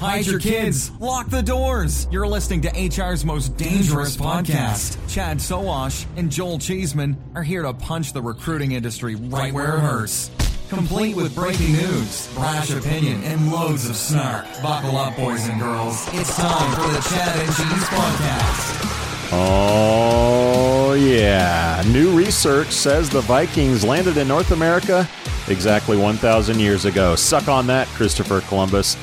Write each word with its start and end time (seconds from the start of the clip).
Hide 0.00 0.26
your 0.26 0.40
kids. 0.40 0.90
Lock 0.98 1.28
the 1.28 1.42
doors. 1.42 2.08
You're 2.10 2.26
listening 2.26 2.62
to 2.62 2.70
HR's 2.70 3.22
most 3.22 3.54
dangerous 3.58 4.16
podcast. 4.16 4.96
Chad 5.12 5.36
Sowash 5.36 6.06
and 6.16 6.32
Joel 6.32 6.58
Cheeseman 6.58 7.22
are 7.34 7.42
here 7.42 7.60
to 7.60 7.74
punch 7.74 8.14
the 8.14 8.22
recruiting 8.22 8.72
industry 8.72 9.16
right 9.16 9.52
where 9.52 9.76
it 9.76 9.80
hurts. 9.80 10.30
Complete 10.70 11.14
with 11.16 11.34
breaking 11.34 11.72
news, 11.72 12.32
brash 12.32 12.70
opinion, 12.70 13.22
and 13.24 13.52
loads 13.52 13.90
of 13.90 13.94
snark. 13.94 14.46
Buckle 14.62 14.96
up, 14.96 15.14
boys 15.16 15.46
and 15.46 15.60
girls. 15.60 16.08
It's 16.14 16.34
time 16.34 16.74
for 16.76 16.90
the 16.94 17.06
Chad 17.10 17.38
and 17.38 17.48
Cheese 17.48 17.88
podcast. 17.90 19.30
Oh, 19.32 20.94
yeah. 20.94 21.82
New 21.88 22.16
research 22.16 22.70
says 22.70 23.10
the 23.10 23.20
Vikings 23.20 23.84
landed 23.84 24.16
in 24.16 24.28
North 24.28 24.52
America 24.52 25.06
exactly 25.48 25.98
1,000 25.98 26.58
years 26.58 26.86
ago. 26.86 27.14
Suck 27.16 27.48
on 27.48 27.66
that, 27.66 27.86
Christopher 27.88 28.40
Columbus. 28.48 28.96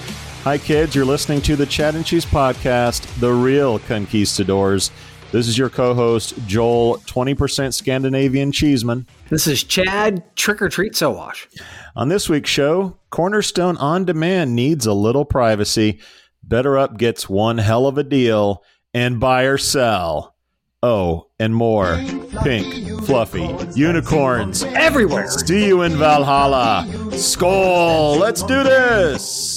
Hi, 0.47 0.57
kids. 0.57 0.95
You're 0.95 1.03
listening 1.03 1.41
to 1.41 1.57
the 1.57 1.65
Chad 1.65 1.95
and 1.95 2.05
Cheese 2.05 2.25
podcast, 2.25 3.03
The 3.19 3.33
Real 3.33 3.79
Conquistadors. 3.79 4.91
This 5.33 5.45
is 5.45 5.57
your 5.57 5.69
co 5.69 5.93
host, 5.93 6.35
Joel, 6.47 6.99
20% 6.99 7.73
Scandinavian 7.73 8.53
Cheeseman. 8.53 9.07
This 9.29 9.45
is 9.45 9.61
Chad, 9.61 10.23
Trick 10.37 10.61
or 10.61 10.69
Treat 10.69 10.95
So 10.95 11.11
Wash. 11.11 11.49
On 11.97 12.07
this 12.07 12.29
week's 12.29 12.49
show, 12.49 12.97
Cornerstone 13.09 13.75
OnDemand 13.75 14.51
needs 14.51 14.85
a 14.85 14.93
little 14.93 15.25
privacy. 15.25 15.99
BetterUp 16.47 16.95
gets 16.95 17.27
one 17.27 17.57
hell 17.57 17.85
of 17.85 17.97
a 17.97 18.03
deal, 18.05 18.63
and 18.93 19.19
buy 19.19 19.43
or 19.43 19.57
sell. 19.57 20.33
Oh, 20.81 21.27
and 21.39 21.53
more. 21.53 22.01
Pink, 22.43 23.03
fluffy, 23.03 23.53
unicorns 23.75 24.63
everywhere. 24.63 25.29
See 25.29 25.67
you 25.67 25.81
in 25.81 25.97
Valhalla. 25.97 26.87
Skull. 27.11 28.15
Let's 28.15 28.43
do 28.43 28.63
this. 28.63 29.56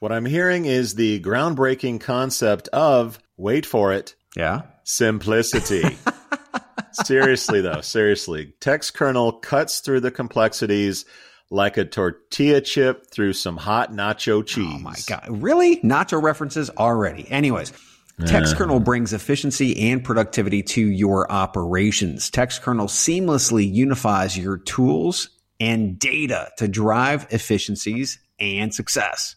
What 0.00 0.12
I'm 0.12 0.24
hearing 0.24 0.64
is 0.64 0.94
the 0.94 1.20
groundbreaking 1.20 2.00
concept 2.00 2.68
of, 2.68 3.18
wait 3.36 3.66
for 3.66 3.92
it, 3.92 4.14
yeah, 4.34 4.62
simplicity. 4.82 5.98
seriously, 6.92 7.60
though, 7.60 7.82
seriously. 7.82 8.54
Textkernel 8.60 9.42
cuts 9.42 9.80
through 9.80 10.00
the 10.00 10.10
complexities 10.10 11.04
like 11.50 11.76
a 11.76 11.84
tortilla 11.84 12.62
chip 12.62 13.10
through 13.10 13.34
some 13.34 13.58
hot 13.58 13.92
nacho 13.92 14.44
cheese. 14.46 14.72
Oh 14.74 14.78
my 14.78 14.94
God. 15.06 15.26
Really? 15.28 15.76
Nacho 15.82 16.22
references 16.22 16.70
already. 16.70 17.30
Anyways. 17.30 17.72
Textkernel 18.20 18.84
brings 18.84 19.14
efficiency 19.14 19.90
and 19.90 20.04
productivity 20.04 20.62
to 20.62 20.86
your 20.86 21.30
operations. 21.32 22.30
Textkernel 22.30 22.86
seamlessly 22.86 23.70
unifies 23.70 24.36
your 24.36 24.58
tools 24.58 25.30
and 25.58 25.98
data 25.98 26.50
to 26.58 26.68
drive 26.68 27.26
efficiencies 27.30 28.18
and 28.38 28.74
success. 28.74 29.36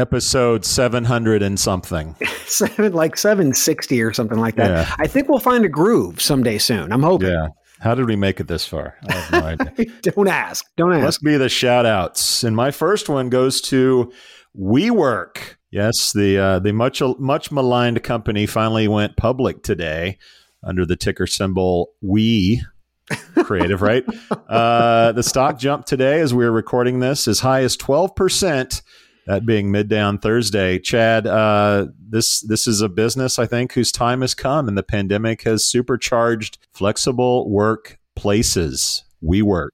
episode 0.00 0.64
700 0.64 1.42
and 1.42 1.60
something. 1.60 2.16
Seven, 2.46 2.92
like 2.92 3.16
760 3.16 4.02
or 4.02 4.12
something 4.12 4.38
like 4.38 4.56
that. 4.56 4.70
Yeah. 4.70 4.94
I 4.98 5.06
think 5.06 5.28
we'll 5.28 5.38
find 5.38 5.64
a 5.64 5.68
groove 5.68 6.20
someday 6.20 6.58
soon. 6.58 6.92
I'm 6.92 7.02
hoping. 7.02 7.28
Yeah. 7.28 7.48
How 7.80 7.94
did 7.94 8.06
we 8.06 8.16
make 8.16 8.40
it 8.40 8.48
this 8.48 8.66
far? 8.66 8.96
I 9.08 9.14
have 9.14 9.32
no 9.32 9.66
idea. 9.68 9.86
Don't 10.02 10.28
ask. 10.28 10.66
Don't 10.76 10.92
ask. 10.92 11.02
Must 11.02 11.22
be 11.22 11.36
the 11.36 11.48
shout 11.48 11.86
outs. 11.86 12.42
And 12.44 12.56
my 12.56 12.70
first 12.70 13.08
one 13.08 13.28
goes 13.28 13.60
to 13.62 14.12
WeWork. 14.58 15.56
Yes, 15.70 16.12
the 16.12 16.36
uh, 16.36 16.58
the 16.58 16.72
much 16.72 17.00
much 17.18 17.52
maligned 17.52 18.02
company 18.02 18.44
finally 18.44 18.88
went 18.88 19.16
public 19.16 19.62
today 19.62 20.18
under 20.64 20.84
the 20.84 20.96
ticker 20.96 21.26
symbol 21.26 21.92
We. 22.02 22.62
Creative, 23.44 23.80
right? 23.80 24.04
Uh, 24.30 25.12
the 25.12 25.22
stock 25.22 25.58
jumped 25.58 25.88
today 25.88 26.20
as 26.20 26.34
we 26.34 26.44
are 26.44 26.52
recording 26.52 27.00
this 27.00 27.26
as 27.28 27.40
high 27.40 27.62
as 27.62 27.76
twelve 27.76 28.14
percent 28.14 28.82
that 29.30 29.46
being 29.46 29.70
midday 29.70 30.00
on 30.00 30.18
Thursday. 30.18 30.78
Chad, 30.80 31.26
uh, 31.26 31.86
this 32.08 32.40
this 32.40 32.66
is 32.66 32.80
a 32.80 32.88
business 32.88 33.38
I 33.38 33.46
think 33.46 33.72
whose 33.72 33.92
time 33.92 34.22
has 34.22 34.34
come, 34.34 34.66
and 34.66 34.76
the 34.76 34.82
pandemic 34.82 35.42
has 35.42 35.64
supercharged 35.64 36.58
flexible 36.72 37.48
work 37.48 37.98
places. 38.16 39.04
WeWork. 39.22 39.68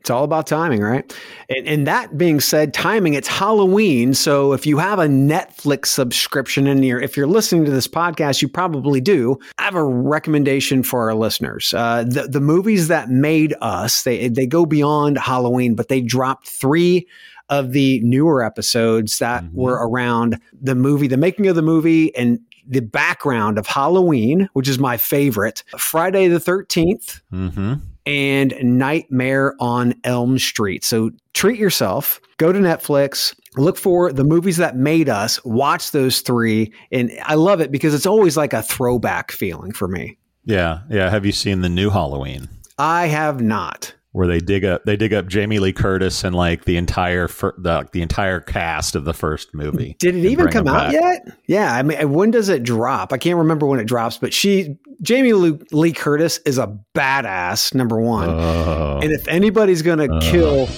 It's 0.00 0.10
all 0.10 0.24
about 0.24 0.46
timing, 0.46 0.80
right? 0.80 1.12
And, 1.50 1.66
and, 1.66 1.86
that 1.86 2.16
being 2.16 2.40
said, 2.40 2.72
timing, 2.72 3.14
it's 3.14 3.28
Halloween. 3.28 4.14
So 4.14 4.52
if 4.52 4.64
you 4.64 4.78
have 4.78 5.00
a 5.00 5.06
Netflix 5.06 5.86
subscription 5.86 6.66
in 6.66 6.82
your, 6.82 7.00
if 7.00 7.16
you're 7.16 7.26
listening 7.26 7.64
to 7.66 7.70
this 7.70 7.88
podcast, 7.88 8.40
you 8.40 8.48
probably 8.48 9.00
do. 9.00 9.38
I 9.58 9.64
have 9.64 9.74
a 9.74 9.84
recommendation 9.84 10.82
for 10.84 11.10
our 11.10 11.14
listeners. 11.14 11.74
Uh, 11.74 12.04
the, 12.04 12.28
the 12.28 12.40
movies 12.40 12.88
that 12.88 13.10
made 13.10 13.54
us, 13.60 14.04
they, 14.04 14.28
they 14.28 14.46
go 14.46 14.64
beyond 14.64 15.18
Halloween, 15.18 15.74
but 15.74 15.88
they 15.88 16.00
dropped 16.00 16.48
three 16.48 17.06
of 17.48 17.72
the 17.72 18.00
newer 18.00 18.42
episodes 18.42 19.18
that 19.18 19.42
mm-hmm. 19.42 19.56
were 19.56 19.74
around 19.74 20.40
the 20.60 20.74
movie, 20.74 21.06
the 21.06 21.16
making 21.16 21.46
of 21.46 21.56
the 21.56 21.62
movie, 21.62 22.14
and 22.16 22.40
the 22.66 22.80
background 22.80 23.58
of 23.58 23.66
Halloween, 23.66 24.48
which 24.52 24.68
is 24.68 24.78
my 24.78 24.96
favorite, 24.96 25.64
Friday 25.78 26.28
the 26.28 26.38
13th, 26.38 27.20
mm-hmm. 27.32 27.74
and 28.04 28.54
Nightmare 28.62 29.54
on 29.58 29.94
Elm 30.04 30.38
Street. 30.38 30.84
So 30.84 31.10
treat 31.32 31.58
yourself, 31.58 32.20
go 32.36 32.52
to 32.52 32.58
Netflix, 32.58 33.34
look 33.56 33.78
for 33.78 34.12
the 34.12 34.24
movies 34.24 34.58
that 34.58 34.76
made 34.76 35.08
us, 35.08 35.42
watch 35.44 35.92
those 35.92 36.20
three. 36.20 36.72
And 36.92 37.10
I 37.24 37.34
love 37.34 37.60
it 37.60 37.72
because 37.72 37.94
it's 37.94 38.06
always 38.06 38.36
like 38.36 38.52
a 38.52 38.62
throwback 38.62 39.32
feeling 39.32 39.72
for 39.72 39.88
me. 39.88 40.18
Yeah. 40.44 40.80
Yeah. 40.90 41.10
Have 41.10 41.24
you 41.24 41.32
seen 41.32 41.62
the 41.62 41.68
new 41.68 41.90
Halloween? 41.90 42.48
I 42.78 43.06
have 43.06 43.40
not 43.40 43.94
where 44.18 44.26
they 44.26 44.40
dig 44.40 44.64
up 44.64 44.82
they 44.84 44.96
dig 44.96 45.14
up 45.14 45.28
Jamie 45.28 45.60
Lee 45.60 45.72
Curtis 45.72 46.24
and 46.24 46.34
like 46.34 46.64
the 46.64 46.76
entire 46.76 47.28
fir- 47.28 47.54
the 47.56 47.88
the 47.92 48.02
entire 48.02 48.40
cast 48.40 48.96
of 48.96 49.04
the 49.04 49.14
first 49.14 49.54
movie. 49.54 49.94
Did 50.00 50.16
it 50.16 50.24
even 50.24 50.48
come 50.48 50.66
out 50.66 50.90
back. 50.90 50.92
yet? 50.92 51.38
Yeah, 51.46 51.72
I 51.72 51.84
mean, 51.84 52.12
when 52.12 52.32
does 52.32 52.48
it 52.48 52.64
drop? 52.64 53.12
I 53.12 53.18
can't 53.18 53.38
remember 53.38 53.64
when 53.64 53.78
it 53.78 53.84
drops, 53.84 54.18
but 54.18 54.34
she 54.34 54.76
Jamie 55.02 55.34
Lee 55.34 55.92
Curtis 55.92 56.38
is 56.38 56.58
a 56.58 56.76
badass 56.96 57.72
number 57.74 58.00
one, 58.00 58.28
uh, 58.28 58.98
and 59.00 59.12
if 59.12 59.28
anybody's 59.28 59.82
gonna 59.82 60.12
uh, 60.12 60.20
kill 60.20 60.68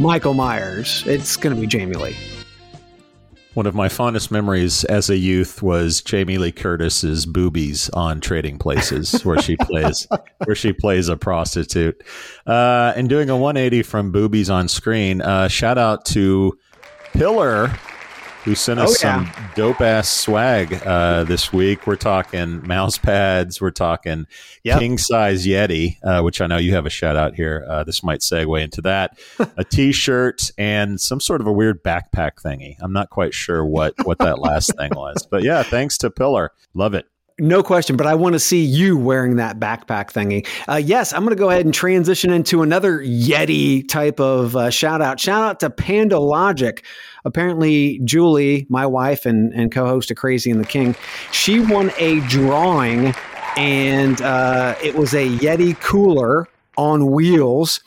Michael 0.00 0.34
Myers, 0.34 1.04
it's 1.06 1.36
gonna 1.36 1.54
be 1.54 1.68
Jamie 1.68 1.94
Lee. 1.94 2.16
One 3.54 3.66
of 3.66 3.74
my 3.74 3.88
fondest 3.88 4.32
memories 4.32 4.82
as 4.82 5.08
a 5.08 5.16
youth 5.16 5.62
was 5.62 6.02
Jamie 6.02 6.38
Lee 6.38 6.50
Curtis's 6.50 7.24
boobies 7.24 7.88
on 7.90 8.20
Trading 8.20 8.58
Places, 8.58 9.24
where 9.24 9.40
she 9.40 9.56
plays 9.60 10.08
where 10.44 10.56
she 10.56 10.72
plays 10.72 11.08
a 11.08 11.16
prostitute, 11.16 12.02
uh, 12.48 12.92
and 12.96 13.08
doing 13.08 13.30
a 13.30 13.36
180 13.36 13.84
from 13.84 14.10
boobies 14.10 14.50
on 14.50 14.66
screen. 14.66 15.22
Uh, 15.22 15.46
shout 15.46 15.78
out 15.78 16.04
to 16.06 16.58
Pillar 17.12 17.70
who 18.44 18.54
sent 18.54 18.78
us 18.78 19.02
oh, 19.02 19.08
yeah. 19.08 19.32
some 19.32 19.44
dope 19.54 19.80
ass 19.80 20.08
swag 20.08 20.74
uh, 20.84 21.24
this 21.24 21.52
week. 21.52 21.86
We're 21.86 21.96
talking 21.96 22.66
mouse 22.66 22.98
pads. 22.98 23.60
We're 23.60 23.70
talking 23.70 24.26
yep. 24.62 24.78
king 24.78 24.98
size 24.98 25.46
Yeti, 25.46 25.96
uh, 26.04 26.22
which 26.22 26.40
I 26.40 26.46
know 26.46 26.58
you 26.58 26.74
have 26.74 26.84
a 26.84 26.90
shout 26.90 27.16
out 27.16 27.34
here. 27.34 27.66
Uh, 27.68 27.84
this 27.84 28.02
might 28.02 28.20
segue 28.20 28.62
into 28.62 28.82
that. 28.82 29.18
a 29.56 29.64
t 29.64 29.92
shirt 29.92 30.50
and 30.58 31.00
some 31.00 31.20
sort 31.20 31.40
of 31.40 31.46
a 31.46 31.52
weird 31.52 31.82
backpack 31.82 32.32
thingy. 32.44 32.76
I'm 32.80 32.92
not 32.92 33.10
quite 33.10 33.32
sure 33.32 33.64
what 33.64 33.94
what 34.04 34.18
that 34.18 34.38
last 34.38 34.76
thing 34.76 34.90
was, 34.94 35.26
but 35.30 35.42
yeah, 35.42 35.62
thanks 35.62 35.96
to 35.98 36.10
Pillar. 36.10 36.52
Love 36.74 36.94
it. 36.94 37.06
No 37.40 37.64
question, 37.64 37.96
but 37.96 38.06
I 38.06 38.14
want 38.14 38.34
to 38.34 38.38
see 38.38 38.64
you 38.64 38.96
wearing 38.96 39.36
that 39.36 39.58
backpack 39.58 40.12
thingy. 40.12 40.46
Uh, 40.68 40.76
yes, 40.76 41.12
I'm 41.12 41.24
going 41.24 41.36
to 41.36 41.40
go 41.40 41.50
ahead 41.50 41.64
and 41.64 41.74
transition 41.74 42.30
into 42.30 42.62
another 42.62 43.00
Yeti 43.00 43.88
type 43.88 44.20
of 44.20 44.54
uh, 44.54 44.70
shout 44.70 45.02
out. 45.02 45.18
Shout 45.18 45.42
out 45.42 45.58
to 45.60 45.70
PandoLogic. 45.70 46.84
Apparently, 47.24 47.98
Julie, 48.04 48.66
my 48.68 48.86
wife 48.86 49.26
and, 49.26 49.52
and 49.52 49.72
co 49.72 49.84
host 49.84 50.12
of 50.12 50.16
Crazy 50.16 50.52
and 50.52 50.60
the 50.60 50.66
King, 50.66 50.94
she 51.32 51.58
won 51.58 51.90
a 51.98 52.20
drawing 52.28 53.12
and 53.56 54.22
uh, 54.22 54.76
it 54.80 54.94
was 54.94 55.12
a 55.12 55.28
Yeti 55.28 55.78
cooler 55.80 56.46
on 56.76 57.10
wheels 57.10 57.80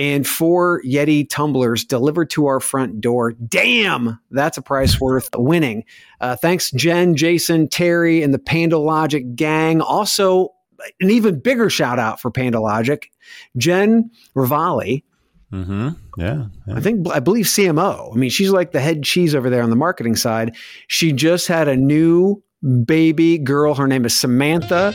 and 0.00 0.26
four 0.26 0.80
Yeti 0.82 1.28
tumblers 1.28 1.84
delivered 1.84 2.30
to 2.30 2.46
our 2.46 2.58
front 2.58 3.02
door. 3.02 3.32
Damn, 3.32 4.18
that's 4.30 4.56
a 4.56 4.62
price 4.62 4.98
worth 4.98 5.28
winning. 5.36 5.84
Uh, 6.22 6.36
thanks, 6.36 6.70
Jen, 6.70 7.14
Jason, 7.14 7.68
Terry, 7.68 8.22
and 8.22 8.32
the 8.32 8.38
PandoLogic 8.38 9.36
gang. 9.36 9.82
Also, 9.82 10.54
an 11.02 11.10
even 11.10 11.38
bigger 11.38 11.68
shout 11.68 11.98
out 11.98 12.18
for 12.18 12.30
PandoLogic, 12.30 13.10
Jen 13.58 14.10
Rivali. 14.34 15.04
Mm-hmm. 15.52 15.90
Yeah, 16.16 16.46
yeah, 16.66 16.74
I 16.74 16.80
think 16.80 17.06
I 17.10 17.20
believe 17.20 17.44
CMO. 17.44 18.14
I 18.14 18.16
mean, 18.16 18.30
she's 18.30 18.50
like 18.50 18.72
the 18.72 18.80
head 18.80 19.02
cheese 19.02 19.34
over 19.34 19.50
there 19.50 19.62
on 19.62 19.68
the 19.68 19.76
marketing 19.76 20.16
side. 20.16 20.56
She 20.86 21.12
just 21.12 21.46
had 21.46 21.68
a 21.68 21.76
new 21.76 22.42
baby 22.86 23.36
girl. 23.36 23.74
Her 23.74 23.86
name 23.86 24.06
is 24.06 24.18
Samantha 24.18 24.94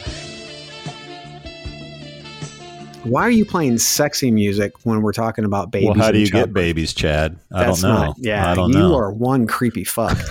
why 3.06 3.22
are 3.22 3.32
you 3.32 3.46
playing 3.46 3.78
sexy 3.78 4.32
music 4.32 4.74
when 4.84 5.02
we're 5.02 5.14
talking 5.14 5.46
about 5.46 5.72
babies? 5.72 5.90
Well, 5.90 5.98
how 5.98 6.12
do 6.12 6.20
you 6.20 6.30
get 6.30 6.54
babies, 6.54 6.94
Chad? 6.94 7.40
I 7.52 7.66
That's 7.66 7.82
don't 7.82 7.92
know. 7.92 8.06
Not, 8.06 8.16
yeah, 8.20 8.52
I 8.52 8.56
don't 8.56 8.72
you 8.72 8.80
know. 8.80 8.96
are 8.96 9.12
one 9.12 9.48
creepy 9.48 9.84
fuck. 9.84 10.18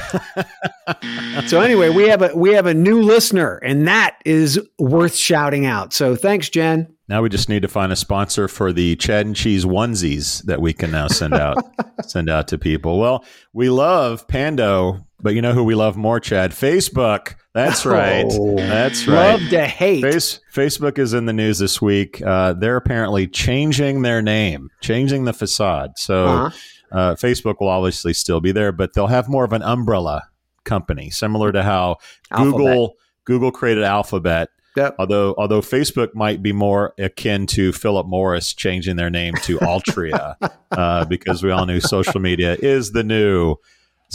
so 1.46 1.60
anyway, 1.60 1.88
we 1.88 2.08
have 2.08 2.22
a 2.22 2.36
we 2.36 2.52
have 2.52 2.66
a 2.66 2.74
new 2.74 3.00
listener, 3.02 3.56
and 3.58 3.86
that 3.88 4.18
is 4.24 4.60
worth 4.78 5.14
shouting 5.14 5.66
out. 5.66 5.92
So 5.92 6.16
thanks, 6.16 6.48
Jen. 6.48 6.94
Now 7.08 7.22
we 7.22 7.28
just 7.28 7.48
need 7.48 7.62
to 7.62 7.68
find 7.68 7.92
a 7.92 7.96
sponsor 7.96 8.48
for 8.48 8.72
the 8.72 8.96
Chad 8.96 9.26
and 9.26 9.36
Cheese 9.36 9.64
onesies 9.64 10.42
that 10.44 10.60
we 10.60 10.72
can 10.72 10.90
now 10.90 11.08
send 11.08 11.34
out 11.34 11.56
send 12.06 12.30
out 12.30 12.48
to 12.48 12.58
people. 12.58 12.98
Well, 12.98 13.24
we 13.52 13.68
love 13.68 14.26
Pando, 14.26 15.06
but 15.24 15.34
you 15.34 15.40
know 15.40 15.54
who 15.54 15.64
we 15.64 15.74
love 15.74 15.96
more, 15.96 16.20
Chad? 16.20 16.50
Facebook. 16.50 17.34
That's 17.54 17.86
right. 17.86 18.26
Oh, 18.28 18.56
That's 18.56 19.08
right. 19.08 19.40
Love 19.40 19.48
to 19.50 19.66
hate. 19.66 20.02
Face, 20.02 20.40
Facebook 20.52 20.98
is 20.98 21.14
in 21.14 21.24
the 21.24 21.32
news 21.32 21.58
this 21.58 21.80
week. 21.80 22.20
Uh, 22.20 22.52
they're 22.52 22.76
apparently 22.76 23.26
changing 23.26 24.02
their 24.02 24.20
name, 24.20 24.70
changing 24.82 25.24
the 25.24 25.32
facade. 25.32 25.92
So 25.96 26.26
uh-huh. 26.26 26.50
uh, 26.92 27.14
Facebook 27.14 27.56
will 27.60 27.68
obviously 27.68 28.12
still 28.12 28.42
be 28.42 28.52
there, 28.52 28.70
but 28.70 28.92
they'll 28.92 29.06
have 29.06 29.26
more 29.26 29.44
of 29.44 29.54
an 29.54 29.62
umbrella 29.62 30.28
company, 30.64 31.08
similar 31.08 31.52
to 31.52 31.62
how 31.62 31.96
Alphabet. 32.30 32.52
Google 32.52 32.96
Google 33.24 33.50
created 33.50 33.84
Alphabet 33.84 34.50
Yep. 34.76 34.96
Although 34.98 35.34
although 35.38 35.60
Facebook 35.60 36.14
might 36.14 36.42
be 36.42 36.52
more 36.52 36.94
akin 36.98 37.46
to 37.48 37.72
Philip 37.72 38.06
Morris 38.06 38.52
changing 38.52 38.96
their 38.96 39.10
name 39.10 39.34
to 39.44 39.58
Altria, 39.58 40.34
uh, 40.72 41.04
because 41.04 41.44
we 41.44 41.50
all 41.50 41.64
knew 41.64 41.80
social 41.80 42.20
media 42.20 42.56
is 42.58 42.90
the 42.90 43.04
new 43.04 43.56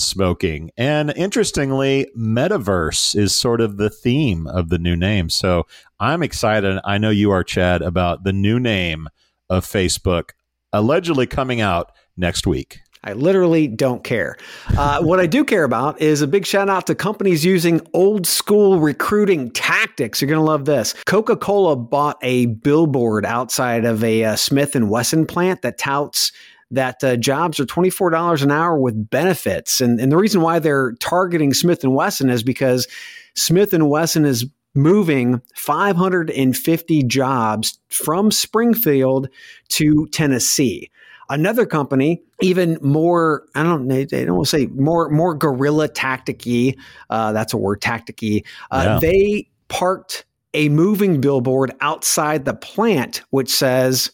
smoking. 0.04 0.72
And 0.78 1.14
interestingly, 1.16 2.08
metaverse 2.18 3.16
is 3.16 3.36
sort 3.36 3.62
of 3.62 3.78
the 3.78 3.90
theme 3.90 4.48
of 4.48 4.70
the 4.70 4.80
new 4.80 4.96
name. 4.96 5.30
So 5.30 5.68
I'm 6.00 6.24
excited. 6.24 6.80
I 6.84 6.98
know 6.98 7.10
you 7.10 7.32
are, 7.32 7.44
Chad, 7.44 7.82
about 7.82 8.24
the 8.24 8.34
new 8.34 8.60
name 8.60 9.08
of 9.50 9.66
Facebook 9.66 10.32
allegedly 10.72 11.28
coming 11.28 11.62
out 11.62 11.92
next 12.16 12.46
week. 12.46 12.80
I 13.02 13.14
literally 13.14 13.68
don't 13.68 14.04
care. 14.04 14.36
Uh, 14.78 15.02
what 15.02 15.22
I 15.22 15.26
do 15.26 15.46
care 15.46 15.64
about 15.64 16.02
is 16.02 16.22
a 16.22 16.28
big 16.28 16.46
shout 16.46 16.68
out 16.68 16.86
to 16.88 16.96
companies 16.96 17.46
using 17.46 17.80
old 17.94 18.28
school 18.28 18.80
recruiting 18.80 19.52
tactics. 19.52 20.22
You're 20.22 20.28
going 20.28 20.40
to 20.40 20.44
love 20.44 20.66
this. 20.66 20.94
Coca 21.06 21.38
Cola 21.38 21.78
bought 21.78 22.18
a 22.22 22.48
billboard 22.48 23.26
outside 23.26 23.86
of 23.86 24.04
a 24.04 24.26
uh, 24.26 24.36
Smith 24.36 24.76
and 24.76 24.90
Wesson 24.90 25.26
plant 25.26 25.62
that 25.62 25.78
touts 25.78 26.34
that 26.72 27.04
uh, 27.04 27.16
jobs 27.16 27.60
are 27.60 27.66
$24 27.66 28.44
an 28.44 28.52
hour 28.52 28.78
with 28.78 29.10
benefits. 29.10 29.82
And, 29.82 30.00
and 30.00 30.12
the 30.12 30.18
reason 30.18 30.42
why 30.42 30.60
they're 30.60 30.94
targeting 31.00 31.54
Smith 31.54 31.84
and 31.84 31.96
Wesson 31.96 32.30
is 32.30 32.44
because 32.44 32.88
Smith 33.36 33.74
and 33.74 33.90
Wesson 33.90 34.26
is 34.26 34.46
moving 34.76 35.42
550 35.56 37.04
jobs 37.04 37.80
from 37.90 38.32
Springfield 38.32 39.30
to 39.70 40.08
Tennessee. 40.12 40.90
Another 41.32 41.66
company, 41.66 42.24
even 42.42 42.78
more, 42.82 43.46
I 43.54 43.62
don't 43.62 43.88
know, 43.88 44.04
they 44.04 44.26
don't 44.26 44.48
say 44.48 44.66
more, 44.68 45.10
more 45.10 45.36
guerrilla 45.36 45.88
tacticy. 45.88 46.76
Uh, 47.10 47.32
that's 47.34 47.54
a 47.54 47.58
word, 47.58 47.82
tacticy. 47.82 48.46
Uh, 48.72 48.84
yeah. 48.86 49.00
They 49.00 49.50
parked 49.68 50.26
a 50.56 50.70
moving 50.70 51.22
billboard 51.22 51.72
outside 51.82 52.46
the 52.46 52.56
plant, 52.56 53.22
which 53.30 53.50
says, 53.50 54.12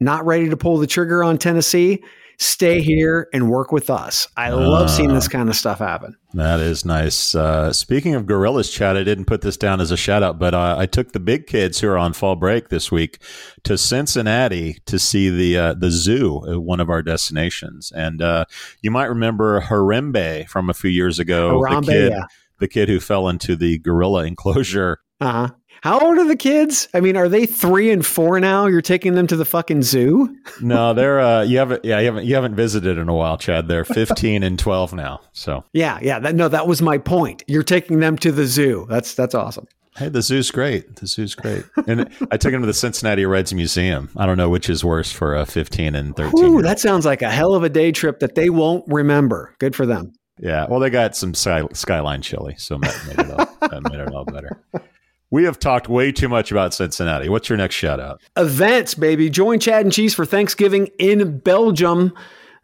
not 0.00 0.24
ready 0.26 0.48
to 0.50 0.56
pull 0.56 0.78
the 0.78 0.86
trigger 0.86 1.24
on 1.24 1.38
Tennessee 1.38 2.02
stay 2.38 2.80
here 2.80 3.28
and 3.32 3.48
work 3.50 3.72
with 3.72 3.88
us. 3.88 4.28
I 4.36 4.50
love 4.50 4.90
seeing 4.90 5.14
this 5.14 5.26
ah. 5.26 5.30
kind 5.30 5.48
of 5.48 5.56
stuff 5.56 5.78
happen. 5.78 6.16
That 6.34 6.60
is 6.60 6.84
nice. 6.84 7.34
Uh, 7.34 7.72
speaking 7.72 8.14
of 8.14 8.26
gorillas, 8.26 8.70
Chad, 8.70 8.96
I 8.96 9.04
didn't 9.04 9.24
put 9.24 9.40
this 9.40 9.56
down 9.56 9.80
as 9.80 9.90
a 9.90 9.96
shout 9.96 10.22
out, 10.22 10.38
but 10.38 10.52
uh, 10.52 10.76
I 10.78 10.86
took 10.86 11.12
the 11.12 11.20
big 11.20 11.46
kids 11.46 11.80
who 11.80 11.88
are 11.88 11.96
on 11.96 12.12
fall 12.12 12.36
break 12.36 12.68
this 12.68 12.92
week 12.92 13.18
to 13.64 13.78
Cincinnati 13.78 14.78
to 14.86 14.98
see 14.98 15.30
the 15.30 15.58
uh, 15.58 15.74
the 15.74 15.90
zoo, 15.90 16.60
one 16.60 16.80
of 16.80 16.90
our 16.90 17.02
destinations. 17.02 17.90
And 17.92 18.20
uh, 18.20 18.44
you 18.82 18.90
might 18.90 19.06
remember 19.06 19.62
Harambe 19.62 20.46
from 20.48 20.68
a 20.68 20.74
few 20.74 20.90
years 20.90 21.18
ago, 21.18 21.60
Harambe, 21.60 21.86
the 21.86 21.92
kid, 21.92 22.12
yeah. 22.12 22.24
the 22.60 22.68
kid 22.68 22.88
who 22.88 23.00
fell 23.00 23.28
into 23.28 23.56
the 23.56 23.78
gorilla 23.78 24.24
enclosure. 24.24 25.00
Uh-huh. 25.20 25.48
How 25.86 26.00
old 26.00 26.18
are 26.18 26.26
the 26.26 26.34
kids? 26.34 26.88
I 26.94 27.00
mean, 27.00 27.16
are 27.16 27.28
they 27.28 27.46
three 27.46 27.92
and 27.92 28.04
four 28.04 28.40
now? 28.40 28.66
You're 28.66 28.82
taking 28.82 29.14
them 29.14 29.28
to 29.28 29.36
the 29.36 29.44
fucking 29.44 29.82
zoo? 29.84 30.36
no, 30.60 30.92
they're 30.92 31.20
uh, 31.20 31.42
you 31.42 31.58
haven't 31.58 31.84
yeah 31.84 32.00
you 32.00 32.06
haven't 32.06 32.24
you 32.26 32.34
haven't 32.34 32.56
visited 32.56 32.98
in 32.98 33.08
a 33.08 33.14
while, 33.14 33.38
Chad. 33.38 33.68
They're 33.68 33.84
15 33.94 34.42
and 34.42 34.58
12 34.58 34.94
now. 34.94 35.20
So 35.32 35.62
yeah, 35.72 36.00
yeah. 36.02 36.18
That, 36.18 36.34
no, 36.34 36.48
that 36.48 36.66
was 36.66 36.82
my 36.82 36.98
point. 36.98 37.44
You're 37.46 37.62
taking 37.62 38.00
them 38.00 38.18
to 38.18 38.32
the 38.32 38.46
zoo. 38.46 38.86
That's 38.88 39.14
that's 39.14 39.32
awesome. 39.32 39.68
Hey, 39.96 40.08
the 40.08 40.22
zoo's 40.22 40.50
great. 40.50 40.96
The 40.96 41.06
zoo's 41.06 41.36
great. 41.36 41.64
And 41.86 42.12
I 42.32 42.36
took 42.36 42.50
them 42.50 42.62
to 42.62 42.66
the 42.66 42.74
Cincinnati 42.74 43.24
Reds 43.24 43.54
Museum. 43.54 44.10
I 44.16 44.26
don't 44.26 44.38
know 44.38 44.50
which 44.50 44.68
is 44.68 44.84
worse 44.84 45.12
for 45.12 45.36
a 45.36 45.46
15 45.46 45.94
and 45.94 46.16
13. 46.16 46.44
Ooh, 46.44 46.62
that 46.62 46.80
sounds 46.80 47.06
like 47.06 47.22
a 47.22 47.30
hell 47.30 47.54
of 47.54 47.62
a 47.62 47.68
day 47.68 47.92
trip 47.92 48.18
that 48.18 48.34
they 48.34 48.50
won't 48.50 48.82
remember. 48.88 49.54
Good 49.60 49.76
for 49.76 49.86
them. 49.86 50.14
Yeah. 50.40 50.66
Well, 50.68 50.80
they 50.80 50.90
got 50.90 51.14
some 51.16 51.32
sky, 51.32 51.62
skyline 51.72 52.22
chili, 52.22 52.56
so 52.58 52.76
that 52.76 53.06
made 53.06 53.24
it 53.24 53.30
all, 53.30 53.68
that 53.68 53.82
made 53.84 54.00
it 54.00 54.12
all 54.12 54.24
better. 54.24 54.60
We 55.30 55.44
have 55.44 55.58
talked 55.58 55.88
way 55.88 56.12
too 56.12 56.28
much 56.28 56.52
about 56.52 56.72
Cincinnati. 56.72 57.28
What's 57.28 57.48
your 57.48 57.58
next 57.58 57.74
shout 57.74 57.98
out? 57.98 58.20
Events, 58.36 58.94
baby. 58.94 59.28
Join 59.28 59.58
Chad 59.58 59.84
and 59.84 59.92
Cheese 59.92 60.14
for 60.14 60.24
Thanksgiving 60.24 60.86
in 61.00 61.38
Belgium. 61.38 62.12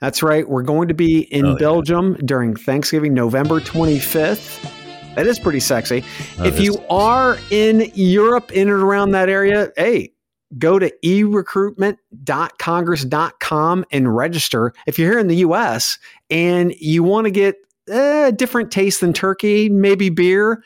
That's 0.01 0.23
right. 0.23 0.49
We're 0.49 0.63
going 0.63 0.87
to 0.89 0.95
be 0.95 1.23
in 1.23 1.45
oh, 1.45 1.57
Belgium 1.57 2.13
yeah. 2.13 2.19
during 2.25 2.55
Thanksgiving, 2.55 3.15
November 3.15 3.59
25th. 3.61 4.71
That 5.17 5.27
is 5.27 5.41
pretty 5.41 5.61
sexy. 5.61 6.05
if 6.39 6.61
you 6.61 6.79
are 6.89 7.37
in 7.51 7.91
Europe, 7.95 8.53
in 8.53 8.69
and 8.69 8.83
around 8.83 9.11
that 9.11 9.29
area, 9.29 9.71
hey, 9.77 10.13
go 10.57 10.79
to 10.79 10.91
erecruitment.congress.com 11.05 13.85
and 13.91 14.17
register. 14.17 14.73
If 14.87 14.99
you're 14.99 15.11
here 15.11 15.19
in 15.19 15.29
the 15.29 15.37
US 15.37 15.99
and 16.31 16.75
you 16.79 17.03
want 17.03 17.25
to 17.25 17.31
get 17.31 17.57
a 17.91 18.33
different 18.35 18.71
taste 18.71 19.01
than 19.01 19.13
turkey, 19.13 19.69
maybe 19.69 20.11
beer, 20.11 20.63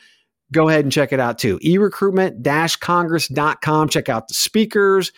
go 0.51 0.69
ahead 0.69 0.85
and 0.85 0.91
check 0.91 1.13
it 1.13 1.19
out 1.19 1.37
too. 1.37 1.59
erecruitment-congress.com. 1.59 3.89
Check 3.89 4.09
out 4.09 4.27
the 4.27 4.33
speakers, 4.33 5.11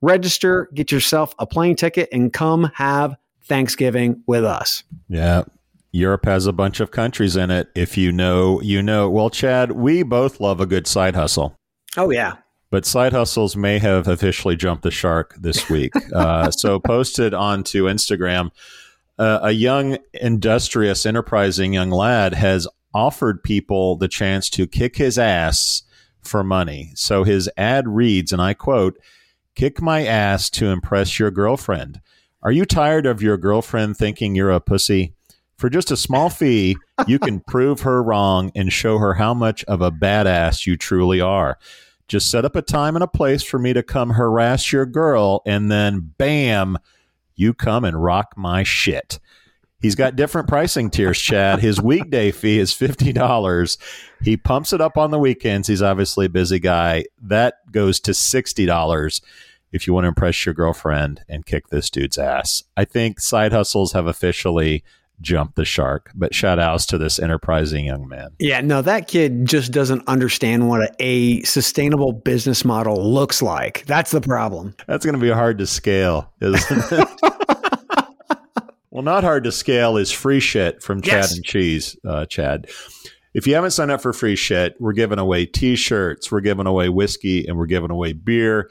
register, 0.00 0.68
get 0.74 0.90
yourself 0.92 1.34
a 1.38 1.46
plane 1.46 1.76
ticket, 1.76 2.08
and 2.12 2.32
come 2.32 2.70
have 2.74 3.14
Thanksgiving 3.44 4.22
with 4.26 4.44
us. 4.44 4.82
Yeah. 5.08 5.44
Europe 5.92 6.24
has 6.24 6.46
a 6.46 6.52
bunch 6.52 6.80
of 6.80 6.92
countries 6.92 7.36
in 7.36 7.50
it. 7.50 7.68
If 7.74 7.98
you 7.98 8.12
know, 8.12 8.60
you 8.60 8.82
know. 8.82 9.10
Well, 9.10 9.28
Chad, 9.28 9.72
we 9.72 10.02
both 10.02 10.40
love 10.40 10.60
a 10.60 10.66
good 10.66 10.86
side 10.86 11.16
hustle. 11.16 11.56
Oh, 11.96 12.10
yeah. 12.10 12.36
But 12.70 12.86
side 12.86 13.12
hustles 13.12 13.56
may 13.56 13.80
have 13.80 14.06
officially 14.06 14.54
jumped 14.54 14.84
the 14.84 14.92
shark 14.92 15.34
this 15.40 15.68
week. 15.68 15.92
uh, 16.14 16.52
so, 16.52 16.78
posted 16.78 17.34
onto 17.34 17.84
Instagram, 17.84 18.52
uh, 19.18 19.40
a 19.42 19.50
young, 19.50 19.98
industrious, 20.14 21.04
enterprising 21.04 21.72
young 21.72 21.90
lad 21.90 22.34
has 22.34 22.68
offered 22.94 23.42
people 23.42 23.96
the 23.96 24.08
chance 24.08 24.50
to 24.50 24.66
kick 24.66 24.96
his 24.96 25.18
ass 25.18 25.82
for 26.22 26.44
money. 26.44 26.92
So, 26.94 27.24
his 27.24 27.48
ad 27.56 27.88
reads, 27.88 28.32
and 28.32 28.42
I 28.42 28.54
quote, 28.54 28.98
Kick 29.54 29.82
my 29.82 30.06
ass 30.06 30.48
to 30.50 30.66
impress 30.66 31.18
your 31.18 31.30
girlfriend. 31.30 32.00
Are 32.42 32.52
you 32.52 32.64
tired 32.64 33.04
of 33.04 33.20
your 33.20 33.36
girlfriend 33.36 33.96
thinking 33.96 34.34
you're 34.34 34.50
a 34.50 34.60
pussy? 34.60 35.14
For 35.56 35.68
just 35.68 35.90
a 35.90 35.96
small 35.96 36.30
fee, 36.30 36.76
you 37.06 37.18
can 37.18 37.40
prove 37.40 37.80
her 37.80 38.02
wrong 38.02 38.50
and 38.54 38.72
show 38.72 38.98
her 38.98 39.14
how 39.14 39.34
much 39.34 39.64
of 39.64 39.82
a 39.82 39.90
badass 39.90 40.66
you 40.66 40.76
truly 40.76 41.20
are. 41.20 41.58
Just 42.08 42.30
set 42.30 42.44
up 42.44 42.56
a 42.56 42.62
time 42.62 42.96
and 42.96 43.04
a 43.04 43.08
place 43.08 43.42
for 43.42 43.58
me 43.58 43.72
to 43.72 43.82
come 43.82 44.10
harass 44.10 44.72
your 44.72 44.86
girl, 44.86 45.42
and 45.46 45.70
then 45.70 46.12
bam, 46.18 46.78
you 47.36 47.54
come 47.54 47.84
and 47.84 48.02
rock 48.02 48.34
my 48.36 48.62
shit. 48.62 49.20
He's 49.80 49.94
got 49.94 50.16
different 50.16 50.48
pricing 50.48 50.90
tiers, 50.90 51.18
Chad. 51.18 51.60
His 51.60 51.80
weekday 51.82 52.30
fee 52.30 52.58
is 52.58 52.72
$50. 52.72 53.78
He 54.22 54.36
pumps 54.36 54.72
it 54.72 54.80
up 54.80 54.98
on 54.98 55.10
the 55.10 55.18
weekends. 55.18 55.68
He's 55.68 55.82
obviously 55.82 56.26
a 56.26 56.30
busy 56.30 56.58
guy. 56.58 57.06
That 57.22 57.54
goes 57.72 57.98
to 58.00 58.10
$60 58.10 59.20
if 59.72 59.86
you 59.86 59.94
want 59.94 60.04
to 60.04 60.08
impress 60.08 60.44
your 60.44 60.54
girlfriend 60.54 61.24
and 61.28 61.46
kick 61.46 61.68
this 61.68 61.90
dude's 61.90 62.18
ass. 62.18 62.64
I 62.76 62.84
think 62.84 63.20
side 63.20 63.52
hustles 63.52 63.92
have 63.92 64.06
officially 64.06 64.84
jumped 65.20 65.56
the 65.56 65.64
shark, 65.64 66.10
but 66.14 66.34
shout 66.34 66.58
outs 66.58 66.86
to 66.86 66.98
this 66.98 67.18
enterprising 67.18 67.84
young 67.86 68.08
man. 68.08 68.30
Yeah, 68.38 68.60
no, 68.62 68.82
that 68.82 69.06
kid 69.06 69.44
just 69.46 69.70
doesn't 69.72 70.06
understand 70.08 70.68
what 70.68 70.82
a, 70.82 70.94
a 71.00 71.42
sustainable 71.42 72.12
business 72.12 72.64
model 72.64 73.12
looks 73.12 73.42
like. 73.42 73.84
That's 73.86 74.10
the 74.10 74.20
problem. 74.20 74.74
That's 74.86 75.04
going 75.04 75.14
to 75.14 75.20
be 75.20 75.30
hard 75.30 75.58
to 75.58 75.66
scale, 75.66 76.32
isn't 76.40 76.92
it? 76.92 77.08
well, 78.90 79.02
not 79.02 79.24
hard 79.24 79.44
to 79.44 79.52
scale 79.52 79.96
is 79.96 80.10
free 80.10 80.40
shit 80.40 80.82
from 80.82 81.00
Chad 81.00 81.12
Yes. 81.14 81.36
and 81.36 81.44
Cheese, 81.44 81.96
uh, 82.06 82.26
Chad. 82.26 82.68
If 83.32 83.46
you 83.46 83.54
haven't 83.54 83.70
signed 83.70 83.90
up 83.92 84.00
for 84.00 84.12
free 84.12 84.34
shit, 84.36 84.74
we're 84.80 84.92
giving 84.92 85.18
away 85.20 85.46
t 85.46 85.76
shirts, 85.76 86.32
we're 86.32 86.40
giving 86.40 86.66
away 86.66 86.88
whiskey, 86.88 87.46
and 87.46 87.56
we're 87.56 87.66
giving 87.66 87.90
away 87.90 88.12
beer. 88.12 88.70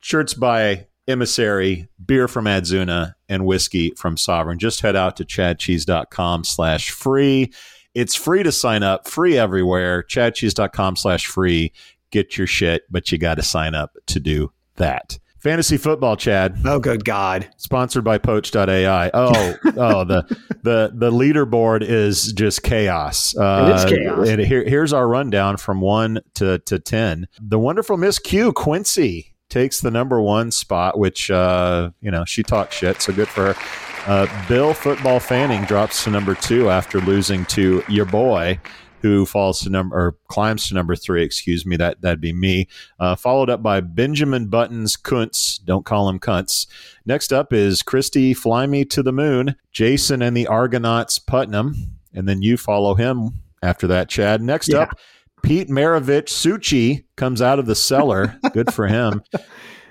Shirts 0.00 0.34
by 0.34 0.86
Emissary, 1.06 1.88
beer 2.04 2.26
from 2.26 2.46
Adzuna, 2.46 3.14
and 3.28 3.46
whiskey 3.46 3.92
from 3.96 4.16
Sovereign. 4.16 4.58
Just 4.58 4.80
head 4.80 4.96
out 4.96 5.16
to 5.18 5.24
chadcheese.com 5.24 6.44
slash 6.44 6.90
free. 6.90 7.52
It's 7.94 8.14
free 8.14 8.42
to 8.42 8.52
sign 8.52 8.82
up, 8.82 9.08
free 9.08 9.36
everywhere. 9.38 10.02
chadcheese.com 10.04 10.96
slash 10.96 11.26
free. 11.26 11.72
Get 12.10 12.36
your 12.38 12.46
shit, 12.46 12.82
but 12.90 13.10
you 13.12 13.18
got 13.18 13.36
to 13.36 13.42
sign 13.42 13.74
up 13.74 13.96
to 14.06 14.18
do 14.20 14.52
that. 14.76 15.18
Fantasy 15.40 15.76
football, 15.78 16.16
Chad. 16.16 16.58
Oh, 16.66 16.78
good 16.78 17.04
God. 17.04 17.48
sponsored 17.56 18.04
by 18.04 18.18
poach.ai 18.18 19.10
oh 19.14 19.54
oh 19.76 20.04
the 20.04 20.22
the 20.62 20.92
the 20.94 21.10
leaderboard 21.10 21.82
is 21.82 22.32
just 22.34 22.62
chaos. 22.62 23.34
Uh, 23.36 23.68
It 23.70 23.76
is 23.76 23.84
chaos. 23.98 24.28
and 24.28 24.40
here, 24.40 24.62
here's 24.68 24.92
our 24.92 25.08
rundown 25.08 25.56
from 25.56 25.80
1 25.80 26.20
to, 26.34 26.58
to 26.58 26.78
10 26.78 27.26
the 27.40 27.58
wonderful 27.58 27.96
miss 27.96 28.18
q 28.18 28.52
quincy 28.52 29.34
takes 29.48 29.80
the 29.80 29.90
number 29.90 30.20
one 30.20 30.50
spot 30.50 30.98
which 30.98 31.30
uh, 31.30 31.90
you 32.00 32.10
know 32.10 32.24
she 32.26 32.42
talks 32.42 32.76
shit 32.76 33.00
so 33.00 33.12
good 33.12 33.28
for 33.28 33.54
her. 33.54 33.62
Uh, 34.06 34.46
bill 34.48 34.72
football 34.74 35.20
fanning 35.20 35.62
drops 35.64 36.04
to 36.04 36.10
number 36.10 36.34
two 36.34 36.68
after 36.70 37.00
losing 37.00 37.44
to 37.46 37.82
your 37.88 38.04
boy 38.06 38.58
who 39.02 39.24
falls 39.26 39.60
to 39.60 39.70
number 39.70 39.96
or 39.96 40.16
climbs 40.28 40.68
to 40.68 40.74
number 40.74 40.94
three 40.94 41.22
excuse 41.22 41.64
me 41.66 41.76
that 41.76 42.00
that'd 42.02 42.20
be 42.20 42.32
me 42.32 42.68
uh, 42.98 43.14
followed 43.16 43.48
up 43.50 43.62
by 43.62 43.80
benjamin 43.80 44.46
buttons 44.48 44.96
kuntz 44.96 45.58
don't 45.58 45.84
call 45.84 46.08
him 46.08 46.18
cunts 46.18 46.66
Next 47.06 47.32
up 47.32 47.52
is 47.52 47.82
Christy 47.82 48.34
Fly 48.34 48.66
Me 48.66 48.84
to 48.84 49.02
the 49.02 49.10
Moon, 49.12 49.56
Jason 49.72 50.22
and 50.22 50.36
the 50.36 50.46
Argonauts 50.46 51.18
Putnam, 51.18 51.74
and 52.14 52.28
then 52.28 52.40
you 52.42 52.56
follow 52.56 52.94
him 52.94 53.30
after 53.62 53.86
that, 53.88 54.08
Chad. 54.08 54.42
Next 54.42 54.68
Yeah. 54.68 54.80
up, 54.80 54.98
Pete 55.42 55.68
Maravich 55.68 56.26
Suchi 56.28 57.04
comes 57.16 57.40
out 57.42 57.58
of 57.58 57.66
the 57.66 57.74
cellar. 57.74 58.36
Good 58.52 58.72
for 58.72 58.86
him. 58.86 59.22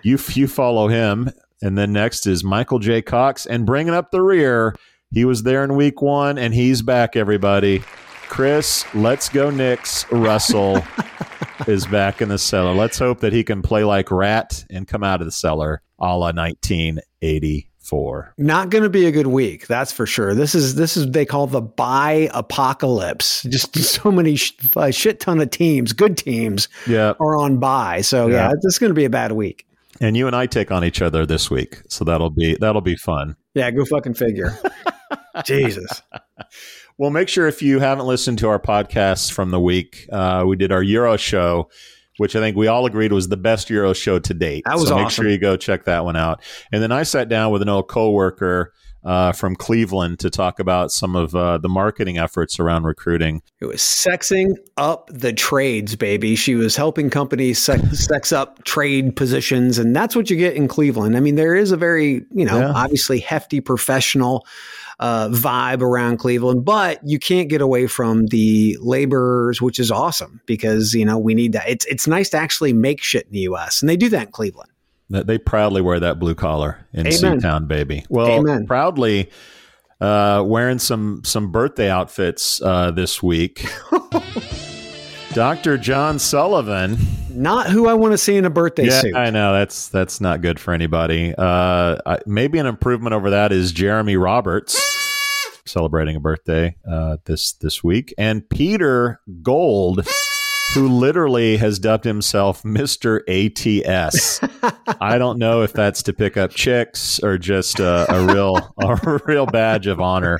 You 0.04 0.18
you 0.30 0.48
follow 0.48 0.88
him, 0.88 1.32
and 1.62 1.78
then 1.78 1.92
next 1.92 2.26
is 2.28 2.44
Michael 2.44 2.80
J. 2.80 3.02
Cox, 3.02 3.46
and 3.46 3.66
bringing 3.66 3.94
up 3.94 4.12
the 4.12 4.22
rear. 4.22 4.76
He 5.12 5.26
was 5.26 5.44
there 5.44 5.64
in 5.64 5.76
week 5.76 6.02
one, 6.02 6.38
and 6.38 6.54
he's 6.54 6.82
back. 6.84 7.16
Everybody, 7.16 7.84
Chris, 8.30 8.86
let's 8.94 9.28
go, 9.28 9.50
Knicks. 9.50 10.10
Russell 10.12 10.82
is 11.68 11.86
back 11.88 12.22
in 12.22 12.30
the 12.30 12.38
cellar. 12.38 12.74
Let's 12.74 12.98
hope 12.98 13.20
that 13.22 13.34
he 13.34 13.44
can 13.44 13.62
play 13.62 13.84
like 13.84 14.12
Ratt 14.12 14.66
and 14.70 14.88
come 14.88 15.04
out 15.04 15.20
of 15.20 15.26
the 15.26 15.32
cellar, 15.32 15.82
a 16.00 16.16
la 16.18 16.32
1984. 16.32 18.36
Not 18.38 18.70
going 18.70 18.84
to 18.84 18.90
be 18.90 19.06
a 19.08 19.12
good 19.12 19.28
week, 19.28 19.68
that's 19.68 19.92
for 19.92 20.06
sure. 20.06 20.36
This 20.36 20.54
is 20.56 20.76
this 20.76 20.96
is 20.96 21.12
they 21.12 21.26
call 21.26 21.48
the 21.48 21.62
buy 21.62 22.30
apocalypse. 22.34 23.44
Just 23.44 23.76
so 23.78 24.12
many 24.12 24.36
sh- 24.36 24.54
a 24.76 24.92
shit 24.92 25.20
ton 25.20 25.42
of 25.42 25.50
teams, 25.50 25.92
good 25.92 26.16
teams, 26.18 26.70
Yeah, 26.88 27.14
are 27.20 27.36
on 27.36 27.58
buy. 27.58 28.02
So 28.02 28.28
yeah, 28.28 28.50
Yeah. 28.50 28.54
this 28.62 28.74
is 28.74 28.80
going 28.80 28.92
to 28.92 28.96
be 28.96 29.06
a 29.06 29.10
bad 29.10 29.32
week. 29.34 29.66
and 30.00 30.16
you 30.16 30.28
and 30.28 30.36
I 30.36 30.46
take 30.46 30.72
on 30.72 30.86
each 30.86 31.02
other 31.02 31.26
this 31.26 31.50
week, 31.52 31.82
so 31.90 32.06
that'll 32.06 32.30
be 32.30 32.56
that'll 32.62 32.82
be 32.82 32.96
fun. 32.96 33.36
Yeah, 33.56 33.72
go 33.72 33.84
fucking 33.86 34.14
figure. 34.14 34.58
Jesus. 35.46 36.02
Well, 37.00 37.12
make 37.12 37.30
sure 37.30 37.48
if 37.48 37.62
you 37.62 37.80
haven't 37.80 38.08
listened 38.08 38.40
to 38.40 38.50
our 38.50 38.60
podcasts 38.60 39.32
from 39.32 39.52
the 39.52 39.60
week, 39.60 40.06
uh, 40.12 40.44
we 40.46 40.58
did 40.58 40.74
our 40.74 40.84
Euro 40.84 41.16
show, 41.16 41.70
which 42.18 42.36
I 42.36 42.42
think 42.42 42.58
we 42.58 42.68
all 42.68 42.86
agreed 42.86 43.14
was 43.14 43.30
the 43.30 43.38
best 43.38 43.70
Euro 43.70 43.94
show 43.94 44.20
to 44.20 44.34
date. 44.34 44.64
That 44.66 44.76
was 44.76 44.90
so 44.90 44.98
make 44.98 45.10
sure 45.10 45.26
you 45.30 45.38
go 45.38 45.56
check 45.56 45.86
that 45.86 46.04
one 46.04 46.18
out. 46.18 46.42
And 46.74 46.84
then 46.84 46.92
I 46.92 47.04
sat 47.04 47.30
down 47.30 47.54
with 47.54 47.62
an 47.62 47.70
old 47.70 47.88
coworker 47.88 48.74
uh, 49.06 49.32
from 49.32 49.56
Cleveland 49.56 50.20
to 50.20 50.30
talk 50.30 50.60
about 50.60 50.92
some 50.92 51.16
of 51.16 51.34
uh, 51.34 51.58
the 51.58 51.70
marketing 51.70 52.18
efforts 52.18 52.60
around 52.60 52.84
recruiting. 52.84 53.42
It 53.62 53.66
was 53.68 53.80
sexing 53.80 54.58
up 54.76 55.10
the 55.10 55.32
trades, 55.32 55.96
baby. 55.96 56.36
She 56.36 56.56
was 56.56 56.76
helping 56.76 57.10
companies 57.10 57.60
sex, 57.60 57.82
sex 58.06 58.34
up 58.34 58.62
trade 58.66 59.16
positions, 59.16 59.78
and 59.78 59.96
that's 59.96 60.18
what 60.18 60.30
you 60.30 60.36
get 60.36 60.56
in 60.56 60.68
Cleveland. 60.68 61.16
I 61.16 61.22
mean, 61.22 61.36
there 61.36 61.56
is 61.56 61.72
a 61.72 61.78
very, 61.78 62.26
you 62.34 62.44
know, 62.44 62.60
Yeah. 62.60 62.74
obviously 62.76 63.20
hefty 63.22 63.62
professional 63.62 64.46
uh, 65.00 65.30
vibe 65.30 65.82
around 65.82 66.18
Cleveland, 66.18 66.66
but 66.66 67.00
you 67.04 67.20
can't 67.20 67.50
get 67.50 67.62
away 67.62 67.88
from 67.88 68.28
the 68.28 68.78
laborers, 68.82 69.62
which 69.62 69.80
is 69.80 69.92
awesome 69.92 70.42
because 70.46 70.94
you 70.94 71.06
know 71.06 71.18
we 71.18 71.34
need 71.34 71.54
that. 71.54 71.68
It's 71.70 71.86
it's 71.86 72.08
nice 72.08 72.30
to 72.32 72.38
actually 72.38 72.74
make 72.74 73.02
shit 73.02 73.26
in 73.26 73.32
the 73.32 73.40
U.S. 73.40 73.82
and 73.82 73.90
they 73.90 73.98
do 73.98 74.10
that 74.10 74.28
in 74.28 74.32
Cleveland. 74.32 74.72
That 75.10 75.26
they 75.28 75.38
proudly 75.38 75.82
wear 75.82 76.00
that 76.00 76.20
blue 76.20 76.36
collar 76.36 76.86
in 76.94 77.08
Amen. 77.08 77.40
C-Town, 77.40 77.66
baby. 77.66 78.06
Well, 78.10 78.30
Amen. 78.30 78.68
proudly 78.68 79.32
uh, 80.02 80.44
wearing 80.46 80.80
some 80.80 81.22
some 81.24 81.52
birthday 81.52 81.90
outfits 81.90 82.62
uh, 82.62 82.92
this 82.92 83.24
week. 83.24 83.66
Dr. 85.34 85.78
John 85.78 86.20
Sullivan. 86.20 86.98
Not 87.30 87.68
who 87.70 87.88
I 87.88 87.94
want 87.94 88.14
to 88.14 88.18
see 88.18 88.36
in 88.36 88.46
a 88.46 88.50
birthday 88.50 88.88
yeah, 88.88 89.02
suit. 89.02 89.16
I 89.16 89.30
know 89.30 89.54
that's 89.54 89.88
that's 89.90 90.20
not 90.20 90.42
good 90.42 90.60
for 90.60 90.74
anybody. 90.74 91.34
Uh, 91.38 91.98
I, 92.06 92.20
maybe 92.26 92.58
an 92.58 92.66
improvement 92.66 93.14
over 93.14 93.30
that 93.30 93.52
is 93.52 93.72
Jeremy 93.72 94.18
Roberts 94.18 94.78
celebrating 95.66 96.16
a 96.16 96.20
birthday 96.20 96.76
uh, 96.90 97.18
this 97.26 97.54
this 97.54 97.84
week, 97.84 98.14
and 98.18 98.50
Peter 98.50 99.22
Gold, 99.42 100.06
who 100.74 100.90
literally 100.90 101.58
has 101.58 101.80
dubbed 101.80 102.06
himself 102.06 102.66
Mister 102.66 103.24
ATS. 103.30 104.42
I 105.00 105.18
don't 105.18 105.38
know 105.38 105.62
if 105.62 105.72
that's 105.72 106.04
to 106.04 106.14
pick 106.14 106.36
up 106.36 106.52
chicks 106.52 107.20
or 107.20 107.38
just 107.38 107.80
a, 107.80 108.12
a 108.12 108.34
real 108.34 108.58
a 108.82 109.20
real 109.26 109.46
badge 109.46 109.88
of 109.88 110.02
honor, 110.02 110.40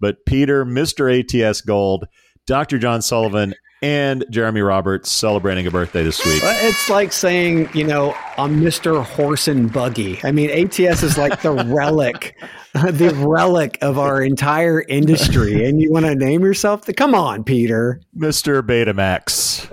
but 0.00 0.24
Peter, 0.24 0.64
Mister 0.64 1.08
ATS 1.10 1.60
Gold, 1.60 2.06
Dr. 2.46 2.78
John 2.78 3.02
Sullivan. 3.02 3.54
And 3.82 4.26
Jeremy 4.28 4.60
Roberts 4.60 5.10
celebrating 5.10 5.66
a 5.66 5.70
birthday 5.70 6.02
this 6.02 6.22
week. 6.26 6.42
It's 6.44 6.90
like 6.90 7.12
saying, 7.12 7.70
you 7.72 7.84
know, 7.84 8.14
I'm 8.36 8.60
Mr. 8.60 9.02
Horse 9.02 9.48
and 9.48 9.72
Buggy. 9.72 10.20
I 10.22 10.32
mean, 10.32 10.50
ATS 10.50 11.02
is 11.02 11.16
like 11.16 11.40
the 11.40 11.52
relic, 11.52 12.36
the 12.74 13.14
relic 13.26 13.78
of 13.80 13.98
our 13.98 14.20
entire 14.20 14.82
industry. 14.82 15.66
And 15.66 15.80
you 15.80 15.90
want 15.90 16.04
to 16.04 16.14
name 16.14 16.42
yourself? 16.42 16.84
The, 16.84 16.92
come 16.92 17.14
on, 17.14 17.42
Peter. 17.42 18.02
Mr. 18.14 18.60
Betamax. 18.60 19.66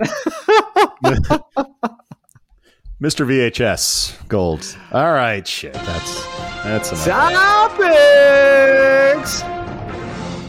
Mr. 3.00 3.24
VHS 3.26 4.26
Gold. 4.26 4.76
All 4.90 5.12
right, 5.12 5.46
shit. 5.46 5.74
That's 5.74 6.24
that's 6.64 6.90
enough. 7.06 7.76
Topics. 7.76 9.42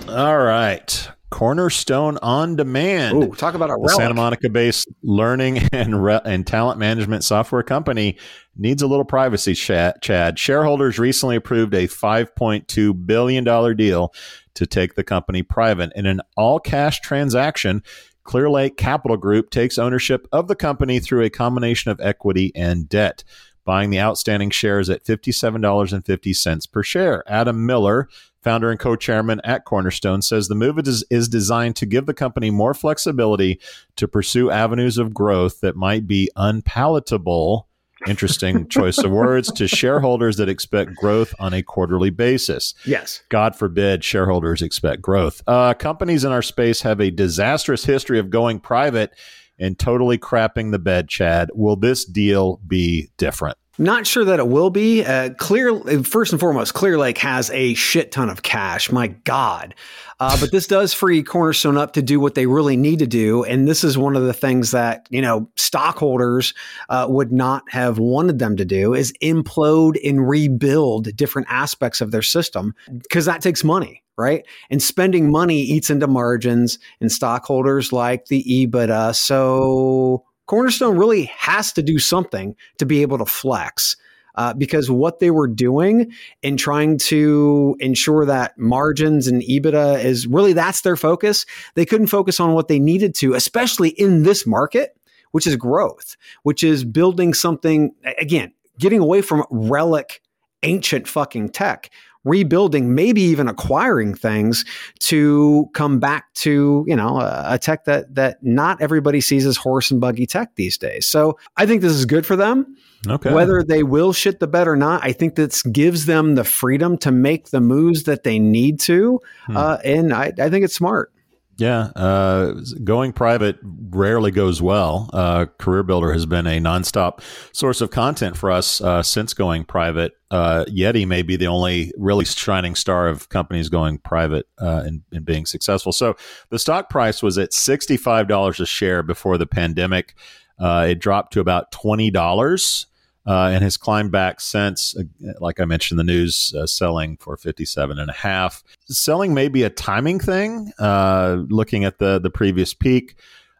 All 0.09 0.37
right. 0.39 1.09
Cornerstone 1.29 2.17
OnDemand. 2.17 3.23
Ooh, 3.23 3.35
talk 3.35 3.53
about 3.53 3.69
a 3.69 3.73
relic. 3.73 3.91
Santa 3.91 4.13
Monica-based 4.13 4.87
learning 5.03 5.59
and 5.71 6.03
re- 6.03 6.21
and 6.25 6.45
talent 6.45 6.79
management 6.79 7.23
software 7.23 7.63
company 7.63 8.17
needs 8.55 8.81
a 8.81 8.87
little 8.87 9.05
privacy. 9.05 9.53
Chad, 9.53 10.01
Chad. 10.01 10.39
shareholders 10.39 10.97
recently 10.97 11.35
approved 11.35 11.73
a 11.73 11.87
5.2 11.87 13.05
billion 13.05 13.43
dollar 13.43 13.73
deal 13.73 14.13
to 14.55 14.65
take 14.65 14.95
the 14.95 15.03
company 15.03 15.43
private 15.43 15.91
in 15.95 16.05
an 16.05 16.21
all-cash 16.35 16.99
transaction. 17.01 17.83
Clearlake 18.25 18.77
Capital 18.77 19.17
Group 19.17 19.49
takes 19.49 19.77
ownership 19.77 20.27
of 20.31 20.47
the 20.47 20.55
company 20.55 20.99
through 20.99 21.23
a 21.23 21.29
combination 21.29 21.89
of 21.91 21.99
equity 22.01 22.51
and 22.53 22.87
debt, 22.87 23.23
buying 23.65 23.89
the 23.89 23.99
outstanding 23.99 24.49
shares 24.49 24.89
at 24.89 25.03
$57.50 25.05 26.71
per 26.71 26.83
share. 26.83 27.23
Adam 27.27 27.65
Miller, 27.65 28.07
founder 28.41 28.71
and 28.71 28.79
co-chairman 28.79 29.41
at 29.43 29.65
Cornerstone, 29.65 30.21
says 30.21 30.47
the 30.47 30.55
move 30.55 30.79
is, 30.79 31.03
is 31.09 31.27
designed 31.27 31.75
to 31.77 31.85
give 31.85 32.05
the 32.05 32.13
company 32.13 32.49
more 32.49 32.73
flexibility 32.73 33.59
to 33.95 34.07
pursue 34.07 34.49
avenues 34.49 34.97
of 34.97 35.13
growth 35.13 35.61
that 35.61 35.75
might 35.75 36.07
be 36.07 36.29
unpalatable. 36.35 37.67
Interesting 38.07 38.67
choice 38.69 38.97
of 38.97 39.11
words 39.11 39.51
to 39.53 39.67
shareholders 39.67 40.37
that 40.37 40.47
expect 40.47 40.95
growth 40.95 41.33
on 41.37 41.53
a 41.53 41.61
quarterly 41.61 42.09
basis. 42.09 42.73
Yes. 42.85 43.21
God 43.29 43.55
forbid 43.55 44.03
shareholders 44.03 44.61
expect 44.61 45.01
growth. 45.01 45.41
Uh, 45.45 45.73
companies 45.73 46.23
in 46.23 46.31
our 46.31 46.41
space 46.41 46.81
have 46.81 47.01
a 47.01 47.11
disastrous 47.11 47.83
history 47.83 48.19
of 48.19 48.29
going 48.29 48.59
private 48.61 49.11
and 49.59 49.77
totally 49.77 50.17
crapping 50.17 50.71
the 50.71 50.79
bed, 50.79 51.09
Chad. 51.09 51.49
Will 51.53 51.75
this 51.75 52.05
deal 52.05 52.61
be 52.65 53.09
different? 53.17 53.57
Not 53.79 54.05
sure 54.05 54.25
that 54.25 54.39
it 54.39 54.47
will 54.49 54.69
be. 54.69 55.05
Uh, 55.05 55.29
Clear, 55.35 56.03
first 56.03 56.33
and 56.33 56.39
foremost, 56.39 56.73
Clearlake 56.73 57.17
has 57.19 57.49
a 57.51 57.73
shit 57.75 58.11
ton 58.11 58.29
of 58.29 58.43
cash. 58.43 58.91
My 58.91 59.07
God. 59.07 59.73
Uh, 60.19 60.37
but 60.37 60.51
this 60.51 60.67
does 60.67 60.93
free 60.93 61.23
Cornerstone 61.23 61.77
up 61.77 61.93
to 61.93 62.01
do 62.01 62.19
what 62.19 62.35
they 62.35 62.45
really 62.45 62.75
need 62.75 62.99
to 62.99 63.07
do. 63.07 63.45
And 63.45 63.69
this 63.69 63.85
is 63.85 63.97
one 63.97 64.17
of 64.17 64.23
the 64.23 64.33
things 64.33 64.71
that, 64.71 65.07
you 65.09 65.21
know, 65.21 65.49
stockholders 65.55 66.53
uh, 66.89 67.07
would 67.09 67.31
not 67.31 67.63
have 67.69 67.99
wanted 67.99 68.37
them 68.37 68.57
to 68.57 68.65
do 68.65 68.93
is 68.93 69.13
implode 69.23 69.97
and 70.05 70.27
rebuild 70.27 71.15
different 71.15 71.47
aspects 71.49 72.01
of 72.01 72.11
their 72.11 72.21
system 72.21 72.75
because 72.91 73.25
that 73.25 73.41
takes 73.41 73.63
money 73.63 74.03
right? 74.17 74.45
And 74.69 74.83
spending 74.83 75.31
money 75.31 75.61
eats 75.61 75.89
into 75.89 76.05
margins 76.05 76.77
and 76.99 77.09
stockholders 77.09 77.93
like 77.93 78.25
the 78.25 78.43
EBITDA. 78.43 79.15
So 79.15 80.25
Cornerstone 80.49 80.97
really 80.97 81.25
has 81.25 81.71
to 81.73 81.83
do 81.83 81.99
something 81.99 82.55
to 82.79 82.85
be 82.87 83.03
able 83.03 83.19
to 83.19 83.25
flex. 83.25 83.95
Uh, 84.35 84.53
because 84.53 84.89
what 84.89 85.19
they 85.19 85.31
were 85.31 85.47
doing 85.47 86.11
in 86.41 86.55
trying 86.55 86.97
to 86.97 87.75
ensure 87.79 88.25
that 88.25 88.57
margins 88.57 89.27
and 89.27 89.41
EBITDA 89.41 90.03
is 90.03 90.27
really 90.27 90.53
that's 90.53 90.81
their 90.81 90.95
focus. 90.95 91.45
They 91.75 91.85
couldn't 91.85 92.07
focus 92.07 92.39
on 92.39 92.53
what 92.53 92.67
they 92.67 92.79
needed 92.79 93.15
to, 93.15 93.33
especially 93.33 93.89
in 93.89 94.23
this 94.23 94.47
market, 94.47 94.95
which 95.31 95.45
is 95.45 95.55
growth, 95.55 96.15
which 96.43 96.63
is 96.63 96.85
building 96.85 97.33
something 97.33 97.93
again, 98.17 98.53
getting 98.77 99.01
away 99.01 99.21
from 99.21 99.43
relic 99.49 100.21
ancient 100.63 101.07
fucking 101.07 101.49
tech 101.49 101.89
rebuilding, 102.23 102.93
maybe 102.93 103.21
even 103.21 103.47
acquiring 103.47 104.13
things 104.13 104.65
to 104.99 105.69
come 105.73 105.99
back 105.99 106.33
to 106.33 106.83
you 106.87 106.95
know 106.95 107.19
a, 107.19 107.53
a, 107.53 107.59
tech 107.59 107.85
that 107.85 108.13
that 108.15 108.43
not 108.43 108.81
everybody 108.81 109.21
sees 109.21 109.45
as 109.45 109.57
horse 109.57 109.91
and 109.91 110.01
buggy 110.01 110.25
tech 110.25 110.55
these 110.55 110.77
days. 110.77 111.05
So 111.05 111.37
I 111.57 111.65
think 111.65 111.81
this 111.81 111.93
is 111.93 112.05
good 112.05 112.25
for 112.25 112.35
them. 112.35 112.75
Okay. 113.07 113.33
Whether 113.33 113.63
they 113.63 113.83
will 113.83 114.11
shit 114.11 114.39
the 114.39 114.47
bed 114.47 114.67
or 114.67 114.75
not, 114.75 115.03
I 115.03 115.13
think 115.13 115.35
this 115.35 115.63
gives 115.63 116.05
them 116.05 116.35
the 116.35 116.43
freedom 116.43 116.97
to 116.99 117.11
make 117.11 117.49
the 117.49 117.61
moves 117.61 118.03
that 118.03 118.23
they 118.23 118.39
need 118.39 118.79
to, 118.81 119.21
hmm. 119.45 119.55
uh, 119.55 119.77
and 119.85 120.13
I, 120.13 120.33
I 120.37 120.49
think 120.49 120.65
it's 120.65 120.75
smart. 120.75 121.13
Yeah, 121.59 121.89
uh, 121.93 122.53
going 122.85 123.11
private 123.11 123.57
rarely 123.61 124.31
goes 124.31 124.61
well. 124.61 125.09
Uh, 125.11 125.45
CareerBuilder 125.59 126.13
has 126.13 126.25
been 126.25 126.47
a 126.47 126.57
nonstop 126.57 127.19
source 127.51 127.81
of 127.81 127.91
content 127.91 128.37
for 128.37 128.49
us 128.49 128.79
uh, 128.79 129.03
since 129.03 129.33
going 129.33 129.65
private. 129.65 130.13
Uh, 130.31 130.63
Yeti 130.69 131.05
may 131.05 131.21
be 131.21 131.35
the 131.35 131.47
only 131.47 131.91
really 131.97 132.23
shining 132.23 132.75
star 132.75 133.09
of 133.09 133.27
companies 133.27 133.67
going 133.67 133.97
private 133.97 134.47
uh, 134.61 134.83
and, 134.85 135.01
and, 135.11 135.25
being 135.25 135.45
successful. 135.45 135.91
So 135.91 136.15
the 136.49 136.59
stock 136.59 136.89
price 136.89 137.21
was 137.21 137.37
at 137.37 137.51
$65 137.51 138.59
a 138.61 138.65
share 138.65 139.03
before 139.03 139.37
the 139.37 139.47
pandemic. 139.47 140.15
Uh, 140.57 140.87
it 140.91 140.99
dropped 140.99 141.33
to 141.33 141.41
about 141.41 141.73
$20 141.73 142.85
uh, 143.27 143.49
and 143.53 143.63
has 143.63 143.77
climbed 143.77 144.11
back 144.11 144.41
since. 144.41 144.95
Uh, 144.97 145.03
like 145.39 145.59
I 145.59 145.65
mentioned, 145.65 145.99
the 145.99 146.03
news 146.03 146.53
uh, 146.57 146.65
selling 146.65 147.17
for 147.17 147.37
fifty-seven 147.37 147.99
and 147.99 148.09
a 148.09 148.13
half. 148.13 148.63
Selling 148.85 149.33
may 149.33 149.47
be 149.47 149.63
a 149.63 149.69
timing 149.69 150.19
thing. 150.19 150.71
Uh, 150.79 151.43
looking 151.49 151.85
at 151.85 151.99
the 151.99 152.19
the 152.19 152.29
previous 152.29 152.73
peak. 152.73 153.15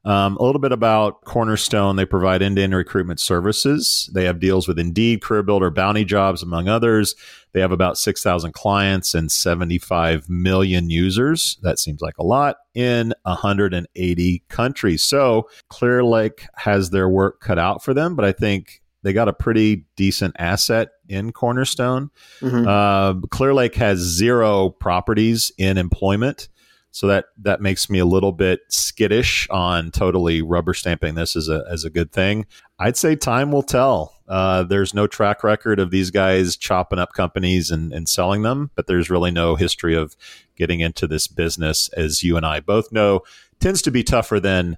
Um, 0.06 0.38
a 0.38 0.43
little 0.43 0.62
bit 0.62 0.72
about 0.72 1.26
Cornerstone. 1.26 1.98
They 1.98 2.06
provide 2.06 2.41
end-to-end 2.41 2.74
recruitment 2.74 3.19
services. 3.19 4.10
They 4.13 4.24
have 4.24 4.39
deals 4.39 4.67
with 4.67 4.80
Indeed, 4.80 5.22
CareerBuilder, 5.22 5.74
Bounty 5.76 6.06
Jobs, 6.06 6.41
among 6.41 6.69
others. 6.69 7.15
They 7.52 7.60
have 7.60 7.74
about 7.74 7.98
6,000 7.98 8.54
clients 8.54 9.13
and 9.13 9.32
75 9.32 10.30
million 10.30 10.89
users. 10.89 11.58
That 11.63 11.80
seems 11.80 12.02
like 12.02 12.17
a 12.17 12.24
lot 12.24 12.58
in 12.74 13.13
180 13.24 14.43
countries. 14.48 15.04
So 15.04 15.50
Clearlake 15.69 16.45
has 16.56 16.91
their 16.91 17.10
work 17.10 17.41
cut 17.41 17.60
out 17.60 17.84
for 17.84 17.93
them, 17.93 18.15
but 18.15 18.24
I 18.24 18.32
think 18.32 18.82
they 19.04 19.14
got 19.14 19.28
a 19.28 19.34
pretty 19.34 19.86
decent 19.96 20.36
asset 20.40 20.90
in 21.08 21.32
Cornerstone. 21.32 22.10
Mm-hmm. 22.42 22.68
Uh, 22.68 23.14
Clearlake 23.28 23.76
has 23.76 24.00
zero 24.00 24.70
properties 24.70 25.52
in 25.58 25.78
employment. 25.78 26.50
So 26.92 27.06
that 27.06 27.26
that 27.38 27.62
makes 27.62 27.88
me 27.90 28.00
a 28.00 28.06
little 28.06 28.32
bit 28.32 28.62
skittish 28.70 29.48
on 29.52 29.92
totally 29.92 30.42
rubber 30.42 30.74
stamping 30.74 31.14
this 31.14 31.36
as 31.36 31.48
a 31.48 31.64
as 31.70 31.86
a 31.86 31.90
good 31.92 32.12
thing. 32.12 32.48
I'd 32.80 32.98
say 32.98 33.16
time 33.16 33.52
will 33.52 33.62
tell. 33.62 34.16
Uh, 34.28 34.64
there's 34.64 34.94
no 34.94 35.06
track 35.06 35.44
record 35.44 35.80
of 35.80 35.92
these 35.92 36.10
guys 36.10 36.58
chopping 36.58 37.00
up 37.00 37.14
companies 37.14 37.70
and, 37.70 37.94
and 37.94 38.10
selling 38.10 38.42
them, 38.42 38.72
but 38.76 38.88
there's 38.88 39.10
really 39.10 39.32
no 39.32 39.56
history 39.56 39.96
of 39.96 40.16
getting 40.56 40.80
into 40.80 41.08
this 41.08 41.28
business, 41.28 41.90
as 41.90 42.24
you 42.24 42.38
and 42.38 42.46
I 42.46 42.60
both 42.60 42.92
know, 42.92 43.22
tends 43.60 43.82
to 43.84 43.92
be 43.92 44.04
tougher 44.04 44.40
than 44.40 44.78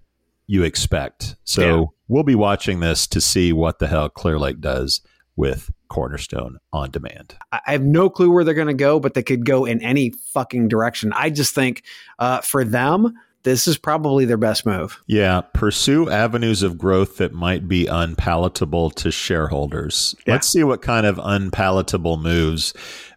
you 0.52 0.64
expect. 0.64 1.38
So 1.46 1.62
yeah. 1.62 1.86
we'll 2.10 2.24
be 2.24 2.36
watching 2.36 2.82
this 2.82 3.08
to 3.08 3.22
see 3.22 3.54
what 3.54 3.80
the 3.80 3.88
hell 3.88 4.10
Clearlake 4.10 4.60
does 4.60 5.00
with 5.38 5.72
Cornerstone 5.88 6.58
on 6.74 6.92
demand. 6.92 7.36
I 7.54 7.62
have 7.68 7.84
no 7.84 8.10
clue 8.10 8.30
where 8.30 8.44
they're 8.44 8.54
going 8.54 8.68
to 8.68 8.74
go, 8.74 9.00
but 9.00 9.14
they 9.14 9.24
could 9.24 9.46
go 9.46 9.64
in 9.64 9.82
any 9.82 10.10
fucking 10.34 10.68
direction. 10.68 11.14
I 11.14 11.30
just 11.30 11.56
think 11.56 11.84
uh, 12.20 12.42
for 12.42 12.66
them, 12.66 13.18
this 13.44 13.66
is 13.66 13.78
probably 13.78 14.26
their 14.26 14.36
best 14.36 14.66
move. 14.66 15.02
Yeah, 15.08 15.40
pursue 15.54 16.10
avenues 16.10 16.64
of 16.64 16.78
growth 16.78 17.16
that 17.18 17.32
might 17.32 17.70
be 17.70 17.88
unpalatable 17.88 18.92
to 18.92 19.10
shareholders. 19.10 20.16
Yeah. 20.28 20.34
Let's 20.34 20.50
see 20.50 20.66
what 20.66 20.82
kind 20.82 21.06
of 21.06 21.18
unpalatable 21.24 22.18
moves 22.18 22.74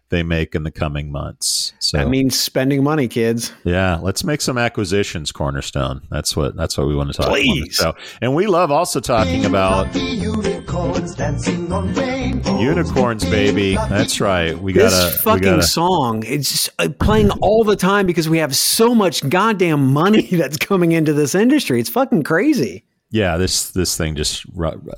they 0.09 0.23
make 0.23 0.55
in 0.55 0.63
the 0.63 0.71
coming 0.71 1.11
months. 1.11 1.73
So 1.79 1.97
that 1.97 2.07
means 2.09 2.39
spending 2.39 2.83
money, 2.83 3.07
kids. 3.07 3.51
Yeah, 3.63 3.97
let's 3.97 4.23
make 4.23 4.41
some 4.41 4.57
acquisitions, 4.57 5.31
Cornerstone. 5.31 6.01
That's 6.09 6.35
what 6.35 6.55
that's 6.55 6.77
what 6.77 6.87
we 6.87 6.95
want 6.95 7.11
to 7.11 7.17
talk 7.17 7.29
Please. 7.29 7.79
about. 7.79 7.99
So, 7.99 8.17
and 8.21 8.35
we 8.35 8.47
love 8.47 8.71
also 8.71 8.99
talking 8.99 9.45
about 9.45 9.93
unicorns, 9.95 11.17
unicorns, 12.61 13.25
baby. 13.25 13.75
That's 13.75 14.21
right. 14.21 14.57
We 14.57 14.73
got 14.73 14.89
this 14.89 15.21
fucking 15.21 15.43
gotta, 15.43 15.63
song. 15.63 16.23
It's 16.25 16.69
uh, 16.79 16.89
playing 16.99 17.31
all 17.41 17.63
the 17.63 17.75
time 17.75 18.05
because 18.05 18.29
we 18.29 18.37
have 18.37 18.55
so 18.55 18.93
much 18.93 19.27
goddamn 19.27 19.91
money 19.91 20.27
that's 20.31 20.57
coming 20.57 20.91
into 20.91 21.13
this 21.13 21.33
industry. 21.35 21.79
It's 21.79 21.89
fucking 21.89 22.23
crazy 22.23 22.83
yeah, 23.15 23.37
this 23.37 23.71
this 23.71 23.95
thing 23.95 24.15
just 24.15 24.45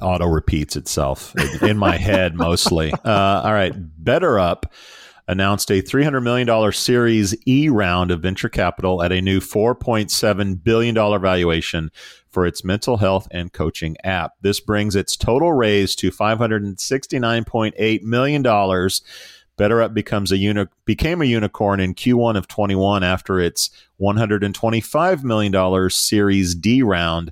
auto 0.01 0.25
repeats 0.25 0.75
itself 0.75 1.35
in 1.61 1.77
my 1.77 1.97
head 1.97 2.33
mostly. 2.35 2.91
Uh, 3.07 3.41
all 3.45 3.53
right, 3.53 3.73
BetterUp 4.03 4.63
announced 5.27 5.69
a 5.71 5.81
$300 5.81 6.23
million 6.23 6.71
Series 6.73 7.35
E 7.47 7.69
round 7.69 8.11
of 8.11 8.21
venture 8.21 8.49
capital 8.49 9.01
at 9.01 9.11
a 9.11 9.21
new 9.21 9.39
$4.7 9.39 10.63
billion 10.63 10.95
valuation 10.95 11.91
for 12.29 12.45
its 12.45 12.65
mental 12.65 12.97
health 12.97 13.27
and 13.31 13.53
coaching 13.53 13.95
app. 14.03 14.33
This 14.41 14.59
brings 14.59 14.95
its 14.95 15.15
total 15.15 15.53
raise 15.53 15.95
to 15.97 16.11
$569.8 16.11 18.01
million. 18.01 18.43
BetterUp 18.43 19.93
becomes 19.93 20.31
a 20.31 20.37
uni- 20.37 20.67
became 20.85 21.21
a 21.21 21.25
unicorn 21.25 21.79
in 21.79 21.93
Q1 21.93 22.35
of 22.35 22.47
21 22.47 23.03
after 23.03 23.39
its 23.39 23.69
$125 24.01 25.23
million 25.23 25.89
Series 25.89 26.55
D 26.55 26.81
round 26.81 27.31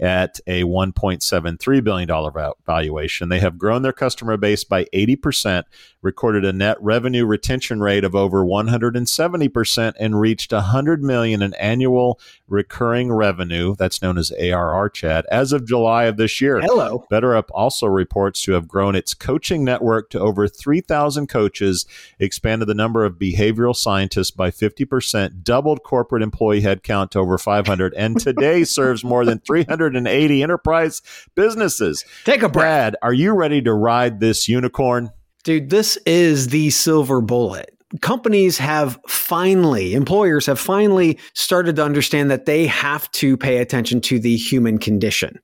at 0.00 0.40
a 0.46 0.62
$1.73 0.62 1.84
billion 1.84 2.52
valuation. 2.66 3.28
They 3.28 3.40
have 3.40 3.58
grown 3.58 3.82
their 3.82 3.92
customer 3.92 4.36
base 4.36 4.64
by 4.64 4.84
80%, 4.86 5.64
recorded 6.02 6.44
a 6.44 6.52
net 6.52 6.76
revenue 6.80 7.26
retention 7.26 7.80
rate 7.80 8.04
of 8.04 8.14
over 8.14 8.44
170%, 8.44 9.94
and 9.98 10.20
reached 10.20 10.52
100 10.52 11.02
million 11.02 11.42
in 11.42 11.54
annual 11.54 12.20
recurring 12.46 13.12
revenue. 13.12 13.74
That's 13.76 14.00
known 14.02 14.18
as 14.18 14.32
ARR, 14.32 14.90
Chad, 14.90 15.26
as 15.30 15.52
of 15.52 15.66
July 15.66 16.04
of 16.04 16.16
this 16.16 16.40
year. 16.40 16.60
Hello. 16.60 17.06
BetterUp 17.10 17.48
also 17.52 17.86
reports 17.86 18.42
to 18.42 18.52
have 18.52 18.68
grown 18.68 18.94
its 18.94 19.14
coaching 19.14 19.64
network 19.64 20.10
to 20.10 20.20
over 20.20 20.48
3,000 20.48 21.28
coaches, 21.28 21.86
expanded 22.18 22.68
the 22.68 22.74
number 22.74 23.04
of 23.04 23.14
behavioral 23.14 23.74
scientists 23.74 24.30
by 24.30 24.50
50%, 24.50 25.42
doubled 25.42 25.82
corporate 25.82 26.22
employee 26.22 26.62
headcount 26.62 27.10
to 27.10 27.18
over 27.18 27.38
500, 27.38 27.94
and 27.94 28.18
today 28.18 28.64
serves 28.78 29.04
more 29.04 29.24
than 29.24 29.40
380 29.88 30.42
enterprise 30.42 31.02
businesses. 31.34 32.04
Take 32.24 32.42
a 32.42 32.48
breath. 32.48 32.52
Brad, 32.52 32.96
are 33.02 33.12
you 33.12 33.34
ready 33.34 33.62
to 33.62 33.72
ride 33.72 34.20
this 34.20 34.48
unicorn? 34.48 35.10
Dude, 35.44 35.70
this 35.70 35.96
is 36.04 36.48
the 36.48 36.70
silver 36.70 37.20
bullet. 37.20 37.74
Companies 38.02 38.58
have 38.58 39.00
finally, 39.08 39.94
employers 39.94 40.44
have 40.44 40.60
finally 40.60 41.18
started 41.32 41.76
to 41.76 41.84
understand 41.84 42.30
that 42.30 42.44
they 42.44 42.66
have 42.66 43.10
to 43.12 43.36
pay 43.36 43.58
attention 43.58 44.00
to 44.02 44.18
the 44.18 44.36
human 44.36 44.78
condition. 44.78 45.38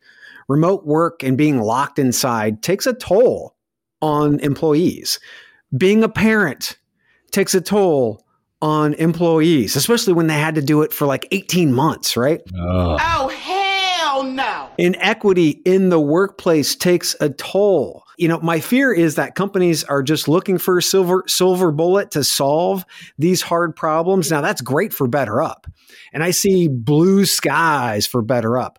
Remote 0.46 0.85
work 0.85 1.22
and 1.22 1.38
being 1.38 1.61
locked 1.61 1.98
inside 1.98 2.62
takes 2.62 2.87
a 2.87 2.92
toll 2.92 3.57
on 4.02 4.40
employees. 4.40 5.18
Being 5.76 6.04
a 6.04 6.09
parent 6.09 6.76
takes 7.30 7.54
a 7.54 7.62
toll 7.62 8.26
on 8.61 8.94
employees, 8.94 9.76
especially 9.76 10.12
when 10.12 10.26
they 10.26 10.38
had 10.38 10.54
to 10.54 10.62
do 10.62 10.83
it 10.83 10.92
for 10.92 11.07
like 11.07 11.26
18 11.33 11.72
months, 11.72 12.16
right? 12.16 12.42
Oh. 12.57 12.98
Oh, 13.00 13.28
hell 14.38 14.68
no. 14.79 14.85
Inequity 14.85 15.62
in 15.64 15.88
the 15.88 16.01
workplace 16.01 16.77
takes 16.77 17.16
a 17.20 17.31
toll. 17.31 18.05
You 18.16 18.29
know, 18.29 18.40
my 18.40 18.61
fear 18.61 18.92
is 18.92 19.16
that 19.16 19.35
companies 19.35 19.85
are 19.85 20.03
just 20.03 20.29
looking 20.29 20.59
for 20.59 20.79
a 20.79 20.83
silver 20.83 21.25
silver 21.27 21.73
bullet 21.73 22.12
to 22.12 22.25
solve 22.25 22.85
these 23.18 23.42
hard 23.42 23.75
problems. 23.75 24.31
Now 24.31 24.40
that's 24.40 24.61
great 24.61 24.92
for 24.92 25.09
BetterUp. 25.09 25.64
And 26.12 26.23
I 26.23 26.31
see 26.31 26.68
blue 26.68 27.25
skies 27.25 28.07
for 28.07 28.23
BetterUp. 28.23 28.77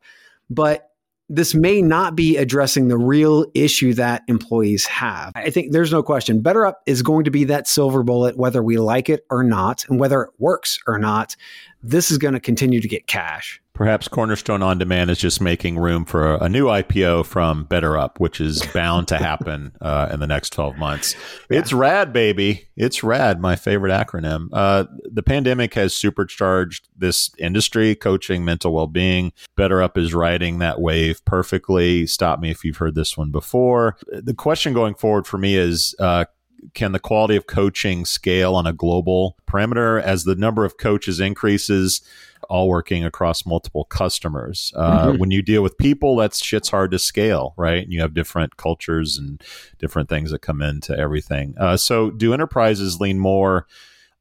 But 0.49 0.89
this 1.27 1.55
may 1.55 1.81
not 1.81 2.15
be 2.15 2.37
addressing 2.37 2.87
the 2.87 2.97
real 2.97 3.47
issue 3.55 3.95
that 3.95 4.21
employees 4.27 4.85
have. 4.85 5.31
I 5.35 5.49
think 5.49 5.71
there's 5.71 5.91
no 5.91 6.03
question. 6.03 6.43
BetterUp 6.43 6.75
is 6.85 7.01
going 7.01 7.23
to 7.25 7.31
be 7.31 7.45
that 7.45 7.67
silver 7.67 8.03
bullet, 8.03 8.37
whether 8.37 8.61
we 8.61 8.77
like 8.77 9.09
it 9.09 9.25
or 9.31 9.43
not, 9.43 9.85
and 9.89 9.99
whether 9.99 10.21
it 10.21 10.29
works 10.37 10.79
or 10.85 10.99
not. 10.99 11.35
This 11.81 12.11
is 12.11 12.19
going 12.19 12.35
to 12.35 12.39
continue 12.39 12.79
to 12.79 12.87
get 12.87 13.07
cash. 13.07 13.59
Perhaps 13.75 14.07
Cornerstone 14.07 14.61
OnDemand 14.61 15.09
is 15.09 15.17
just 15.17 15.41
making 15.41 15.77
room 15.77 16.05
for 16.05 16.35
a, 16.35 16.47
new 16.47 16.67
IPO 16.67 17.25
from 17.25 17.65
BetterUp, 17.65 18.19
which 18.19 18.39
is 18.39 18.65
bound 18.73 19.09
to 19.09 19.17
happen 19.17 19.73
uh, 19.81 20.07
in 20.13 20.21
the 20.21 20.27
next 20.27 20.51
12 20.51 20.77
months. 20.77 21.13
Yeah. 21.49 21.59
It's 21.59 21.73
rad, 21.73 22.13
baby. 22.13 22.69
It's 22.77 23.03
rad, 23.03 23.41
my 23.41 23.57
favorite 23.57 23.91
acronym. 23.91 24.47
Uh, 24.53 24.85
the 25.03 25.21
pandemic 25.21 25.73
has 25.73 25.93
supercharged 25.93 26.87
this 26.97 27.31
industry, 27.37 27.95
coaching, 27.95 28.45
mental 28.45 28.73
well 28.73 28.87
being. 28.87 29.33
BetterUp 29.57 29.97
is 29.97 30.13
riding 30.13 30.59
that 30.59 30.79
wave 30.79 31.23
perfectly. 31.25 32.07
Stop 32.07 32.39
me 32.39 32.51
if 32.51 32.63
you've 32.63 32.77
heard 32.77 32.95
this 32.95 33.17
one 33.17 33.31
before. 33.31 33.97
The 34.07 34.33
question 34.33 34.73
going 34.73 34.95
forward 34.95 35.27
for 35.27 35.37
me 35.37 35.57
is 35.57 35.93
uh, 35.99 36.23
can 36.73 36.91
the 36.91 36.99
quality 36.99 37.35
of 37.35 37.47
coaching 37.47 38.05
scale 38.05 38.55
on 38.55 38.65
a 38.65 38.73
global 38.73 39.37
parameter 39.47 40.01
as 40.01 40.23
the 40.23 40.35
number 40.35 40.65
of 40.65 40.77
coaches 40.77 41.19
increases? 41.19 42.01
all 42.49 42.67
working 42.67 43.03
across 43.03 43.45
multiple 43.45 43.85
customers. 43.85 44.71
Uh, 44.75 45.07
mm-hmm. 45.07 45.17
When 45.17 45.31
you 45.31 45.41
deal 45.41 45.61
with 45.61 45.77
people, 45.77 46.15
that's 46.15 46.43
shit's 46.43 46.69
hard 46.69 46.91
to 46.91 46.99
scale, 46.99 47.53
right? 47.57 47.83
And 47.83 47.91
you 47.91 48.01
have 48.01 48.13
different 48.13 48.57
cultures 48.57 49.17
and 49.17 49.43
different 49.79 50.09
things 50.09 50.31
that 50.31 50.39
come 50.39 50.61
into 50.61 50.97
everything. 50.97 51.55
Uh, 51.57 51.77
so, 51.77 52.11
do 52.11 52.33
enterprises 52.33 52.99
lean 52.99 53.19
more 53.19 53.67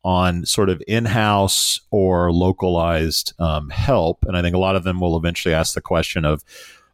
on 0.04 0.44
sort 0.44 0.68
of 0.68 0.82
in-house 0.86 1.80
or 1.90 2.32
localized 2.32 3.32
um, 3.38 3.70
help? 3.70 4.24
And 4.26 4.36
I 4.36 4.42
think 4.42 4.54
a 4.54 4.60
lot 4.60 4.76
of 4.76 4.84
them 4.84 5.00
will 5.00 5.16
eventually 5.16 5.54
ask 5.54 5.74
the 5.74 5.80
question 5.80 6.24
of 6.24 6.44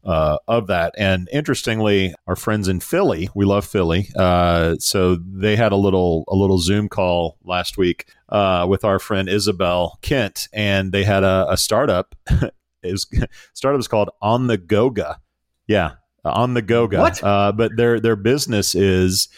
uh, 0.04 0.38
of 0.48 0.66
that. 0.68 0.94
And 0.96 1.28
interestingly, 1.32 2.14
our 2.26 2.36
friends 2.36 2.68
in 2.68 2.80
Philly, 2.80 3.28
we 3.34 3.44
love 3.44 3.64
Philly, 3.64 4.08
uh, 4.16 4.76
so 4.78 5.16
they 5.16 5.56
had 5.56 5.72
a 5.72 5.76
little 5.76 6.24
a 6.28 6.34
little 6.34 6.58
Zoom 6.58 6.88
call 6.88 7.36
last 7.44 7.76
week 7.76 8.06
uh, 8.28 8.66
with 8.68 8.84
our 8.84 8.98
friend 8.98 9.28
Isabel 9.28 9.98
Kent, 10.02 10.48
and 10.52 10.92
they 10.92 11.04
had 11.04 11.24
a, 11.24 11.46
a 11.50 11.56
startup. 11.56 12.14
is 12.82 13.06
startup 13.54 13.80
is 13.80 13.88
called 13.88 14.10
On 14.22 14.46
the 14.46 14.58
Goga. 14.58 15.20
Yeah, 15.66 15.92
On 16.24 16.54
the 16.54 16.62
Goga. 16.62 16.98
What? 16.98 17.22
Uh, 17.22 17.52
but 17.52 17.76
their 17.76 18.00
their 18.00 18.16
business 18.16 18.74
is 18.74 19.28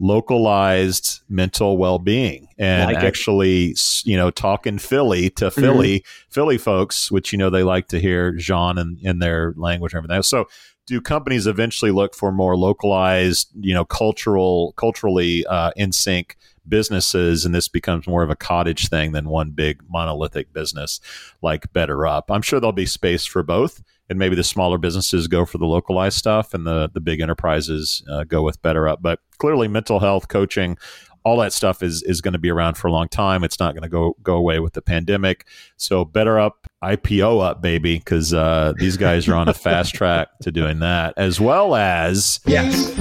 localized 0.00 1.20
mental 1.28 1.76
well-being 1.76 2.48
and 2.58 2.90
like 2.90 3.04
actually 3.04 3.76
you 4.04 4.16
know 4.16 4.30
talking 4.30 4.78
philly 4.78 5.28
to 5.28 5.46
mm-hmm. 5.46 5.60
philly 5.60 6.00
mm-hmm. 6.00 6.30
philly 6.30 6.56
folks 6.56 7.12
which 7.12 7.32
you 7.32 7.38
know 7.38 7.50
they 7.50 7.62
like 7.62 7.86
to 7.86 8.00
hear 8.00 8.32
jean 8.32 8.78
in, 8.78 8.96
in 9.02 9.18
their 9.18 9.52
language 9.58 9.92
and 9.92 9.98
everything 9.98 10.22
so 10.22 10.46
do 10.86 11.02
companies 11.02 11.46
eventually 11.46 11.90
look 11.90 12.14
for 12.14 12.32
more 12.32 12.56
localized 12.56 13.50
you 13.60 13.74
know 13.74 13.84
cultural 13.84 14.72
culturally 14.78 15.44
uh, 15.46 15.70
in 15.76 15.92
sync 15.92 16.38
businesses 16.66 17.44
and 17.44 17.54
this 17.54 17.68
becomes 17.68 18.06
more 18.06 18.22
of 18.22 18.30
a 18.30 18.36
cottage 18.36 18.88
thing 18.88 19.12
than 19.12 19.28
one 19.28 19.50
big 19.50 19.82
monolithic 19.90 20.50
business 20.54 20.98
like 21.42 21.70
BetterUp 21.74 22.22
i'm 22.30 22.42
sure 22.42 22.58
there'll 22.58 22.72
be 22.72 22.86
space 22.86 23.26
for 23.26 23.42
both 23.42 23.82
and 24.08 24.18
maybe 24.18 24.34
the 24.34 24.44
smaller 24.44 24.78
businesses 24.78 25.28
go 25.28 25.44
for 25.44 25.58
the 25.58 25.66
localized 25.66 26.16
stuff 26.16 26.54
and 26.54 26.66
the 26.66 26.90
the 26.94 27.00
big 27.00 27.20
enterprises 27.20 28.02
uh, 28.10 28.24
go 28.24 28.42
with 28.42 28.62
BetterUp 28.62 28.98
but 29.02 29.20
clearly 29.40 29.66
mental 29.66 29.98
health 29.98 30.28
coaching 30.28 30.76
all 31.24 31.36
that 31.38 31.52
stuff 31.52 31.82
is 31.82 32.02
is 32.02 32.20
going 32.20 32.32
to 32.32 32.38
be 32.38 32.50
around 32.50 32.76
for 32.76 32.88
a 32.88 32.92
long 32.92 33.08
time. 33.08 33.44
It's 33.44 33.60
not 33.60 33.74
going 33.74 33.82
to 33.82 33.88
go 33.88 34.16
go 34.22 34.34
away 34.36 34.58
with 34.60 34.72
the 34.72 34.82
pandemic. 34.82 35.46
So 35.76 36.04
BetterUp 36.04 36.52
ipo 36.82 37.42
up 37.42 37.60
baby 37.60 37.98
because 37.98 38.32
uh, 38.32 38.72
these 38.78 38.96
guys 38.96 39.28
are 39.28 39.34
on 39.34 39.48
a 39.48 39.54
fast 39.54 39.94
track 39.94 40.28
to 40.42 40.50
doing 40.50 40.78
that 40.78 41.14
as 41.16 41.40
well 41.40 41.74
as 41.74 42.40
yes. 42.46 42.94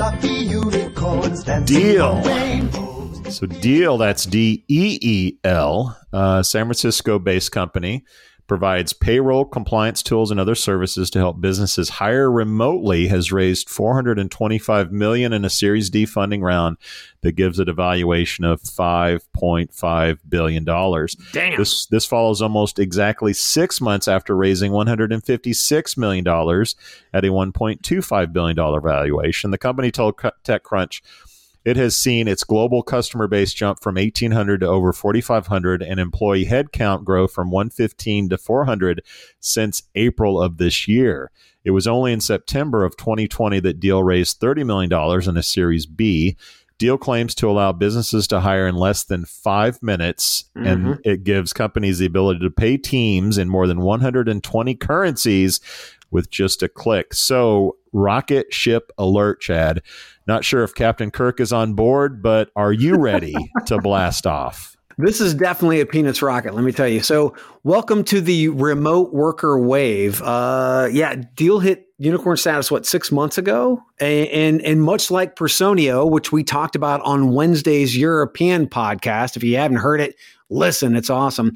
Deel. 1.65 2.21
so 3.31 3.45
Deel 3.45 3.97
that's 3.97 4.25
d-e-e-l 4.25 5.97
uh, 6.11 6.43
san 6.43 6.65
francisco 6.65 7.19
based 7.19 7.51
company 7.53 8.03
provides 8.49 8.91
payroll 8.93 9.45
compliance 9.45 10.03
tools 10.03 10.31
and 10.31 10.39
other 10.39 10.55
services 10.55 11.09
to 11.11 11.19
help 11.19 11.39
businesses 11.39 11.87
hire 11.87 12.29
remotely 12.29 13.07
has 13.07 13.31
raised 13.31 13.69
425 13.69 14.91
million 14.91 15.31
in 15.31 15.45
a 15.45 15.49
series 15.49 15.89
d 15.89 16.05
funding 16.05 16.41
round 16.41 16.75
that 17.21 17.33
gives 17.33 17.59
it 17.59 17.69
a 17.69 17.73
valuation 17.73 18.43
of 18.43 18.61
5.5 18.61 20.17
billion 20.27 20.63
dollars. 20.65 21.15
Damn. 21.31 21.57
This 21.57 21.85
this 21.85 22.05
follows 22.05 22.41
almost 22.41 22.79
exactly 22.79 23.33
6 23.33 23.81
months 23.81 24.07
after 24.07 24.35
raising 24.35 24.71
156 24.71 25.97
million 25.97 26.23
dollars 26.23 26.75
at 27.13 27.23
a 27.23 27.29
1.25 27.29 28.33
billion 28.33 28.55
dollar 28.55 28.81
valuation. 28.81 29.51
The 29.51 29.57
company 29.57 29.91
told 29.91 30.17
techcrunch 30.17 31.01
it 31.65 31.77
has 31.77 31.95
seen 31.95 32.27
its 32.27 32.43
global 32.43 32.83
customer 32.83 33.27
base 33.27 33.53
jump 33.53 33.81
from 33.81 33.95
1,800 33.95 34.61
to 34.61 34.67
over 34.67 34.93
4,500 34.93 35.81
and 35.81 35.99
employee 35.99 36.45
headcount 36.45 37.03
grow 37.03 37.27
from 37.27 37.51
115 37.51 38.29
to 38.29 38.37
400 38.37 39.03
since 39.39 39.83
April 39.95 40.41
of 40.41 40.57
this 40.57 40.87
year. 40.87 41.31
It 41.63 41.71
was 41.71 41.87
only 41.87 42.13
in 42.13 42.21
September 42.21 42.85
of 42.85 42.95
2020 42.97 43.59
that 43.59 43.79
Deel 43.79 44.03
raised 44.03 44.39
$30 44.39 44.65
million 44.65 45.29
in 45.29 45.37
a 45.37 45.43
Series 45.43 45.85
B. 45.85 46.37
Deel 46.77 46.97
claims 46.97 47.35
to 47.35 47.49
allow 47.49 47.73
businesses 47.73 48.25
to 48.27 48.39
hire 48.39 48.65
in 48.65 48.75
less 48.75 49.03
than 49.03 49.25
five 49.25 49.83
minutes, 49.83 50.45
mm-hmm. 50.55 50.65
and 50.65 50.99
it 51.03 51.25
gives 51.25 51.51
companies 51.51 51.99
the 51.99 52.05
ability 52.05 52.39
to 52.39 52.49
pay 52.49 52.77
teams 52.77 53.37
in 53.37 53.49
more 53.49 53.67
than 53.67 53.81
120 53.81 54.75
currencies 54.75 55.59
with 56.09 56.29
just 56.29 56.63
a 56.63 56.69
click. 56.69 57.13
So, 57.13 57.75
rocket 57.91 58.53
ship 58.53 58.91
alert, 58.97 59.41
Chad. 59.41 59.81
Not 60.29 60.45
sure 60.45 60.61
if 60.63 60.75
Captain 60.75 61.09
Kirk 61.09 61.39
is 61.39 61.51
on 61.51 61.73
board, 61.73 62.21
but 62.21 62.51
are 62.55 62.71
you 62.71 62.99
ready 62.99 63.33
to 63.65 63.79
blast 63.79 64.27
off? 64.27 64.77
This 64.99 65.19
is 65.19 65.33
definitely 65.33 65.79
a 65.79 65.87
peanuts 65.87 66.21
rocket, 66.21 66.53
let 66.53 66.63
me 66.63 66.71
tell 66.71 66.87
you. 66.87 66.99
So, 66.99 67.35
welcome 67.63 68.03
to 68.03 68.21
the 68.21 68.49
remote 68.49 69.11
worker 69.11 69.57
wave. 69.57 70.21
Uh, 70.21 70.87
yeah, 70.91 71.15
Deel 71.33 71.57
hit 71.57 71.87
unicorn 71.97 72.37
status 72.37 72.69
what 72.69 72.85
six 72.85 73.11
months 73.11 73.39
ago, 73.39 73.81
and, 73.99 74.27
and 74.27 74.61
and 74.61 74.83
much 74.83 75.09
like 75.09 75.35
Personio, 75.35 76.07
which 76.07 76.31
we 76.31 76.43
talked 76.43 76.75
about 76.75 77.01
on 77.01 77.33
Wednesday's 77.33 77.97
European 77.97 78.67
podcast. 78.67 79.35
If 79.35 79.43
you 79.43 79.57
haven't 79.57 79.77
heard 79.77 79.99
it, 79.99 80.15
listen, 80.51 80.95
it's 80.95 81.09
awesome. 81.09 81.55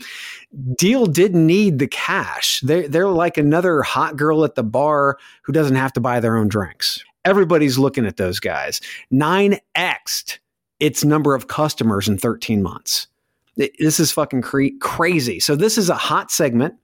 Deel 0.79 1.05
didn't 1.05 1.45
need 1.45 1.77
the 1.77 1.87
cash. 1.87 2.59
They're 2.61 2.87
they're 2.87 3.07
like 3.07 3.37
another 3.37 3.83
hot 3.83 4.17
girl 4.17 4.43
at 4.43 4.55
the 4.55 4.63
bar 4.63 5.19
who 5.43 5.53
doesn't 5.53 5.75
have 5.75 5.93
to 5.93 6.01
buy 6.01 6.19
their 6.19 6.37
own 6.37 6.47
drinks. 6.47 7.03
Everybody's 7.25 7.77
looking 7.77 8.05
at 8.05 8.17
those 8.17 8.39
guys. 8.39 8.81
9xed 9.11 10.39
its 10.79 11.05
number 11.05 11.35
of 11.35 11.47
customers 11.47 12.07
in 12.07 12.17
13 12.17 12.61
months. 12.61 13.07
This 13.55 13.99
is 13.99 14.11
fucking 14.11 14.41
cre- 14.41 14.77
crazy. 14.81 15.39
So, 15.39 15.55
this 15.55 15.77
is 15.77 15.89
a 15.89 15.95
hot 15.95 16.31
segment. 16.31 16.75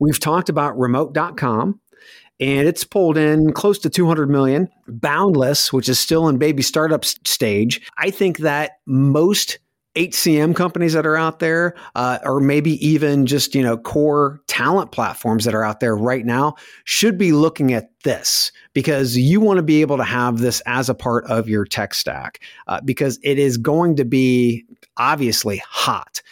We've 0.00 0.18
talked 0.18 0.48
about 0.48 0.78
remote.com 0.78 1.80
and 2.40 2.68
it's 2.68 2.84
pulled 2.84 3.16
in 3.16 3.52
close 3.52 3.78
to 3.80 3.90
200 3.90 4.30
million. 4.30 4.68
Boundless, 4.86 5.72
which 5.72 5.88
is 5.88 5.98
still 5.98 6.28
in 6.28 6.38
baby 6.38 6.62
startup 6.62 7.04
stage, 7.04 7.80
I 7.98 8.10
think 8.10 8.38
that 8.38 8.78
most 8.86 9.58
HCM 9.94 10.54
companies 10.54 10.92
that 10.92 11.06
are 11.06 11.16
out 11.16 11.38
there, 11.38 11.74
uh, 11.94 12.18
or 12.22 12.40
maybe 12.40 12.84
even 12.86 13.26
just 13.26 13.54
you 13.54 13.62
know 13.62 13.76
core 13.76 14.40
talent 14.46 14.92
platforms 14.92 15.44
that 15.44 15.54
are 15.54 15.64
out 15.64 15.80
there 15.80 15.96
right 15.96 16.24
now, 16.24 16.54
should 16.84 17.18
be 17.18 17.32
looking 17.32 17.72
at 17.72 17.90
this 18.04 18.52
because 18.74 19.16
you 19.16 19.40
want 19.40 19.56
to 19.56 19.62
be 19.62 19.80
able 19.80 19.96
to 19.96 20.04
have 20.04 20.38
this 20.38 20.62
as 20.66 20.88
a 20.88 20.94
part 20.94 21.24
of 21.26 21.48
your 21.48 21.64
tech 21.64 21.94
stack 21.94 22.40
uh, 22.66 22.80
because 22.84 23.18
it 23.22 23.38
is 23.38 23.56
going 23.56 23.96
to 23.96 24.04
be 24.04 24.64
obviously 24.96 25.60
hot. 25.66 26.22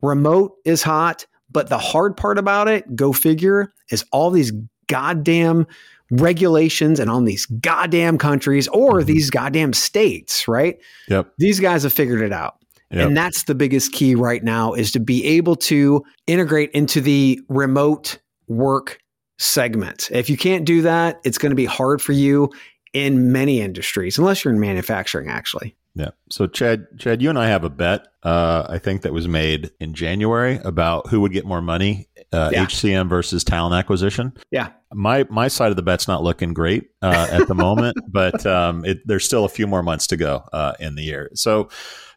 Remote 0.00 0.56
is 0.64 0.82
hot, 0.82 1.26
but 1.50 1.68
the 1.68 1.78
hard 1.78 2.16
part 2.16 2.38
about 2.38 2.68
it, 2.68 2.94
go 2.94 3.12
figure, 3.12 3.72
is 3.90 4.04
all 4.12 4.30
these 4.30 4.52
goddamn 4.86 5.66
regulations 6.10 6.98
and 7.00 7.10
on 7.10 7.24
these 7.24 7.46
goddamn 7.46 8.18
countries 8.18 8.68
or 8.68 8.98
mm-hmm. 8.98 9.06
these 9.06 9.30
goddamn 9.30 9.72
states, 9.72 10.48
right? 10.48 10.78
Yep. 11.08 11.32
These 11.38 11.60
guys 11.60 11.82
have 11.82 11.92
figured 11.92 12.22
it 12.22 12.32
out. 12.32 12.56
Yep. 12.90 13.06
And 13.08 13.16
that's 13.16 13.44
the 13.44 13.54
biggest 13.54 13.92
key 13.92 14.14
right 14.14 14.42
now 14.42 14.72
is 14.72 14.92
to 14.92 15.00
be 15.00 15.24
able 15.24 15.56
to 15.56 16.04
integrate 16.26 16.70
into 16.72 17.00
the 17.00 17.40
remote 17.48 18.18
work 18.46 18.98
segment. 19.38 20.08
If 20.10 20.30
you 20.30 20.36
can't 20.36 20.64
do 20.64 20.82
that, 20.82 21.20
it's 21.24 21.38
going 21.38 21.50
to 21.50 21.56
be 21.56 21.66
hard 21.66 22.00
for 22.00 22.12
you 22.12 22.50
in 22.92 23.30
many 23.30 23.60
industries, 23.60 24.18
unless 24.18 24.44
you're 24.44 24.54
in 24.54 24.60
manufacturing, 24.60 25.28
actually. 25.28 25.76
Yeah. 25.94 26.10
So 26.30 26.46
Chad, 26.46 26.86
Chad, 26.98 27.20
you 27.20 27.28
and 27.28 27.38
I 27.38 27.48
have 27.48 27.64
a 27.64 27.70
bet. 27.70 28.06
Uh, 28.22 28.66
I 28.68 28.78
think 28.78 29.02
that 29.02 29.12
was 29.12 29.26
made 29.26 29.70
in 29.80 29.94
January 29.94 30.60
about 30.64 31.08
who 31.08 31.20
would 31.20 31.32
get 31.32 31.44
more 31.44 31.60
money, 31.60 32.08
uh, 32.32 32.50
yeah. 32.52 32.66
HCM 32.66 33.08
versus 33.08 33.42
talent 33.42 33.74
acquisition. 33.74 34.32
Yeah. 34.50 34.70
My 34.92 35.26
my 35.28 35.48
side 35.48 35.70
of 35.70 35.76
the 35.76 35.82
bet's 35.82 36.06
not 36.06 36.22
looking 36.22 36.54
great 36.54 36.90
uh, 37.02 37.26
at 37.30 37.48
the 37.48 37.54
moment, 37.54 37.96
but 38.08 38.46
um, 38.46 38.84
it, 38.84 39.06
there's 39.06 39.24
still 39.24 39.44
a 39.44 39.48
few 39.48 39.66
more 39.66 39.82
months 39.82 40.06
to 40.08 40.16
go 40.16 40.44
uh, 40.52 40.74
in 40.78 40.94
the 40.94 41.02
year. 41.02 41.30
So 41.34 41.68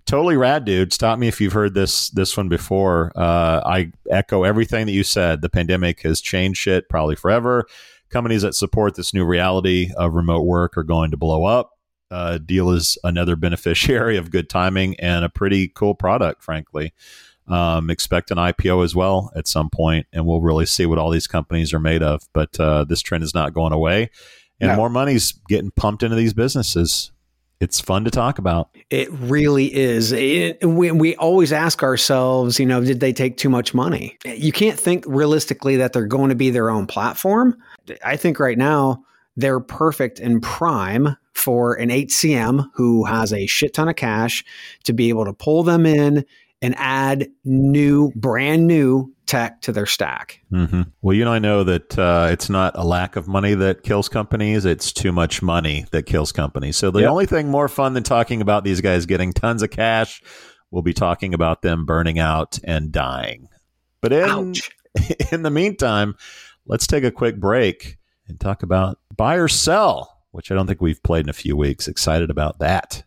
totally 0.05 0.37
rad, 0.37 0.65
dude. 0.65 0.93
Stop 0.93 1.19
me 1.19 1.27
if 1.27 1.41
you've 1.41 1.53
heard 1.53 1.73
this 1.73 2.09
this 2.09 2.35
one 2.35 2.49
before. 2.49 3.11
Uh, 3.15 3.61
I 3.65 3.91
echo 4.09 4.43
everything 4.43 4.85
that 4.85 4.91
you 4.91 5.03
said. 5.03 5.41
The 5.41 5.49
pandemic 5.49 6.01
has 6.01 6.21
changed 6.21 6.59
shit 6.59 6.89
probably 6.89 7.15
forever. 7.15 7.65
Companies 8.09 8.41
that 8.41 8.55
support 8.55 8.95
this 8.95 9.13
new 9.13 9.25
reality 9.25 9.91
of 9.95 10.13
remote 10.13 10.43
work 10.43 10.77
are 10.77 10.83
going 10.83 11.11
to 11.11 11.17
blow 11.17 11.45
up. 11.45 11.71
Uh, 12.09 12.37
Deel 12.37 12.71
is 12.71 12.97
another 13.03 13.35
beneficiary 13.37 14.17
of 14.17 14.31
good 14.31 14.49
timing 14.49 14.99
and 14.99 15.23
a 15.23 15.29
pretty 15.29 15.69
cool 15.69 15.95
product, 15.95 16.43
frankly. 16.43 16.93
Um, 17.47 17.89
expect 17.89 18.31
an 18.31 18.37
IPO 18.37 18.83
as 18.83 18.95
well 18.95 19.31
at 19.35 19.47
some 19.47 19.69
point, 19.69 20.07
and 20.13 20.25
we'll 20.25 20.41
really 20.41 20.65
see 20.65 20.85
what 20.85 20.99
all 20.99 21.09
these 21.09 21.27
companies 21.27 21.73
are 21.73 21.79
made 21.79 22.03
of. 22.03 22.21
But 22.33 22.59
uh, 22.59 22.85
this 22.85 23.01
trend 23.01 23.23
is 23.23 23.33
not 23.33 23.53
going 23.53 23.73
away, 23.73 24.09
and 24.59 24.71
no. 24.71 24.75
more 24.75 24.89
money's 24.89 25.33
getting 25.49 25.71
pumped 25.71 26.03
into 26.03 26.15
these 26.15 26.33
businesses 26.33 27.11
it's 27.61 27.79
fun 27.79 28.03
to 28.03 28.11
talk 28.11 28.39
about. 28.39 28.75
It 28.89 29.09
really 29.11 29.73
is. 29.73 30.11
It, 30.11 30.65
we, 30.65 30.91
we 30.91 31.15
always 31.17 31.53
ask 31.53 31.83
ourselves, 31.83 32.59
you 32.59 32.65
know, 32.65 32.83
did 32.83 32.99
they 32.99 33.13
take 33.13 33.37
too 33.37 33.49
much 33.49 33.73
money? 33.75 34.17
You 34.25 34.51
can't 34.51 34.79
think 34.79 35.05
realistically 35.07 35.77
that 35.77 35.93
they're 35.93 36.07
going 36.07 36.29
to 36.29 36.35
be 36.35 36.49
their 36.49 36.71
own 36.71 36.87
platform. 36.87 37.55
I 38.03 38.17
think 38.17 38.39
right 38.39 38.57
now 38.57 39.03
they're 39.37 39.59
perfect 39.59 40.19
and 40.19 40.41
prime 40.41 41.15
for 41.33 41.75
an 41.75 41.89
HCM 41.89 42.67
who 42.73 43.05
has 43.05 43.31
a 43.31 43.45
shit 43.45 43.75
ton 43.75 43.87
of 43.87 43.95
cash 43.95 44.43
to 44.85 44.93
be 44.93 45.09
able 45.09 45.25
to 45.25 45.33
pull 45.33 45.61
them 45.61 45.85
in 45.85 46.25
and 46.63 46.75
add 46.77 47.27
new, 47.45 48.11
brand 48.15 48.65
new 48.65 49.13
tech 49.31 49.61
to 49.61 49.71
their 49.71 49.85
stack. 49.85 50.41
Mm-hmm. 50.51 50.81
Well, 51.01 51.15
you 51.15 51.23
know, 51.23 51.31
I 51.31 51.39
know 51.39 51.63
that 51.63 51.97
uh, 51.97 52.27
it's 52.31 52.49
not 52.49 52.73
a 52.75 52.83
lack 52.83 53.15
of 53.15 53.29
money 53.29 53.53
that 53.53 53.81
kills 53.81 54.09
companies; 54.09 54.65
it's 54.65 54.91
too 54.91 55.13
much 55.13 55.41
money 55.41 55.85
that 55.91 56.05
kills 56.05 56.33
companies. 56.33 56.75
So 56.75 56.91
the 56.91 57.01
yep. 57.01 57.11
only 57.11 57.25
thing 57.25 57.49
more 57.49 57.69
fun 57.69 57.93
than 57.93 58.03
talking 58.03 58.41
about 58.41 58.65
these 58.65 58.81
guys 58.81 59.05
getting 59.05 59.31
tons 59.31 59.63
of 59.63 59.71
cash, 59.71 60.21
we'll 60.69 60.81
be 60.81 60.93
talking 60.93 61.33
about 61.33 61.61
them 61.61 61.85
burning 61.85 62.19
out 62.19 62.59
and 62.65 62.91
dying. 62.91 63.47
But 64.01 64.11
in 64.11 64.53
in 65.31 65.43
the 65.43 65.49
meantime, 65.49 66.15
let's 66.65 66.85
take 66.85 67.05
a 67.05 67.11
quick 67.11 67.39
break 67.39 67.97
and 68.27 68.37
talk 68.37 68.63
about 68.63 68.99
buy 69.15 69.35
or 69.35 69.47
sell, 69.47 70.23
which 70.31 70.51
I 70.51 70.55
don't 70.55 70.67
think 70.67 70.81
we've 70.81 71.01
played 71.03 71.25
in 71.25 71.29
a 71.29 71.33
few 71.33 71.55
weeks. 71.55 71.87
Excited 71.87 72.29
about 72.29 72.59
that. 72.59 73.03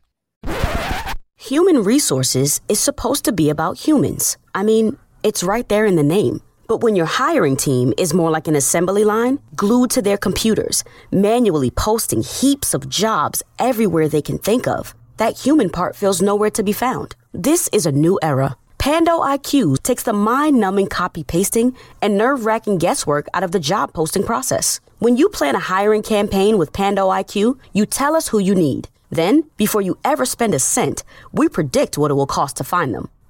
Human 1.36 1.84
resources 1.84 2.62
is 2.70 2.80
supposed 2.80 3.26
to 3.26 3.32
be 3.32 3.50
about 3.50 3.76
humans. 3.76 4.38
I 4.54 4.62
mean, 4.62 4.96
it's 5.24 5.42
right 5.42 5.68
there 5.68 5.86
in 5.86 5.96
the 5.96 6.02
name. 6.02 6.40
But 6.68 6.82
when 6.82 6.94
your 6.94 7.06
hiring 7.06 7.56
team 7.56 7.92
is 7.98 8.14
more 8.14 8.30
like 8.30 8.46
an 8.46 8.54
assembly 8.54 9.04
line, 9.04 9.40
glued 9.56 9.90
to 9.92 10.02
their 10.02 10.16
computers, 10.16 10.84
manually 11.10 11.70
posting 11.70 12.22
heaps 12.22 12.74
of 12.74 12.88
jobs 12.88 13.42
everywhere 13.58 14.08
they 14.08 14.22
can 14.22 14.38
think 14.38 14.68
of, 14.68 14.94
that 15.16 15.38
human 15.38 15.70
part 15.70 15.96
feels 15.96 16.22
nowhere 16.22 16.50
to 16.50 16.62
be 16.62 16.72
found. 16.72 17.16
This 17.32 17.68
is 17.72 17.86
a 17.86 17.92
new 17.92 18.18
era. 18.22 18.56
Pando 18.78 19.20
IQ 19.20 19.82
takes 19.82 20.02
the 20.02 20.12
mind 20.12 20.60
numbing 20.60 20.88
copy 20.88 21.24
pasting 21.24 21.74
and 22.02 22.18
nerve 22.18 22.44
wracking 22.44 22.76
guesswork 22.76 23.26
out 23.32 23.42
of 23.42 23.52
the 23.52 23.58
job 23.58 23.94
posting 23.94 24.22
process. 24.22 24.78
When 24.98 25.16
you 25.16 25.30
plan 25.30 25.56
a 25.56 25.70
hiring 25.74 26.02
campaign 26.02 26.58
with 26.58 26.74
Pando 26.74 27.08
IQ, 27.08 27.58
you 27.72 27.86
tell 27.86 28.14
us 28.14 28.28
who 28.28 28.38
you 28.38 28.54
need 28.54 28.88
then, 29.14 29.44
before 29.56 29.80
you 29.80 29.96
ever 30.04 30.26
spend 30.26 30.54
a 30.54 30.58
cent, 30.58 31.04
we 31.32 31.48
predict 31.48 31.96
what 31.96 32.10
it 32.10 32.14
will 32.14 32.26
cost 32.26 32.56
to 32.56 32.64
find 32.64 32.92
them. 32.92 33.08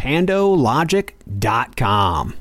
pandologic.com. 0.00 2.34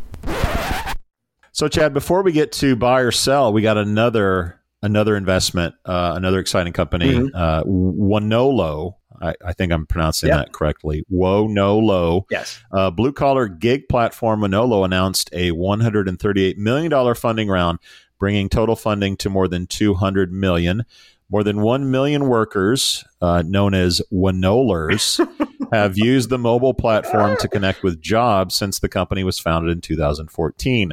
So, 1.51 1.67
Chad, 1.67 1.93
before 1.93 2.23
we 2.23 2.31
get 2.31 2.53
to 2.53 2.77
buy 2.77 3.01
or 3.01 3.11
sell, 3.11 3.51
we 3.51 3.61
got 3.61 3.77
another 3.77 4.61
another 4.81 5.17
investment, 5.17 5.75
uh, 5.83 6.13
another 6.15 6.39
exciting 6.39 6.71
company, 6.71 7.15
mm-hmm. 7.15 7.35
uh, 7.35 7.63
Wonolo. 7.63 8.93
I, 9.21 9.33
I, 9.45 9.51
think 9.51 9.73
I'm 9.73 9.85
pronouncing 9.85 10.29
yep. 10.29 10.37
that 10.37 10.53
correctly. 10.53 11.03
Wonolo. 11.11 12.23
Yes. 12.31 12.61
Uh, 12.71 12.89
Blue 12.89 13.11
collar 13.11 13.49
gig 13.49 13.89
platform 13.89 14.39
Wonolo 14.39 14.85
announced 14.85 15.29
a 15.33 15.51
138 15.51 16.57
million 16.57 16.89
dollar 16.89 17.13
funding 17.13 17.49
round, 17.49 17.79
bringing 18.19 18.47
total 18.47 18.77
funding 18.77 19.17
to 19.17 19.29
more 19.29 19.49
than 19.49 19.67
200 19.67 20.31
million. 20.31 20.85
More 21.31 21.43
than 21.43 21.61
1 21.61 21.91
million 21.91 22.27
workers, 22.27 23.05
uh, 23.21 23.43
known 23.45 23.75
as 23.75 24.01
Winolers, 24.11 25.19
have 25.71 25.97
used 25.97 26.29
the 26.29 26.39
mobile 26.39 26.73
platform 26.73 27.37
to 27.39 27.47
connect 27.47 27.83
with 27.83 28.01
jobs 28.01 28.55
since 28.55 28.79
the 28.79 28.89
company 28.89 29.23
was 29.23 29.37
founded 29.37 29.71
in 29.71 29.81
2014. 29.81 30.91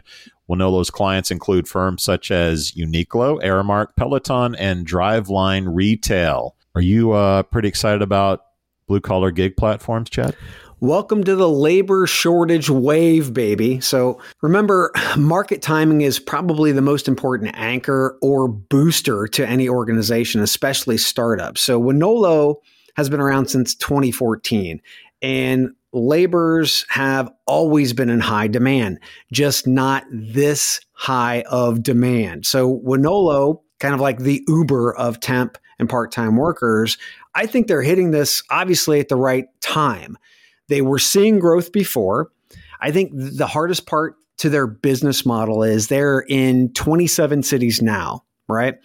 Wonolo's 0.48 0.90
clients 0.90 1.30
include 1.30 1.66
firms 1.66 2.02
such 2.02 2.30
as 2.30 2.72
Uniqlo, 2.72 3.42
Aramark, 3.42 3.96
Peloton, 3.96 4.54
and 4.54 4.86
Driveline 4.86 5.74
Retail. 5.74 6.54
Are 6.74 6.82
you 6.82 7.12
uh, 7.12 7.42
pretty 7.44 7.68
excited 7.68 8.02
about 8.02 8.42
blue 8.86 9.00
collar 9.00 9.30
gig 9.30 9.56
platforms, 9.56 10.10
Chad? 10.10 10.36
Welcome 10.80 11.24
to 11.24 11.34
the 11.34 11.48
labor 11.48 12.06
shortage 12.06 12.68
wave, 12.68 13.32
baby. 13.32 13.80
So 13.80 14.20
remember, 14.42 14.92
market 15.16 15.62
timing 15.62 16.02
is 16.02 16.18
probably 16.18 16.70
the 16.70 16.82
most 16.82 17.08
important 17.08 17.56
anchor 17.56 18.18
or 18.20 18.46
booster 18.46 19.26
to 19.26 19.48
any 19.48 19.70
organization, 19.70 20.42
especially 20.42 20.98
startups. 20.98 21.62
So 21.62 21.80
Winolo 21.80 22.56
has 22.94 23.08
been 23.08 23.20
around 23.20 23.46
since 23.46 23.74
2014 23.74 24.82
and 25.22 25.70
labors 25.94 26.84
have 26.90 27.32
always 27.46 27.94
been 27.94 28.10
in 28.10 28.20
high 28.20 28.48
demand, 28.48 29.00
just 29.32 29.66
not 29.66 30.04
this 30.10 30.82
high 30.92 31.42
of 31.48 31.82
demand. 31.82 32.44
So 32.44 32.80
Winolo, 32.80 33.62
kind 33.80 33.94
of 33.94 34.02
like 34.02 34.18
the 34.18 34.44
Uber 34.46 34.94
of 34.94 35.20
temp 35.20 35.56
and 35.78 35.88
part-time 35.88 36.36
workers, 36.36 36.98
I 37.34 37.46
think 37.46 37.66
they're 37.66 37.80
hitting 37.80 38.10
this 38.10 38.42
obviously 38.50 39.00
at 39.00 39.08
the 39.08 39.16
right 39.16 39.46
time. 39.62 40.18
They 40.68 40.82
were 40.82 40.98
seeing 40.98 41.38
growth 41.38 41.72
before. 41.72 42.30
I 42.80 42.90
think 42.90 43.12
the 43.14 43.46
hardest 43.46 43.86
part 43.86 44.16
to 44.38 44.50
their 44.50 44.66
business 44.66 45.24
model 45.24 45.62
is 45.62 45.88
they're 45.88 46.24
in 46.28 46.72
27 46.74 47.42
cities 47.42 47.80
now, 47.80 48.24
right? 48.48 48.76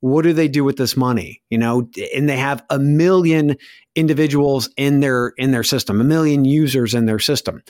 What 0.00 0.22
do 0.22 0.32
they 0.32 0.48
do 0.48 0.64
with 0.64 0.76
this 0.76 0.96
money? 0.96 1.42
You 1.48 1.58
know, 1.58 1.88
and 2.14 2.28
they 2.28 2.36
have 2.36 2.64
a 2.70 2.78
million 2.78 3.56
individuals 3.94 4.68
in 4.76 5.00
their 5.00 5.32
in 5.36 5.52
their 5.52 5.62
system, 5.62 6.00
a 6.00 6.04
million 6.04 6.44
users 6.44 6.94
in 6.94 7.06
their 7.06 7.18
system. 7.18 7.62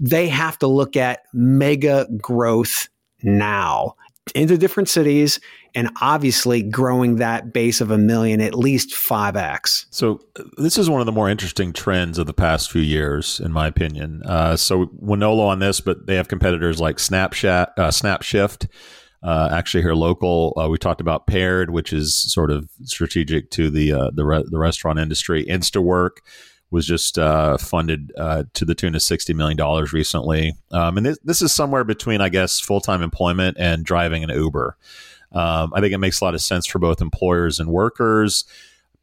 They 0.00 0.28
have 0.28 0.58
to 0.58 0.66
look 0.66 0.96
at 0.96 1.20
mega 1.32 2.06
growth 2.20 2.88
now. 3.22 3.94
Into 4.34 4.56
different 4.56 4.88
cities 4.88 5.40
and 5.74 5.90
obviously 6.00 6.62
growing 6.62 7.16
that 7.16 7.52
base 7.52 7.80
of 7.80 7.90
a 7.90 7.98
million 7.98 8.40
at 8.40 8.54
least 8.54 8.90
5x. 8.90 9.86
So, 9.90 10.20
this 10.56 10.78
is 10.78 10.88
one 10.88 11.00
of 11.00 11.06
the 11.06 11.12
more 11.12 11.28
interesting 11.28 11.72
trends 11.72 12.18
of 12.18 12.26
the 12.26 12.32
past 12.32 12.70
few 12.70 12.82
years, 12.82 13.40
in 13.40 13.52
my 13.52 13.66
opinion. 13.66 14.22
Uh, 14.24 14.56
so, 14.56 14.86
Winolo 14.86 15.48
on 15.48 15.58
this, 15.58 15.80
but 15.80 16.06
they 16.06 16.14
have 16.14 16.28
competitors 16.28 16.80
like 16.80 16.96
Snapchat, 16.96 17.68
uh, 17.76 17.88
Snapshift. 17.88 18.68
Uh, 19.24 19.48
actually, 19.52 19.82
here 19.82 19.94
local, 19.94 20.52
uh, 20.56 20.68
we 20.68 20.78
talked 20.78 21.00
about 21.00 21.26
Pared, 21.26 21.70
which 21.70 21.92
is 21.92 22.16
sort 22.16 22.50
of 22.50 22.68
strategic 22.84 23.50
to 23.50 23.70
the 23.70 23.92
uh, 23.92 24.10
the, 24.14 24.24
re- 24.24 24.44
the 24.48 24.58
restaurant 24.58 24.98
industry. 24.98 25.44
InstaWork 25.44 26.18
was 26.72 26.86
just 26.86 27.18
uh, 27.18 27.58
funded 27.58 28.12
uh, 28.16 28.44
to 28.54 28.64
the 28.64 28.74
tune 28.74 28.94
of 28.94 29.02
$60 29.02 29.34
million 29.34 29.86
recently. 29.92 30.54
Um, 30.70 30.96
and 30.96 31.06
this, 31.06 31.18
this, 31.22 31.42
is 31.42 31.52
somewhere 31.52 31.84
between, 31.84 32.20
I 32.22 32.30
guess, 32.30 32.58
full 32.58 32.80
time 32.80 33.02
employment 33.02 33.58
and 33.60 33.84
driving 33.84 34.24
an 34.24 34.30
Uber. 34.30 34.76
Um, 35.32 35.72
I 35.74 35.80
think 35.80 35.92
it 35.92 35.98
makes 35.98 36.20
a 36.20 36.24
lot 36.24 36.34
of 36.34 36.40
sense 36.40 36.66
for 36.66 36.78
both 36.78 37.00
employers 37.00 37.60
and 37.60 37.70
workers 37.70 38.44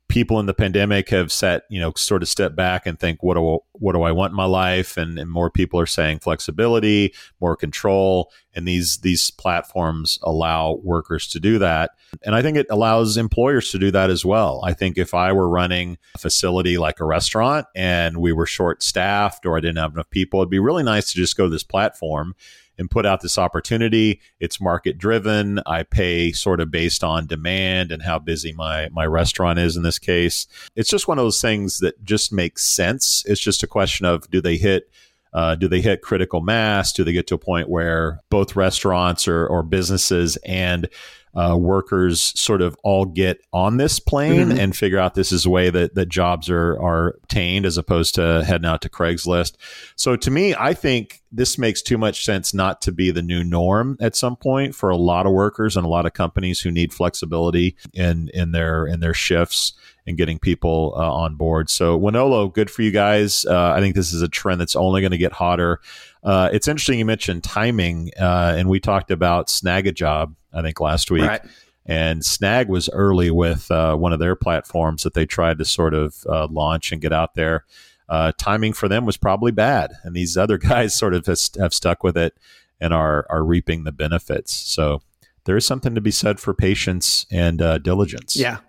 people 0.10 0.40
in 0.40 0.48
the 0.48 0.54
pandemic 0.56 1.10
have 1.10 1.32
set, 1.32 1.64
you 1.70 1.80
know, 1.80 1.94
sort 1.96 2.24
of 2.24 2.28
step 2.28 2.56
back 2.56 2.86
and 2.86 3.00
think, 3.00 3.24
what 3.24 3.36
do 3.36 3.60
what 3.74 3.94
do 3.94 4.02
I 4.02 4.12
want 4.12 4.32
in 4.32 4.36
my 4.36 4.46
life? 4.46 4.98
And, 4.98 5.18
and 5.18 5.32
more 5.32 5.50
people 5.50 5.80
are 5.80 5.86
saying 5.86 6.20
flexibility, 6.20 7.14
more 7.40 7.56
control, 7.56 8.32
and 8.54 8.68
these 8.68 8.98
these 8.98 9.32
platforms 9.32 10.20
allow 10.24 10.80
workers 10.84 11.28
to 11.30 11.40
do 11.40 11.60
that. 11.60 11.92
And 12.24 12.36
I 12.36 12.42
think 12.42 12.58
it 12.58 12.66
allows 12.70 13.18
employers 13.18 13.70
to 13.70 13.80
do 13.80 13.92
that 13.92 14.10
as 14.10 14.26
well. 14.26 14.62
I 14.66 14.74
think 14.74 14.98
if 14.98 15.14
I 15.14 15.32
were 15.32 15.48
running 15.48 15.98
a 16.16 16.18
facility 16.18 16.78
like 16.78 17.00
a 17.00 17.06
restaurant 17.06 17.68
and 17.76 18.18
we 18.18 18.34
were 18.34 18.48
short 18.48 18.82
staffed 18.84 19.46
or 19.46 19.56
I 19.56 19.62
didn't 19.62 19.78
have 19.78 19.94
enough 19.94 20.10
people, 20.10 20.42
it'd 20.42 20.50
be 20.50 20.60
really 20.60 20.84
nice 20.84 21.12
to 21.12 21.18
just 21.18 21.38
go 21.38 21.46
to 21.46 21.50
this 21.50 21.64
platform 21.64 22.36
and 22.80 22.90
put 22.90 23.06
out 23.06 23.22
this 23.22 23.38
opportunity. 23.38 24.22
It's 24.40 24.60
market 24.60 24.98
driven. 24.98 25.60
I 25.68 25.84
pay 25.84 26.32
sort 26.32 26.62
of 26.62 26.72
based 26.72 27.04
on 27.04 27.28
demand 27.28 27.92
and 27.92 28.02
how 28.02 28.18
busy 28.18 28.54
my 28.54 28.90
my 28.92 29.06
restaurant 29.06 29.60
is 29.60 29.76
in 29.76 29.84
this 29.84 30.00
case. 30.00 30.48
It's 30.76 30.90
just 30.90 31.08
one 31.08 31.20
of 31.20 31.26
those 31.26 31.42
things 31.42 31.80
that 31.80 32.04
just 32.04 32.32
makes 32.34 32.64
sense. 32.64 33.24
It's 33.28 33.42
just 33.42 33.62
a 33.62 33.68
question 33.68 34.06
of 34.06 34.30
do 34.32 34.42
they 34.42 34.58
hit 34.58 34.90
uh, 35.34 35.56
do 35.56 35.68
they 35.68 35.82
hit 35.82 36.02
critical 36.02 36.42
mass? 36.42 36.92
Do 36.92 37.04
they 37.04 37.12
get 37.12 37.28
to 37.28 37.36
a 37.36 37.40
point 37.40 37.70
where 37.70 38.22
both 38.30 38.56
restaurants 38.56 39.28
or, 39.28 39.46
or 39.46 39.62
businesses 39.62 40.38
and 40.38 40.90
uh, 41.36 41.56
workers 41.58 42.34
sort 42.40 42.62
of 42.62 42.76
all 42.84 43.06
get 43.06 43.40
on 43.54 43.78
this 43.78 44.00
plane 44.00 44.50
mm-hmm. 44.50 44.60
and 44.60 44.76
figure 44.76 45.00
out 45.00 45.16
this 45.16 45.32
is 45.32 45.46
a 45.46 45.50
way 45.50 45.70
that, 45.70 45.96
that 45.96 46.10
jobs 46.10 46.50
are, 46.50 46.80
are 46.82 47.16
obtained 47.24 47.66
as 47.66 47.78
opposed 47.78 48.16
to 48.16 48.44
heading 48.44 48.66
out 48.66 48.82
to 48.82 48.90
Craigslist. 48.90 49.54
So 49.96 50.16
to 50.16 50.32
me, 50.32 50.56
I 50.56 50.74
think 50.74 51.22
this 51.32 51.58
makes 51.58 51.82
too 51.82 51.98
much 51.98 52.26
sense 52.26 52.54
not 52.54 52.82
to 52.82 52.92
be 52.92 53.12
the 53.12 53.22
new 53.22 53.44
norm 53.44 53.98
at 54.02 54.16
some 54.16 54.36
point 54.36 54.74
for 54.74 54.90
a 54.90 54.98
lot 54.98 55.28
of 55.28 55.32
workers 55.32 55.78
and 55.78 55.86
a 55.86 55.90
lot 55.90 56.06
of 56.06 56.14
companies 56.14 56.60
who 56.60 56.72
need 56.72 56.94
flexibility 56.94 57.76
in, 57.94 58.30
in 58.34 58.52
their, 58.52 58.88
in 58.88 59.00
their 59.00 59.14
shifts 59.14 59.74
and 60.08 60.18
getting 60.18 60.40
people 60.40 60.94
uh, 60.98 61.12
on 61.12 61.36
board. 61.36 61.70
So 61.70 62.00
Wonolo, 62.00 62.52
good 62.52 62.72
for 62.72 62.82
you 62.82 62.90
guys. 62.90 63.46
Uh, 63.46 63.74
I 63.76 63.80
think 63.80 63.94
this 63.94 64.12
is 64.12 64.24
a 64.24 64.28
trend 64.28 64.60
that's 64.60 64.76
only 64.76 65.02
going 65.02 65.12
to 65.12 65.18
get 65.18 65.34
hotter. 65.34 65.82
Uh, 66.24 66.50
it's 66.52 66.68
interesting 66.68 67.00
you 67.00 67.06
mentioned 67.06 67.44
timing, 67.44 68.12
uh, 68.20 68.54
and 68.58 68.70
we 68.70 68.80
talked 68.80 69.12
about 69.12 69.48
Snagajob, 69.48 70.36
I 70.54 70.62
think, 70.62 70.80
last 70.80 71.12
week. 71.12 71.24
Right. 71.24 71.42
And 71.86 72.24
Snag 72.24 72.70
was 72.70 72.90
early 72.90 73.32
with 73.32 73.72
uh, 73.72 73.96
one 73.96 74.14
of 74.14 74.20
their 74.20 74.36
platforms 74.36 75.04
that 75.04 75.14
they 75.14 75.26
tried 75.26 75.58
to 75.58 75.66
sort 75.66 75.94
of 75.94 76.24
uh, 76.28 76.48
launch 76.52 76.92
and 76.92 77.02
get 77.02 77.14
out 77.14 77.34
there. 77.34 77.66
Uh, 78.08 78.32
timing 78.38 78.74
for 78.74 78.88
them 78.88 79.06
was 79.06 79.18
probably 79.18 79.52
bad, 79.52 79.92
and 80.04 80.16
these 80.16 80.38
other 80.38 80.58
guys 80.60 80.96
sort 80.96 81.14
of 81.14 81.26
has, 81.26 81.50
have 81.60 81.74
stuck 81.74 82.04
with 82.04 82.18
it 82.18 82.38
and 82.80 82.94
are 82.94 83.26
are 83.30 83.44
reaping 83.44 83.84
the 83.84 83.92
benefits. 83.92 84.54
So 84.54 85.02
there 85.46 85.58
is 85.58 85.66
something 85.66 85.96
to 85.96 86.02
be 86.02 86.12
said 86.12 86.40
for 86.40 86.54
patience 86.54 87.26
and 87.32 87.62
uh, 87.62 87.78
diligence. 87.78 88.36
Yeah, 88.36 88.60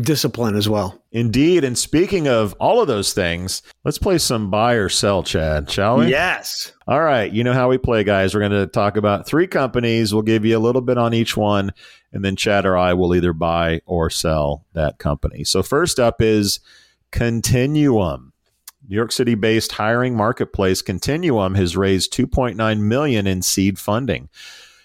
discipline 0.00 0.56
as 0.56 0.68
well. 0.68 1.02
Indeed. 1.12 1.64
And 1.64 1.76
speaking 1.76 2.26
of 2.26 2.54
all 2.58 2.80
of 2.80 2.88
those 2.88 3.12
things, 3.12 3.62
let's 3.84 3.98
play 3.98 4.18
some 4.18 4.50
buy 4.50 4.74
or 4.74 4.88
sell, 4.88 5.22
Chad, 5.22 5.70
shall 5.70 5.98
we? 5.98 6.08
Yes. 6.08 6.72
All 6.88 7.02
right. 7.02 7.30
You 7.30 7.44
know 7.44 7.52
how 7.52 7.68
we 7.68 7.78
play, 7.78 8.02
guys. 8.02 8.34
We're 8.34 8.40
going 8.40 8.52
to 8.52 8.66
talk 8.66 8.96
about 8.96 9.26
three 9.26 9.46
companies. 9.46 10.12
We'll 10.12 10.22
give 10.22 10.44
you 10.44 10.56
a 10.56 10.60
little 10.60 10.80
bit 10.80 10.98
on 10.98 11.14
each 11.14 11.36
one, 11.36 11.72
and 12.12 12.24
then 12.24 12.36
Chad 12.36 12.66
or 12.66 12.76
I 12.76 12.94
will 12.94 13.14
either 13.14 13.32
buy 13.32 13.80
or 13.86 14.10
sell 14.10 14.64
that 14.72 14.98
company. 14.98 15.44
So, 15.44 15.62
first 15.62 16.00
up 16.00 16.20
is 16.20 16.60
Continuum. 17.10 18.32
New 18.88 18.96
York 18.96 19.12
City 19.12 19.34
based 19.36 19.72
hiring 19.72 20.16
marketplace 20.16 20.82
Continuum 20.82 21.54
has 21.54 21.76
raised 21.76 22.12
2.9 22.12 22.80
million 22.80 23.26
in 23.26 23.42
seed 23.42 23.78
funding 23.78 24.28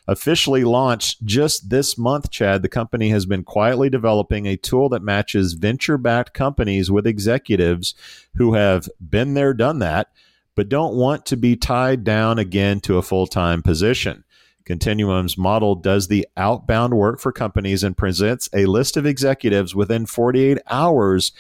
officially 0.08 0.64
launched 0.64 1.24
just 1.26 1.70
this 1.70 1.98
month, 1.98 2.32
Chad, 2.32 2.62
the 2.62 2.70
company 2.70 3.10
has 3.10 3.26
been 3.26 3.44
quietly 3.44 3.90
developing 3.90 4.46
a 4.46 4.56
tool 4.56 4.90
that 4.90 5.04
matches 5.04 5.54
venture 5.54 5.98
backed 5.98 6.34
companies 6.34 6.90
with 6.90 7.06
executives 7.06 7.94
who 8.36 8.54
have 8.54 8.88
been 9.00 9.34
there, 9.34 9.54
done 9.54 9.80
that, 9.80 10.12
but 10.56 10.70
don't 10.70 10.96
want 10.96 11.26
to 11.26 11.38
be 11.38 11.56
tied 11.56 12.04
down 12.04 12.40
again 12.40 12.80
to 12.82 12.98
a 12.98 13.04
full 13.04 13.28
time 13.28 13.62
position. 13.62 14.24
Continuum's 14.66 15.38
model 15.38 15.76
does 15.76 16.08
the 16.08 16.28
outbound 16.36 16.94
work 16.94 17.20
for 17.20 17.32
companies 17.32 17.84
and 17.84 17.96
presents 17.98 18.50
a 18.54 18.66
list 18.66 18.98
of 18.98 19.06
executives 19.06 19.74
within 19.74 20.06
48 20.06 20.58
hours 20.70 21.32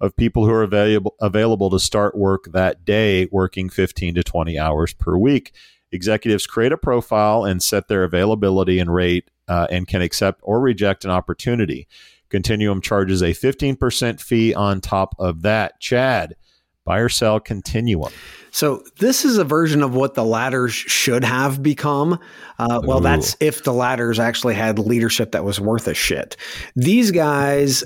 of 0.00 0.16
people 0.16 0.44
who 0.44 0.52
are 0.52 0.62
available 0.62 1.16
available 1.20 1.70
to 1.70 1.80
start 1.80 2.16
work 2.16 2.44
that 2.52 2.84
day, 2.84 3.26
working 3.32 3.68
15 3.68 4.14
to 4.14 4.22
20 4.22 4.58
hours 4.58 4.92
per 4.92 5.16
week. 5.16 5.52
Executives 5.92 6.46
create 6.46 6.72
a 6.72 6.76
profile 6.76 7.44
and 7.44 7.62
set 7.62 7.88
their 7.88 8.04
availability 8.04 8.78
and 8.78 8.92
rate 8.92 9.30
uh, 9.48 9.66
and 9.70 9.86
can 9.86 10.02
accept 10.02 10.40
or 10.42 10.60
reject 10.60 11.04
an 11.04 11.10
opportunity. 11.10 11.88
Continuum 12.28 12.80
charges 12.80 13.22
a 13.22 13.28
15% 13.28 14.20
fee 14.20 14.54
on 14.54 14.80
top 14.80 15.14
of 15.18 15.42
that. 15.42 15.80
Chad, 15.80 16.36
buy 16.84 16.98
or 16.98 17.08
sell 17.08 17.40
Continuum. 17.40 18.12
So 18.50 18.82
this 18.98 19.24
is 19.24 19.38
a 19.38 19.44
version 19.44 19.82
of 19.82 19.94
what 19.94 20.14
the 20.14 20.24
ladders 20.24 20.74
should 20.74 21.24
have 21.24 21.62
become. 21.62 22.18
Uh, 22.58 22.80
well, 22.84 23.00
that's 23.00 23.36
if 23.40 23.64
the 23.64 23.72
ladders 23.72 24.18
actually 24.18 24.54
had 24.54 24.78
leadership 24.78 25.32
that 25.32 25.44
was 25.44 25.60
worth 25.60 25.86
a 25.88 25.94
shit. 25.94 26.36
These 26.74 27.10
guys, 27.10 27.84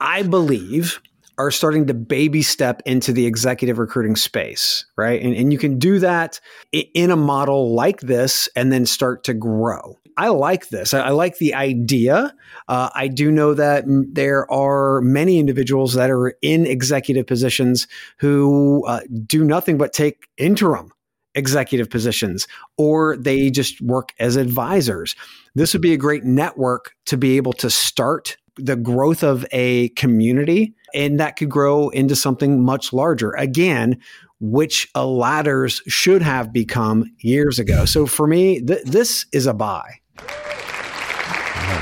I 0.00 0.22
believe, 0.22 1.00
are 1.38 1.50
starting 1.50 1.86
to 1.86 1.94
baby 1.94 2.42
step 2.42 2.82
into 2.86 3.12
the 3.12 3.26
executive 3.26 3.78
recruiting 3.78 4.16
space, 4.16 4.84
right? 4.96 5.20
And, 5.20 5.34
and 5.34 5.52
you 5.52 5.58
can 5.58 5.78
do 5.78 5.98
that 5.98 6.40
in 6.72 7.10
a 7.10 7.16
model 7.16 7.74
like 7.74 8.00
this 8.00 8.48
and 8.54 8.72
then 8.72 8.86
start 8.86 9.24
to 9.24 9.34
grow. 9.34 9.98
I 10.16 10.28
like 10.28 10.68
this. 10.68 10.94
I, 10.94 11.10
like 11.10 11.38
the 11.38 11.54
idea. 11.54 12.32
Uh, 12.68 12.88
I 12.94 13.08
do 13.08 13.32
know 13.32 13.52
that 13.54 13.84
there 13.86 14.50
are 14.50 15.00
many 15.00 15.40
individuals 15.40 15.94
that 15.94 16.10
are 16.10 16.34
in 16.40 16.66
executive 16.66 17.26
positions 17.26 17.88
who 18.18 18.84
uh, 18.86 19.00
do 19.26 19.44
nothing 19.44 19.76
but 19.76 19.92
take 19.92 20.28
interim 20.36 20.92
executive 21.34 21.90
positions 21.90 22.46
or 22.78 23.16
they 23.16 23.50
just 23.50 23.80
work 23.80 24.12
as 24.20 24.36
advisors. 24.36 25.16
This 25.56 25.72
would 25.72 25.82
be 25.82 25.92
a 25.92 25.96
great 25.96 26.22
network 26.22 26.94
to 27.06 27.16
be 27.16 27.36
able 27.36 27.52
to 27.54 27.68
start 27.68 28.36
the 28.56 28.76
growth 28.76 29.22
of 29.22 29.46
a 29.52 29.88
community 29.90 30.74
and 30.94 31.18
that 31.18 31.36
could 31.36 31.50
grow 31.50 31.88
into 31.90 32.14
something 32.14 32.62
much 32.62 32.92
larger. 32.92 33.32
Again, 33.32 33.98
which 34.40 34.88
a 34.94 35.06
ladders 35.06 35.82
should 35.86 36.22
have 36.22 36.52
become 36.52 37.10
years 37.18 37.58
ago. 37.58 37.84
So 37.84 38.06
for 38.06 38.26
me, 38.26 38.60
th- 38.60 38.84
this 38.84 39.26
is 39.32 39.46
a 39.46 39.54
buy. 39.54 40.00
All 40.18 40.26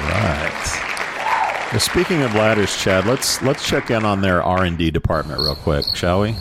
right. 0.08 1.68
Well, 1.72 1.80
speaking 1.80 2.22
of 2.22 2.34
ladders, 2.34 2.76
Chad, 2.82 3.06
let's 3.06 3.40
let's 3.42 3.66
check 3.66 3.90
in 3.90 4.04
on 4.04 4.20
their 4.20 4.42
R 4.42 4.64
and 4.64 4.76
D 4.76 4.90
department 4.90 5.40
real 5.40 5.56
quick, 5.56 5.84
shall 5.94 6.20
we? 6.20 6.34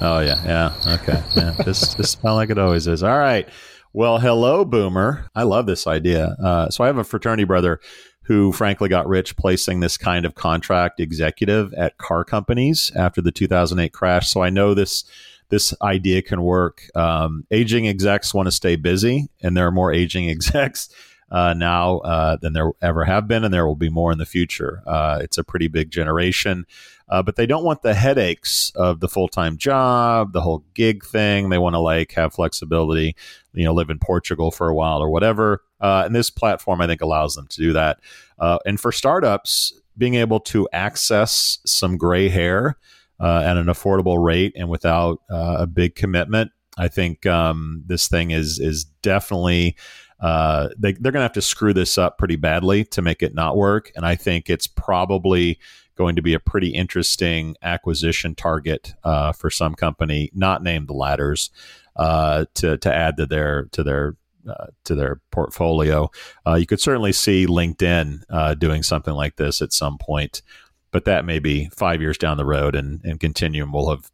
Oh 0.00 0.20
yeah, 0.20 0.42
yeah, 0.44 0.94
okay. 0.94 1.22
Yeah, 1.36 1.50
this 1.64 1.94
this 1.94 2.12
sound 2.12 2.36
like 2.36 2.50
it 2.50 2.58
always 2.58 2.86
is. 2.86 3.02
All 3.02 3.18
right. 3.18 3.48
Well, 3.92 4.18
hello, 4.18 4.64
Boomer. 4.64 5.30
I 5.34 5.44
love 5.44 5.66
this 5.66 5.86
idea. 5.86 6.36
Uh, 6.42 6.68
so 6.68 6.84
I 6.84 6.86
have 6.86 6.98
a 6.98 7.04
fraternity 7.04 7.44
brother 7.44 7.80
who 8.26 8.52
frankly 8.52 8.88
got 8.88 9.06
rich 9.06 9.36
placing 9.36 9.80
this 9.80 9.96
kind 9.96 10.26
of 10.26 10.34
contract 10.34 10.98
executive 10.98 11.72
at 11.74 11.96
car 11.98 12.24
companies 12.24 12.90
after 12.96 13.22
the 13.22 13.30
2008 13.30 13.92
crash. 13.92 14.28
So 14.28 14.42
I 14.42 14.50
know 14.50 14.74
this 14.74 15.04
this 15.48 15.72
idea 15.80 16.22
can 16.22 16.42
work. 16.42 16.90
Um, 16.96 17.46
aging 17.52 17.86
execs 17.86 18.34
want 18.34 18.48
to 18.48 18.52
stay 18.52 18.74
busy, 18.74 19.28
and 19.42 19.56
there 19.56 19.66
are 19.66 19.72
more 19.72 19.92
aging 19.92 20.28
execs 20.30 20.88
uh, 21.30 21.54
now 21.54 21.98
uh, 21.98 22.36
than 22.36 22.52
there 22.52 22.70
ever 22.82 23.04
have 23.04 23.28
been, 23.28 23.44
and 23.44 23.54
there 23.54 23.66
will 23.66 23.76
be 23.76 23.88
more 23.88 24.10
in 24.10 24.18
the 24.18 24.26
future. 24.26 24.82
Uh, 24.86 25.20
it's 25.22 25.38
a 25.38 25.44
pretty 25.44 25.68
big 25.68 25.90
generation, 25.90 26.66
uh, 27.08 27.22
but 27.22 27.36
they 27.36 27.46
don't 27.46 27.64
want 27.64 27.82
the 27.82 27.94
headaches 27.94 28.72
of 28.74 28.98
the 28.98 29.08
full 29.08 29.28
time 29.28 29.56
job, 29.56 30.32
the 30.32 30.40
whole 30.40 30.64
gig 30.74 31.04
thing. 31.04 31.48
They 31.48 31.58
want 31.58 31.74
to 31.74 31.80
like 31.80 32.12
have 32.12 32.34
flexibility, 32.34 33.14
you 33.52 33.64
know, 33.64 33.74
live 33.74 33.90
in 33.90 34.00
Portugal 34.00 34.50
for 34.50 34.68
a 34.68 34.74
while 34.74 35.00
or 35.00 35.10
whatever. 35.10 35.62
Uh, 35.80 36.02
and 36.06 36.14
this 36.14 36.30
platform, 36.30 36.80
I 36.80 36.86
think, 36.86 37.00
allows 37.00 37.34
them 37.34 37.46
to 37.48 37.60
do 37.60 37.72
that. 37.72 38.00
Uh, 38.38 38.58
and 38.66 38.80
for 38.80 38.92
startups, 38.92 39.72
being 39.98 40.14
able 40.14 40.40
to 40.40 40.68
access 40.72 41.58
some 41.64 41.96
gray 41.96 42.28
hair 42.28 42.76
uh, 43.20 43.40
at 43.44 43.56
an 43.56 43.66
affordable 43.66 44.22
rate 44.22 44.52
and 44.56 44.68
without 44.68 45.20
uh, 45.30 45.56
a 45.60 45.66
big 45.66 45.94
commitment, 45.94 46.50
I 46.78 46.88
think 46.88 47.24
um, 47.24 47.82
this 47.86 48.08
thing 48.08 48.30
is 48.30 48.58
is 48.58 48.84
definitely 48.84 49.76
uh, 50.20 50.68
they, 50.78 50.92
they're 50.92 51.12
going 51.12 51.20
to 51.20 51.24
have 51.24 51.32
to 51.32 51.42
screw 51.42 51.72
this 51.72 51.98
up 51.98 52.18
pretty 52.18 52.36
badly 52.36 52.84
to 52.84 53.02
make 53.02 53.22
it 53.22 53.34
not 53.34 53.56
work. 53.56 53.92
And 53.94 54.06
I 54.06 54.16
think 54.16 54.48
it's 54.48 54.66
probably 54.66 55.58
going 55.96 56.16
to 56.16 56.22
be 56.22 56.34
a 56.34 56.40
pretty 56.40 56.70
interesting 56.70 57.56
acquisition 57.62 58.34
target 58.34 58.94
uh, 59.04 59.32
for 59.32 59.50
some 59.50 59.74
company, 59.74 60.30
not 60.34 60.62
named 60.62 60.88
the 60.88 60.94
ladders, 60.94 61.50
uh, 61.96 62.44
to 62.54 62.76
to 62.78 62.94
add 62.94 63.16
to 63.16 63.26
their 63.26 63.64
to 63.72 63.82
their 63.82 64.16
uh, 64.48 64.66
to 64.84 64.94
their 64.94 65.20
portfolio. 65.30 66.10
Uh, 66.46 66.54
you 66.54 66.66
could 66.66 66.80
certainly 66.80 67.12
see 67.12 67.46
LinkedIn 67.46 68.22
uh, 68.30 68.54
doing 68.54 68.82
something 68.82 69.14
like 69.14 69.36
this 69.36 69.62
at 69.62 69.72
some 69.72 69.98
point, 69.98 70.42
but 70.90 71.04
that 71.04 71.24
may 71.24 71.38
be 71.38 71.68
five 71.70 72.00
years 72.00 72.18
down 72.18 72.36
the 72.36 72.44
road, 72.44 72.74
and 72.74 73.00
and 73.04 73.20
Continuum 73.20 73.72
will 73.72 73.90
have 73.90 74.10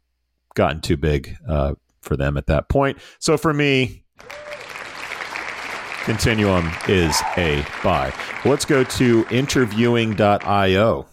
gotten 0.55 0.81
too 0.81 0.97
big 0.97 1.37
uh, 1.47 1.73
for 2.01 2.15
them 2.15 2.37
at 2.37 2.47
that 2.47 2.69
point. 2.69 2.97
So 3.19 3.37
for 3.37 3.53
me, 3.53 4.03
Continuum 6.03 6.69
is 6.87 7.21
a 7.37 7.65
buy. 7.81 8.13
Let's 8.43 8.65
go 8.65 8.83
to 8.83 9.25
interviewing.io. 9.31 11.05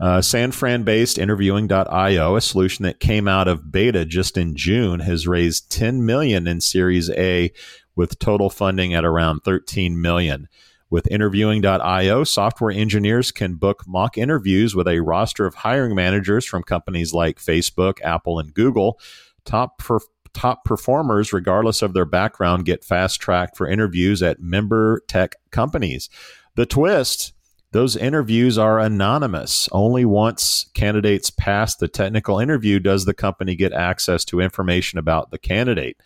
Uh, 0.00 0.22
San 0.22 0.52
Fran 0.52 0.84
based 0.84 1.18
interviewing.io, 1.18 2.36
a 2.36 2.40
solution 2.40 2.84
that 2.84 3.00
came 3.00 3.26
out 3.26 3.48
of 3.48 3.72
beta 3.72 4.04
just 4.04 4.38
in 4.38 4.54
June, 4.54 5.00
has 5.00 5.26
raised 5.26 5.72
10 5.72 6.06
million 6.06 6.46
in 6.46 6.60
Series 6.60 7.10
A 7.10 7.52
with 7.98 8.20
total 8.20 8.48
funding 8.48 8.94
at 8.94 9.04
around 9.04 9.40
13 9.40 10.00
million. 10.00 10.48
With 10.88 11.10
interviewing.io, 11.10 12.22
software 12.22 12.70
engineers 12.70 13.32
can 13.32 13.56
book 13.56 13.82
mock 13.88 14.16
interviews 14.16 14.76
with 14.76 14.86
a 14.86 15.00
roster 15.00 15.46
of 15.46 15.56
hiring 15.56 15.96
managers 15.96 16.46
from 16.46 16.62
companies 16.62 17.12
like 17.12 17.40
Facebook, 17.40 18.00
Apple, 18.02 18.38
and 18.38 18.54
Google. 18.54 19.00
Top 19.44 19.78
per- 19.78 19.98
top 20.32 20.64
performers, 20.64 21.32
regardless 21.32 21.82
of 21.82 21.92
their 21.92 22.04
background, 22.04 22.64
get 22.64 22.84
fast 22.84 23.20
tracked 23.20 23.56
for 23.56 23.68
interviews 23.68 24.22
at 24.22 24.40
member 24.40 25.02
tech 25.08 25.34
companies. 25.50 26.08
The 26.54 26.66
twist 26.66 27.32
those 27.72 27.96
interviews 27.96 28.56
are 28.56 28.78
anonymous. 28.78 29.68
Only 29.72 30.06
once 30.06 30.70
candidates 30.72 31.28
pass 31.28 31.76
the 31.76 31.88
technical 31.88 32.38
interview 32.38 32.78
does 32.78 33.04
the 33.04 33.12
company 33.12 33.56
get 33.56 33.74
access 33.74 34.24
to 34.26 34.40
information 34.40 34.98
about 34.98 35.30
the 35.30 35.38
candidate. 35.38 35.98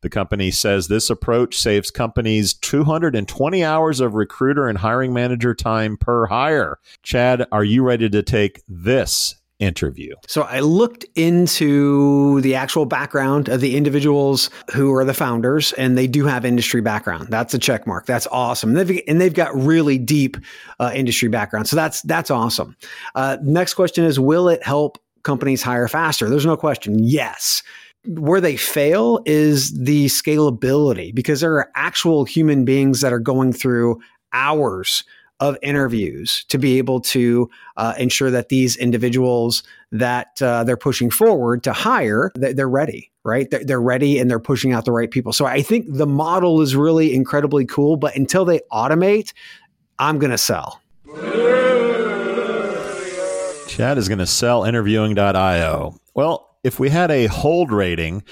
The 0.00 0.10
company 0.10 0.50
says 0.50 0.88
this 0.88 1.10
approach 1.10 1.56
saves 1.56 1.90
companies 1.90 2.54
220 2.54 3.64
hours 3.64 4.00
of 4.00 4.14
recruiter 4.14 4.68
and 4.68 4.78
hiring 4.78 5.12
manager 5.12 5.54
time 5.54 5.96
per 5.96 6.26
hire. 6.26 6.78
Chad, 7.02 7.46
are 7.52 7.64
you 7.64 7.82
ready 7.82 8.08
to 8.08 8.22
take 8.22 8.62
this 8.68 9.34
interview. 9.58 10.14
So 10.26 10.42
I 10.42 10.60
looked 10.60 11.04
into 11.14 12.40
the 12.42 12.54
actual 12.54 12.86
background 12.86 13.48
of 13.48 13.60
the 13.60 13.76
individuals 13.76 14.50
who 14.72 14.94
are 14.94 15.04
the 15.04 15.14
founders, 15.14 15.72
and 15.72 15.98
they 15.98 16.06
do 16.06 16.26
have 16.26 16.44
industry 16.44 16.80
background. 16.80 17.28
That's 17.28 17.54
a 17.54 17.58
check 17.58 17.86
mark. 17.86 18.06
That's 18.06 18.26
awesome. 18.28 18.76
And 18.76 18.88
they've, 18.88 19.02
and 19.08 19.20
they've 19.20 19.34
got 19.34 19.54
really 19.54 19.98
deep 19.98 20.36
uh, 20.78 20.92
industry 20.94 21.28
background. 21.28 21.68
So 21.68 21.76
that's 21.76 22.02
that's 22.02 22.30
awesome. 22.30 22.76
Uh, 23.14 23.38
next 23.42 23.74
question 23.74 24.04
is: 24.04 24.20
Will 24.20 24.48
it 24.48 24.62
help 24.62 24.98
companies 25.24 25.62
hire 25.62 25.88
faster? 25.88 26.28
There's 26.28 26.46
no 26.46 26.56
question. 26.56 26.98
Yes 27.00 27.62
where 28.06 28.40
they 28.40 28.56
fail 28.56 29.20
is 29.26 29.72
the 29.78 30.06
scalability 30.06 31.14
because 31.14 31.40
there 31.40 31.54
are 31.54 31.70
actual 31.74 32.24
human 32.24 32.64
beings 32.64 33.00
that 33.00 33.12
are 33.12 33.18
going 33.18 33.52
through 33.52 34.00
hours 34.32 35.04
of 35.40 35.56
interviews 35.62 36.44
to 36.48 36.58
be 36.58 36.78
able 36.78 37.00
to 37.00 37.48
uh, 37.76 37.94
ensure 37.98 38.30
that 38.30 38.48
these 38.48 38.76
individuals 38.76 39.62
that 39.92 40.40
uh, 40.42 40.64
they're 40.64 40.76
pushing 40.76 41.10
forward 41.10 41.62
to 41.62 41.72
hire 41.72 42.32
they're 42.34 42.68
ready 42.68 43.10
right? 43.28 43.50
They're, 43.50 43.62
they're 43.62 43.80
ready 43.80 44.18
and 44.18 44.30
they're 44.30 44.40
pushing 44.40 44.72
out 44.72 44.86
the 44.86 44.92
right 44.92 45.10
people. 45.10 45.32
So 45.32 45.44
i 45.44 45.60
think 45.62 45.86
the 45.88 46.06
model 46.06 46.60
is 46.60 46.74
really 46.74 47.14
incredibly 47.14 47.66
cool 47.66 47.96
but 47.96 48.16
until 48.16 48.44
they 48.44 48.60
automate 48.72 49.32
i'm 49.98 50.18
going 50.18 50.30
to 50.30 50.38
sell. 50.38 50.80
Chad 53.68 53.98
is 53.98 54.08
going 54.08 54.18
to 54.18 54.26
sell 54.26 54.64
interviewing.io 54.64 55.94
well 56.14 56.47
if 56.64 56.80
we 56.80 56.90
had 56.90 57.10
a 57.10 57.26
hold 57.26 57.72
rating, 57.72 58.22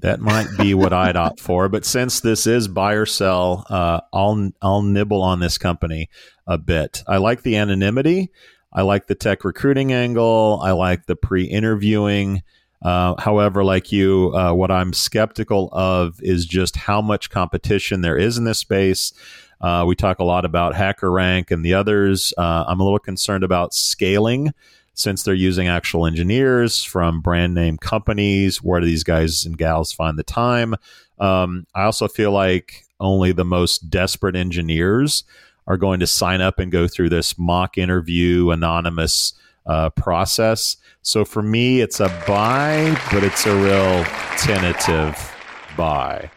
that 0.00 0.20
might 0.20 0.48
be 0.58 0.74
what 0.74 0.92
I'd 0.92 1.16
opt 1.16 1.40
for. 1.40 1.68
But 1.68 1.84
since 1.84 2.20
this 2.20 2.46
is 2.46 2.68
buy 2.68 2.94
or 2.94 3.06
sell, 3.06 3.66
uh, 3.68 4.00
I'll 4.12 4.50
I'll 4.60 4.82
nibble 4.82 5.22
on 5.22 5.40
this 5.40 5.58
company 5.58 6.08
a 6.46 6.58
bit. 6.58 7.02
I 7.06 7.18
like 7.18 7.42
the 7.42 7.56
anonymity. 7.56 8.30
I 8.72 8.82
like 8.82 9.06
the 9.06 9.14
tech 9.14 9.44
recruiting 9.44 9.92
angle. 9.92 10.60
I 10.62 10.72
like 10.72 11.06
the 11.06 11.16
pre-interviewing. 11.16 12.42
Uh, 12.80 13.14
however, 13.20 13.62
like 13.62 13.92
you, 13.92 14.32
uh, 14.34 14.52
what 14.54 14.70
I'm 14.70 14.92
skeptical 14.92 15.68
of 15.72 16.18
is 16.22 16.46
just 16.46 16.76
how 16.76 17.00
much 17.00 17.30
competition 17.30 18.00
there 18.00 18.16
is 18.16 18.38
in 18.38 18.44
this 18.44 18.58
space. 18.58 19.12
Uh, 19.60 19.84
we 19.86 19.94
talk 19.94 20.18
a 20.18 20.24
lot 20.24 20.44
about 20.44 20.74
HackerRank 20.74 21.50
and 21.50 21.64
the 21.64 21.74
others. 21.74 22.34
Uh, 22.36 22.64
I'm 22.66 22.80
a 22.80 22.82
little 22.82 22.98
concerned 22.98 23.44
about 23.44 23.74
scaling 23.74 24.52
since 24.94 25.22
they're 25.22 25.34
using 25.34 25.68
actual 25.68 26.06
engineers 26.06 26.82
from 26.82 27.20
brand 27.20 27.54
name 27.54 27.78
companies. 27.78 28.62
Where 28.62 28.80
do 28.80 28.86
these 28.86 29.04
guys 29.04 29.44
and 29.44 29.56
gals 29.56 29.92
find 29.92 30.18
the 30.18 30.22
time? 30.22 30.74
Um, 31.18 31.66
I 31.74 31.84
also 31.84 32.08
feel 32.08 32.32
like 32.32 32.84
only 33.00 33.32
the 33.32 33.44
most 33.44 33.90
desperate 33.90 34.36
engineers 34.36 35.24
are 35.66 35.76
going 35.76 36.00
to 36.00 36.06
sign 36.06 36.40
up 36.40 36.58
and 36.58 36.72
go 36.72 36.88
through 36.88 37.08
this 37.08 37.38
mock 37.38 37.78
interview 37.78 38.50
anonymous 38.50 39.34
uh, 39.66 39.90
process. 39.90 40.76
So 41.02 41.24
for 41.24 41.42
me, 41.42 41.80
it's 41.80 42.00
a 42.00 42.08
buy, 42.26 42.98
but 43.12 43.22
it's 43.22 43.46
a 43.46 43.54
real 43.54 44.04
tentative 44.36 45.34
buy. 45.76 46.30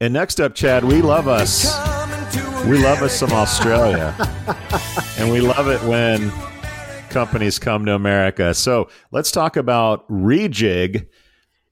And 0.00 0.12
next 0.12 0.40
up, 0.40 0.54
Chad, 0.54 0.84
we 0.84 1.02
love 1.02 1.28
us. 1.28 1.64
We 2.66 2.82
love 2.82 3.02
us 3.02 3.14
some 3.14 3.32
Australia. 3.32 4.14
and 5.18 5.30
we 5.30 5.40
love 5.40 5.68
it 5.68 5.82
when 5.82 6.32
companies 7.14 7.60
come 7.60 7.86
to 7.86 7.94
America. 7.94 8.52
So 8.52 8.88
let's 9.12 9.30
talk 9.30 9.56
about 9.56 10.06
Reejig, 10.08 11.06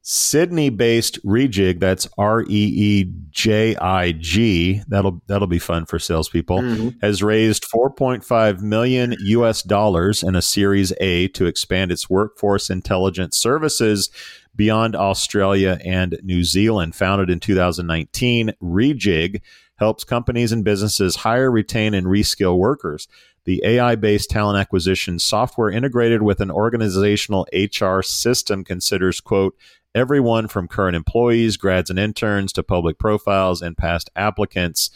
Sydney 0.01 0.71
based 0.71 1.23
Reejig. 1.27 1.81
That's 1.81 2.07
R 2.17 2.43
E 2.43 2.47
E 2.49 3.13
J 3.31 3.75
I 3.77 4.13
G. 4.13 4.83
That'll 4.87 5.21
that'll 5.27 5.49
be 5.49 5.59
fun 5.59 5.85
for 5.87 5.99
salespeople. 5.99 6.61
Mm-hmm. 6.61 6.89
Has 7.03 7.25
raised 7.25 7.65
4.5 7.65 8.61
million 8.61 9.17
US 9.19 9.63
dollars 9.63 10.23
in 10.23 10.37
a 10.37 10.43
Series 10.43 10.93
A 11.01 11.27
to 11.29 11.47
expand 11.47 11.91
its 11.91 12.09
workforce 12.09 12.71
intelligence 12.71 13.37
services 13.37 14.11
beyond 14.55 14.95
Australia 14.95 15.81
and 15.85 16.19
New 16.23 16.45
Zealand. 16.45 16.95
Founded 16.95 17.31
in 17.31 17.41
2019, 17.41 18.53
Reejig 18.63 19.41
helps 19.83 20.05
companies 20.05 20.53
and 20.53 20.65
businesses 20.65 21.17
hire, 21.17 21.51
retain, 21.51 21.93
and 21.93 22.07
reskill 22.07 22.57
workers 22.57 23.09
the 23.45 23.63
AI 23.65 23.97
based 23.97 24.31
talent 24.31 24.59
acquisition 24.59 25.19
software 25.19 25.71
integrated 25.71 26.23
with 26.23 26.41
an 26.41 26.51
organizational 26.51 27.47
HR 27.53 28.01
system 28.03 28.65
considers, 28.65 29.21
quote, 29.21 29.57
everyone 29.95 30.49
from 30.49 30.69
current 30.69 30.97
employees, 30.97 31.57
grads, 31.57 31.91
and 31.91 31.99
interns 31.99 32.53
to 32.53 32.63
public 32.63 32.99
profiles 32.99 33.61
and 33.61 33.77
past 33.77 34.11
applicants, 34.17 34.91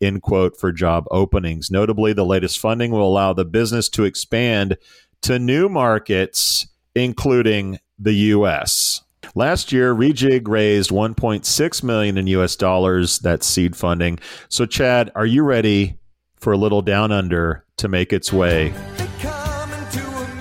end 0.00 0.22
quote, 0.22 0.56
for 0.58 0.72
job 0.72 1.04
openings. 1.10 1.70
Notably, 1.70 2.12
the 2.12 2.26
latest 2.26 2.58
funding 2.58 2.90
will 2.90 3.06
allow 3.06 3.32
the 3.32 3.44
business 3.44 3.88
to 3.90 4.04
expand 4.04 4.76
to 5.22 5.38
new 5.38 5.68
markets, 5.68 6.66
including 6.94 7.78
the 7.98 8.14
U.S. 8.14 9.02
Last 9.34 9.72
year, 9.72 9.94
Reejig 9.94 10.48
raised 10.48 10.90
1.6 10.90 11.82
million 11.82 12.18
in 12.18 12.26
U.S. 12.28 12.56
dollars. 12.56 13.18
That's 13.20 13.46
seed 13.46 13.76
funding. 13.76 14.18
So, 14.48 14.66
Chad, 14.66 15.10
are 15.14 15.26
you 15.26 15.42
ready 15.42 15.98
for 16.42 16.52
a 16.52 16.56
little 16.56 16.82
down 16.82 17.12
under 17.12 17.64
to 17.76 17.88
make 17.88 18.12
its 18.12 18.32
way 18.32 18.74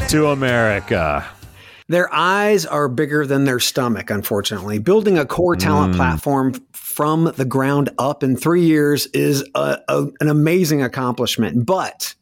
to 0.09 0.27
America. 0.27 1.25
Their 1.87 2.13
eyes 2.13 2.65
are 2.65 2.89
bigger 2.89 3.25
than 3.25 3.45
their 3.45 3.59
stomach, 3.59 4.09
unfortunately. 4.09 4.79
Building 4.79 5.17
a 5.17 5.25
core 5.25 5.55
talent 5.55 5.93
mm. 5.93 5.97
platform 5.97 6.53
from 6.73 7.31
the 7.35 7.45
ground 7.45 7.89
up 7.97 8.23
in 8.23 8.35
three 8.35 8.63
years 8.63 9.05
is 9.07 9.43
a, 9.55 9.79
a, 9.87 10.07
an 10.19 10.29
amazing 10.29 10.81
accomplishment. 10.81 11.65
But 11.65 12.15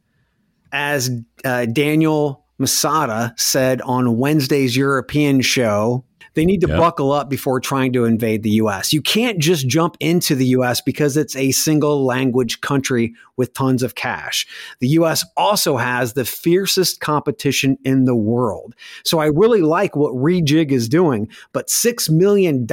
as 0.71 1.09
uh, 1.45 1.65
Daniel 1.65 2.45
Masada 2.57 3.33
said 3.37 3.81
on 3.81 4.17
Wednesday's 4.17 4.75
European 4.75 5.41
show, 5.41 6.03
they 6.33 6.45
need 6.45 6.61
to 6.61 6.67
yep. 6.67 6.77
buckle 6.77 7.11
up 7.11 7.29
before 7.29 7.59
trying 7.59 7.93
to 7.93 8.05
invade 8.05 8.43
the 8.43 8.51
US. 8.51 8.93
You 8.93 9.01
can't 9.01 9.39
just 9.39 9.67
jump 9.67 9.97
into 9.99 10.35
the 10.35 10.47
US 10.47 10.81
because 10.81 11.17
it's 11.17 11.35
a 11.35 11.51
single 11.51 12.05
language 12.05 12.61
country 12.61 13.13
with 13.37 13.53
tons 13.53 13.83
of 13.83 13.95
cash. 13.95 14.45
The 14.79 14.89
US 14.89 15.25
also 15.37 15.77
has 15.77 16.13
the 16.13 16.25
fiercest 16.25 16.99
competition 16.99 17.77
in 17.83 18.05
the 18.05 18.15
world. 18.15 18.75
So 19.03 19.19
I 19.19 19.27
really 19.27 19.61
like 19.61 19.95
what 19.95 20.13
Reejig 20.13 20.71
is 20.71 20.89
doing, 20.89 21.29
but 21.53 21.67
$6 21.67 22.09
million 22.09 22.67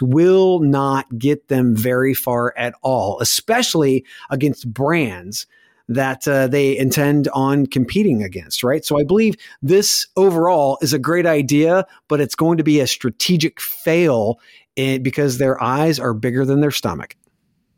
will 0.00 0.60
not 0.60 1.18
get 1.18 1.48
them 1.48 1.74
very 1.74 2.14
far 2.14 2.54
at 2.56 2.74
all, 2.82 3.20
especially 3.20 4.04
against 4.30 4.72
brands 4.72 5.46
that 5.94 6.26
uh, 6.26 6.46
they 6.46 6.76
intend 6.76 7.28
on 7.28 7.66
competing 7.66 8.22
against, 8.22 8.62
right? 8.62 8.84
So 8.84 8.98
I 8.98 9.04
believe 9.04 9.36
this 9.62 10.06
overall 10.16 10.78
is 10.82 10.92
a 10.92 10.98
great 10.98 11.26
idea, 11.26 11.86
but 12.08 12.20
it's 12.20 12.34
going 12.34 12.58
to 12.58 12.64
be 12.64 12.80
a 12.80 12.86
strategic 12.86 13.60
fail 13.60 14.40
in, 14.76 15.02
because 15.02 15.38
their 15.38 15.62
eyes 15.62 15.98
are 15.98 16.14
bigger 16.14 16.44
than 16.44 16.60
their 16.60 16.70
stomach. 16.70 17.16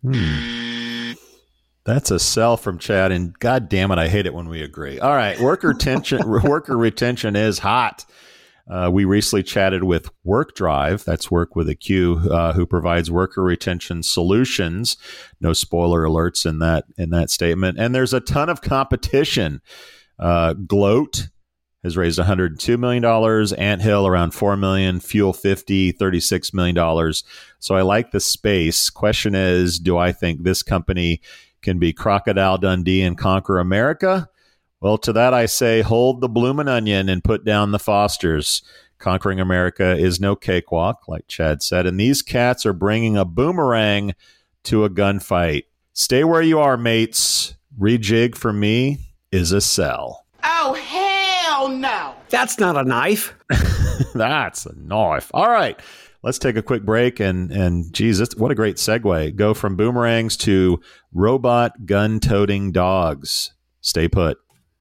Hmm. 0.02 1.12
That's 1.84 2.10
a 2.10 2.18
sell 2.18 2.56
from 2.56 2.78
Chad, 2.78 3.12
and 3.12 3.38
God 3.38 3.68
damn 3.68 3.90
it, 3.90 3.98
I 3.98 4.08
hate 4.08 4.24
it 4.24 4.32
when 4.32 4.48
we 4.48 4.62
agree. 4.62 4.98
All 4.98 5.14
right, 5.14 5.38
worker 5.38 5.68
retention, 5.68 6.26
worker 6.26 6.78
retention 6.78 7.36
is 7.36 7.58
hot. 7.58 8.06
Uh, 8.68 8.90
we 8.90 9.04
recently 9.04 9.42
chatted 9.42 9.84
with 9.84 10.10
WorkDrive, 10.26 11.04
that's 11.04 11.30
work 11.30 11.54
with 11.54 11.68
a 11.68 11.74
Q, 11.74 12.18
uh, 12.30 12.54
who 12.54 12.66
provides 12.66 13.10
worker 13.10 13.42
retention 13.42 14.02
solutions. 14.02 14.96
No 15.40 15.52
spoiler 15.52 16.02
alerts 16.02 16.46
in 16.46 16.60
that 16.60 16.84
in 16.96 17.10
that 17.10 17.30
statement. 17.30 17.78
And 17.78 17.94
there's 17.94 18.14
a 18.14 18.20
ton 18.20 18.48
of 18.48 18.62
competition. 18.62 19.60
Uh, 20.18 20.54
Gloat 20.54 21.28
has 21.82 21.98
raised 21.98 22.18
102 22.18 22.78
million 22.78 23.02
dollars. 23.02 23.52
Anthill 23.52 24.06
around 24.06 24.30
4 24.32 24.56
million. 24.56 24.98
Fuel 24.98 25.34
50, 25.34 25.92
36 25.92 26.54
million 26.54 26.74
dollars. 26.74 27.22
So 27.58 27.74
I 27.74 27.82
like 27.82 28.10
the 28.10 28.20
space. 28.20 28.88
Question 28.88 29.34
is, 29.34 29.78
do 29.78 29.98
I 29.98 30.10
think 30.12 30.42
this 30.42 30.62
company 30.62 31.20
can 31.60 31.78
be 31.78 31.92
Crocodile 31.92 32.56
Dundee 32.56 33.02
and 33.02 33.18
conquer 33.18 33.58
America? 33.58 34.28
Well, 34.84 34.98
to 34.98 35.14
that 35.14 35.32
I 35.32 35.46
say, 35.46 35.80
hold 35.80 36.20
the 36.20 36.28
bloomin' 36.28 36.68
onion 36.68 37.08
and 37.08 37.24
put 37.24 37.42
down 37.42 37.72
the 37.72 37.78
Fosters. 37.78 38.60
Conquering 38.98 39.40
America 39.40 39.96
is 39.96 40.20
no 40.20 40.36
cakewalk, 40.36 41.08
like 41.08 41.26
Chad 41.26 41.62
said, 41.62 41.86
and 41.86 41.98
these 41.98 42.20
cats 42.20 42.66
are 42.66 42.74
bringing 42.74 43.16
a 43.16 43.24
boomerang 43.24 44.14
to 44.64 44.84
a 44.84 44.90
gunfight. 44.90 45.62
Stay 45.94 46.22
where 46.22 46.42
you 46.42 46.58
are, 46.58 46.76
mates. 46.76 47.54
Reejig 47.80 48.34
for 48.34 48.52
me 48.52 48.98
is 49.32 49.52
a 49.52 49.62
sell. 49.62 50.26
Oh, 50.42 50.74
hell 50.74 51.70
no. 51.70 52.14
That's 52.28 52.58
not 52.58 52.76
a 52.76 52.84
knife. 52.84 53.34
That's 54.14 54.66
a 54.66 54.74
knife. 54.76 55.30
All 55.32 55.48
right. 55.48 55.80
Let's 56.22 56.38
take 56.38 56.56
a 56.56 56.62
quick 56.62 56.82
break 56.82 57.20
and 57.20 57.50
and 57.50 57.90
geez, 57.90 58.36
what 58.36 58.50
a 58.50 58.54
great 58.54 58.76
segue. 58.76 59.34
Go 59.34 59.54
from 59.54 59.76
boomerangs 59.76 60.36
to 60.38 60.78
robot 61.14 61.86
gun 61.86 62.20
toting 62.20 62.70
dogs. 62.70 63.54
Stay 63.80 64.08
put. 64.08 64.36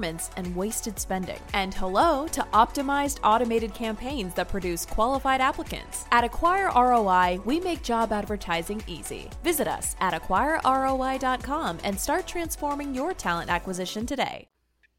performance 0.00 0.30
and 0.36 0.56
wasted 0.56 0.98
spending. 0.98 1.38
And 1.52 1.74
hello 1.74 2.26
to 2.28 2.42
optimized 2.52 3.18
automated 3.22 3.74
campaigns 3.74 4.34
that 4.34 4.48
produce 4.48 4.86
qualified 4.86 5.40
applicants. 5.40 6.06
At 6.10 6.24
Acquire 6.24 6.70
ROI, 6.74 7.40
we 7.44 7.60
make 7.60 7.82
job 7.82 8.12
advertising 8.12 8.82
easy. 8.86 9.28
Visit 9.44 9.68
us 9.68 9.96
at 10.00 10.14
acquireroi.com 10.14 11.78
and 11.84 11.98
start 11.98 12.26
transforming 12.26 12.94
your 12.94 13.14
talent 13.14 13.50
acquisition 13.50 14.06
today. 14.06 14.46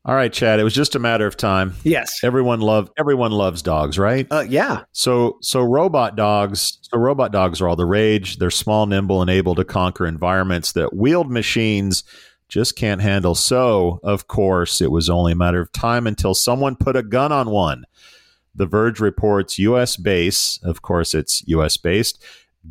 All 0.04 0.16
right, 0.16 0.34
Chad. 0.34 0.60
It 0.60 0.64
was 0.64 0.74
just 0.74 0.96
a 0.96 1.00
matter 1.00 1.28
of 1.28 1.38
time. 1.38 1.76
Yes. 1.84 2.24
Everyone 2.24 2.60
love 2.60 2.90
everyone 2.98 3.32
loves 3.32 3.62
dogs, 3.62 4.00
right? 4.00 4.26
Uh, 4.32 4.46
yeah. 4.50 4.86
So 4.94 5.38
so 5.42 5.62
robot 5.62 6.16
dogs. 6.16 6.80
So 6.82 6.98
robot 6.98 7.32
dogs 7.32 7.62
are 7.62 7.68
all 7.68 7.76
the 7.76 7.86
rage. 7.86 8.38
They're 8.38 8.50
small, 8.50 8.88
nimble, 8.88 9.22
and 9.22 9.30
able 9.30 9.54
to 9.54 9.64
conquer 9.64 10.08
environments 10.08 10.72
that 10.72 10.96
wheeled 10.96 11.30
machines 11.30 12.04
just 12.52 12.76
can't 12.76 13.02
handle. 13.02 13.34
So, 13.34 14.02
of 14.04 14.28
course, 14.28 14.82
it 14.82 14.92
was 14.92 15.10
only 15.10 15.32
a 15.32 15.38
matter 15.38 15.62
of 15.62 15.72
time 15.72 16.06
until 16.06 16.36
someone 16.36 16.76
put 16.76 16.98
a 16.98 17.02
gun 17.02 17.32
on 17.32 17.50
one. 17.50 17.86
The 18.54 18.66
Verge 18.66 19.00
reports 19.00 19.58
US 19.58 19.96
base, 19.96 20.60
of 20.62 20.82
course, 20.82 21.14
it's 21.14 21.48
US 21.48 21.78
based. 21.78 22.22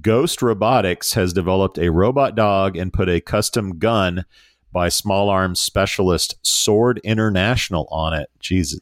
Ghost 0.03 0.43
Robotics 0.43 1.14
has 1.14 1.33
developed 1.33 1.78
a 1.78 1.91
robot 1.91 2.35
dog 2.35 2.76
and 2.76 2.93
put 2.93 3.09
a 3.09 3.22
custom 3.22 3.78
gun 3.78 4.26
by 4.70 4.91
small 4.91 5.31
arms 5.31 5.59
specialist 5.59 6.37
Sword 6.43 7.01
International 7.03 7.89
on 7.91 8.12
it. 8.12 8.28
Jesus, 8.39 8.81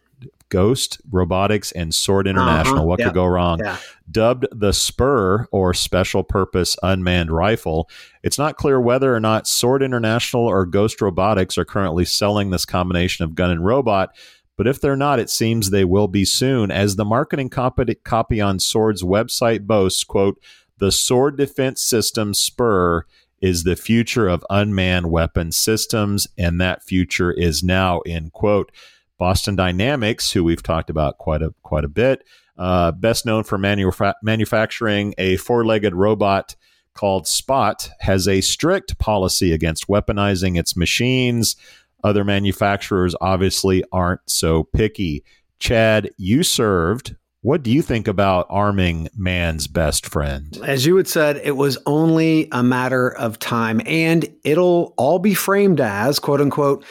Ghost 0.48 1.00
Robotics 1.10 1.72
and 1.72 1.94
Sword 1.94 2.26
uh-huh. 2.26 2.38
International. 2.38 2.78
Uh-huh. 2.78 2.86
What 2.86 3.00
could 3.00 3.14
go 3.14 3.26
wrong? 3.26 3.60
Yeah. 3.62 3.76
Dubbed 4.10 4.46
the 4.52 4.72
Spur 4.72 5.46
or 5.50 5.74
Special 5.74 6.22
Purpose 6.22 6.76
Unmanned 6.82 7.30
Rifle. 7.30 7.88
It's 8.22 8.38
not 8.38 8.56
clear 8.56 8.80
whether 8.80 9.14
or 9.14 9.20
not 9.20 9.46
Sword 9.46 9.82
International 9.82 10.46
or 10.46 10.66
Ghost 10.66 11.00
Robotics 11.00 11.58
are 11.58 11.64
currently 11.64 12.04
selling 12.04 12.50
this 12.50 12.64
combination 12.64 13.24
of 13.24 13.34
gun 13.34 13.50
and 13.50 13.64
robot. 13.64 14.14
But 14.56 14.66
if 14.66 14.80
they're 14.80 14.96
not, 14.96 15.20
it 15.20 15.30
seems 15.30 15.70
they 15.70 15.84
will 15.84 16.08
be 16.08 16.24
soon, 16.24 16.72
as 16.72 16.96
the 16.96 17.04
marketing 17.04 17.48
copy, 17.48 17.94
copy 17.94 18.40
on 18.40 18.58
Sword's 18.58 19.04
website 19.04 19.66
boasts, 19.66 20.02
quote, 20.02 20.40
the 20.78 20.90
Sword 20.90 21.36
Defense 21.36 21.82
System 21.82 22.34
Spur 22.34 23.04
is 23.40 23.62
the 23.62 23.76
future 23.76 24.28
of 24.28 24.44
unmanned 24.50 25.10
weapon 25.10 25.52
systems, 25.52 26.26
and 26.36 26.60
that 26.60 26.82
future 26.82 27.30
is 27.30 27.62
now, 27.62 28.00
end 28.00 28.32
quote. 28.32 28.72
Boston 29.18 29.56
Dynamics, 29.56 30.32
who 30.32 30.44
we've 30.44 30.62
talked 30.62 30.90
about 30.90 31.18
quite 31.18 31.42
a 31.42 31.52
quite 31.62 31.84
a 31.84 31.88
bit, 31.88 32.24
uh, 32.56 32.92
best 32.92 33.26
known 33.26 33.44
for 33.44 33.58
manufa- 33.58 34.14
manufacturing 34.22 35.14
a 35.18 35.36
four-legged 35.36 35.94
robot 35.94 36.56
called 36.94 37.26
Spot, 37.26 37.90
has 38.00 38.26
a 38.26 38.40
strict 38.40 38.98
policy 38.98 39.52
against 39.52 39.88
weaponizing 39.88 40.58
its 40.58 40.76
machines. 40.76 41.56
Other 42.02 42.24
manufacturers 42.24 43.14
obviously 43.20 43.84
aren't 43.92 44.20
so 44.26 44.64
picky. 44.64 45.24
Chad, 45.58 46.10
you 46.16 46.42
served. 46.42 47.16
What 47.40 47.62
do 47.62 47.70
you 47.70 47.82
think 47.82 48.08
about 48.08 48.46
arming 48.50 49.08
man's 49.16 49.68
best 49.68 50.06
friend? 50.06 50.58
As 50.64 50.86
you 50.86 50.96
had 50.96 51.06
said, 51.06 51.40
it 51.42 51.56
was 51.56 51.78
only 51.86 52.48
a 52.50 52.62
matter 52.64 53.08
of 53.08 53.38
time, 53.38 53.80
and 53.86 54.28
it'll 54.42 54.92
all 54.96 55.20
be 55.20 55.34
framed 55.34 55.80
as 55.80 56.18
quote 56.18 56.40
unquote 56.40 56.84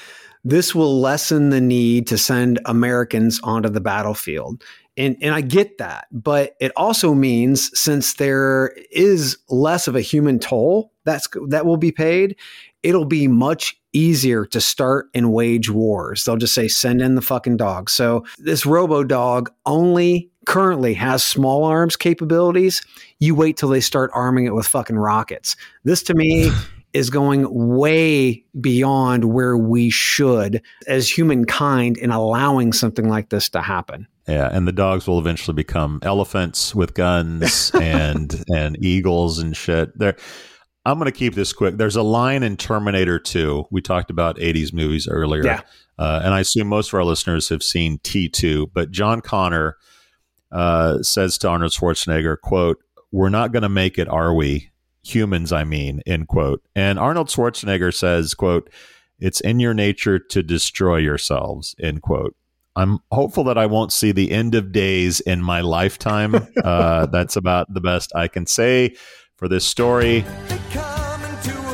this 0.44 0.74
will 0.74 1.00
lessen 1.00 1.50
the 1.50 1.62
need 1.62 2.08
to 2.08 2.18
send 2.18 2.60
Americans 2.66 3.40
onto 3.44 3.70
the 3.70 3.82
battlefield. 3.82 4.64
And, 4.96 5.16
and 5.22 5.36
I 5.36 5.42
get 5.42 5.78
that, 5.78 6.08
but 6.12 6.56
it 6.60 6.72
also 6.76 7.14
means 7.14 7.70
since 7.80 8.16
there 8.16 8.74
is 8.92 9.38
less 9.48 9.88
of 9.88 9.96
a 9.96 10.02
human 10.02 10.40
toll 10.40 10.92
that's 11.06 11.28
that 11.50 11.68
will 11.68 11.78
be 11.78 11.92
paid, 11.92 12.36
it'll 12.82 13.06
be 13.06 13.28
much 13.28 13.80
easier 13.94 14.46
to 14.46 14.60
start 14.60 15.08
and 15.14 15.32
wage 15.32 15.70
wars. 15.70 16.24
They'll 16.24 16.38
just 16.38 16.54
say 16.54 16.68
send 16.68 17.02
in 17.02 17.16
the 17.16 17.22
fucking 17.22 17.58
dog. 17.58 17.90
So 17.90 18.26
this 18.40 18.66
robo 18.66 19.04
dog 19.04 19.52
only 19.66 20.32
currently 20.46 20.94
has 20.96 21.24
small 21.24 21.64
arms 21.64 21.96
capabilities. 21.96 22.82
You 23.20 23.36
wait 23.36 23.58
till 23.58 23.70
they 23.70 23.82
start 23.82 24.12
arming 24.14 24.46
it 24.46 24.56
with 24.56 24.68
fucking 24.68 24.98
rockets. 24.98 25.56
This 25.84 26.02
to 26.04 26.16
me 26.16 26.52
is 26.94 27.10
going 27.10 27.48
way 27.50 28.44
beyond 28.60 29.26
where 29.26 29.58
we 29.58 29.90
should 29.90 30.62
as 30.88 31.10
humankind 31.10 31.98
in 31.98 32.12
allowing 32.12 32.74
something 32.74 33.08
like 33.08 33.30
this 33.30 33.50
to 33.50 33.62
happen. 33.62 34.08
Yeah, 34.28 34.50
and 34.52 34.68
the 34.68 34.74
dogs 34.74 35.08
will 35.08 35.20
eventually 35.20 35.56
become 35.56 36.00
elephants 36.04 36.76
with 36.76 36.94
guns 36.94 37.72
and 37.82 38.44
and 38.54 38.84
eagles 38.84 39.40
and 39.40 39.56
shit. 39.56 39.98
There 39.98 40.16
I'm 40.88 40.98
going 40.98 41.12
to 41.12 41.18
keep 41.18 41.36
this 41.36 41.52
quick. 41.52 41.76
There's 41.76 41.98
a 41.98 42.02
line 42.02 42.44
in 42.44 42.56
Terminator 42.56 43.20
2. 43.20 43.66
We 43.72 43.82
talked 43.82 44.10
about 44.10 44.38
80s 44.38 44.72
movies 44.72 45.06
earlier. 45.06 45.44
Yeah. 45.44 45.62
Uh, 46.00 46.22
and 46.24 46.34
I 46.34 46.40
assume 46.40 46.68
most 46.68 46.90
of 46.90 46.94
our 46.94 47.04
listeners 47.04 47.50
have 47.50 47.62
seen 47.62 47.98
T2, 48.00 48.68
but 48.74 48.90
John 48.90 49.20
Connor 49.20 49.76
uh, 50.50 51.02
says 51.02 51.38
to 51.40 51.50
Arnold 51.50 51.74
Schwarzenegger, 51.74 52.40
quote, 52.40 52.78
"We're 53.12 53.28
not 53.28 53.52
going 53.52 53.64
to 53.64 53.70
make 53.70 54.00
it, 54.00 54.08
are 54.08 54.34
we? 54.34 54.72
Humans 55.14 55.52
i 55.52 55.64
mean 55.64 56.02
end 56.06 56.28
quote 56.28 56.62
and 56.76 57.00
arnold 57.00 57.28
schwarzenegger 57.28 57.94
says 57.94 58.34
quote 58.34 58.70
it's 59.20 59.40
in 59.42 59.60
your 59.60 59.74
nature 59.74 60.20
to 60.20 60.44
destroy 60.44 60.98
yourselves 60.98 61.76
end 61.80 62.02
quote 62.02 62.36
i'm 62.76 63.00
hopeful 63.12 63.44
that 63.44 63.58
i 63.58 63.66
won't 63.66 63.92
see 63.92 64.12
the 64.12 64.32
end 64.32 64.56
of 64.56 64.72
days 64.72 65.20
in 65.22 65.42
my 65.42 65.62
lifetime 65.62 66.36
uh, 66.64 67.06
that's 67.08 67.36
about 67.36 67.74
the 67.74 67.82
best 67.82 68.12
i 68.16 68.28
can 68.28 68.46
say 68.46 68.94
for 69.36 69.48
this 69.48 69.66
story 69.66 70.22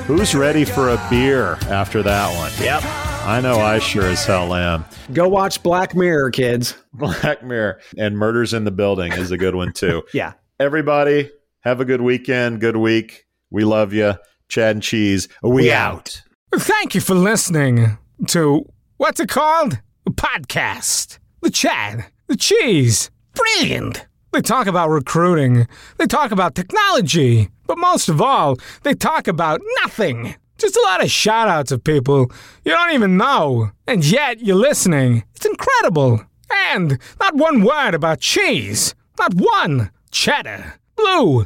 who's 0.06 0.36
ready 0.36 0.66
for 0.66 0.90
a 0.90 1.08
beer 1.10 1.58
after 1.70 2.04
that 2.04 2.36
one 2.38 2.52
yep 2.64 2.84
I 3.26 3.40
know 3.40 3.58
I 3.58 3.80
sure 3.80 4.04
as 4.04 4.26
hell 4.26 4.54
am. 4.54 4.84
Go 5.14 5.30
watch 5.30 5.64
Black 5.64 5.96
Mirror, 5.96 6.32
kids. 6.32 6.76
Black 6.94 7.42
Mirror 7.42 7.80
and 7.98 8.18
Murders 8.18 8.54
in 8.54 8.66
the 8.66 8.72
Building 8.72 9.14
is 9.14 9.32
a 9.32 9.38
good 9.38 9.56
one 9.56 9.72
too. 9.72 10.04
yeah. 10.14 10.34
Everybody, 10.60 11.32
have 11.64 11.80
a 11.80 11.86
good 11.86 12.02
weekend, 12.02 12.60
good 12.60 12.78
week. 12.78 13.26
We 13.50 13.64
love 13.64 13.94
you. 13.94 14.16
Chad 14.50 14.76
and 14.76 14.84
Cheese, 14.84 15.28
we, 15.42 15.50
we 15.50 15.72
out. 15.72 16.22
Thank 16.54 16.94
you 16.94 17.02
for 17.02 17.16
listening 17.16 17.98
to 18.28 18.70
what's 18.98 19.20
it 19.20 19.30
called? 19.30 19.80
A 20.06 20.12
podcast. 20.12 21.18
The 21.42 21.50
Chad, 21.50 22.06
the 22.28 22.36
Cheese. 22.36 23.10
Brilliant. 23.34 24.06
They 24.32 24.42
talk 24.42 24.68
about 24.68 24.90
recruiting. 24.90 25.68
They 25.98 26.06
talk 26.06 26.32
about 26.32 26.56
technology. 26.56 27.50
But 27.66 27.78
most 27.78 28.10
of 28.10 28.22
all, 28.22 28.58
they 28.84 28.94
talk 28.94 29.28
about 29.28 29.62
nothing. 29.82 30.36
Just 30.58 30.76
a 30.76 30.82
lot 30.82 31.04
of 31.04 31.10
shout 31.10 31.48
outs 31.48 31.72
of 31.72 31.84
people 31.84 32.32
you 32.66 32.72
don't 32.72 32.92
even 32.92 33.18
know. 33.18 33.72
And 33.88 34.06
yet 34.06 34.42
you're 34.42 34.56
listening. 34.56 35.24
It's 35.36 35.46
incredible. 35.46 36.22
And 36.52 37.00
not 37.20 37.36
one 37.36 37.64
word 37.64 37.96
about 37.96 38.20
cheese. 38.20 38.94
Not 39.18 39.34
one. 39.34 39.92
Cheddar, 40.12 40.76
blue, 40.96 41.46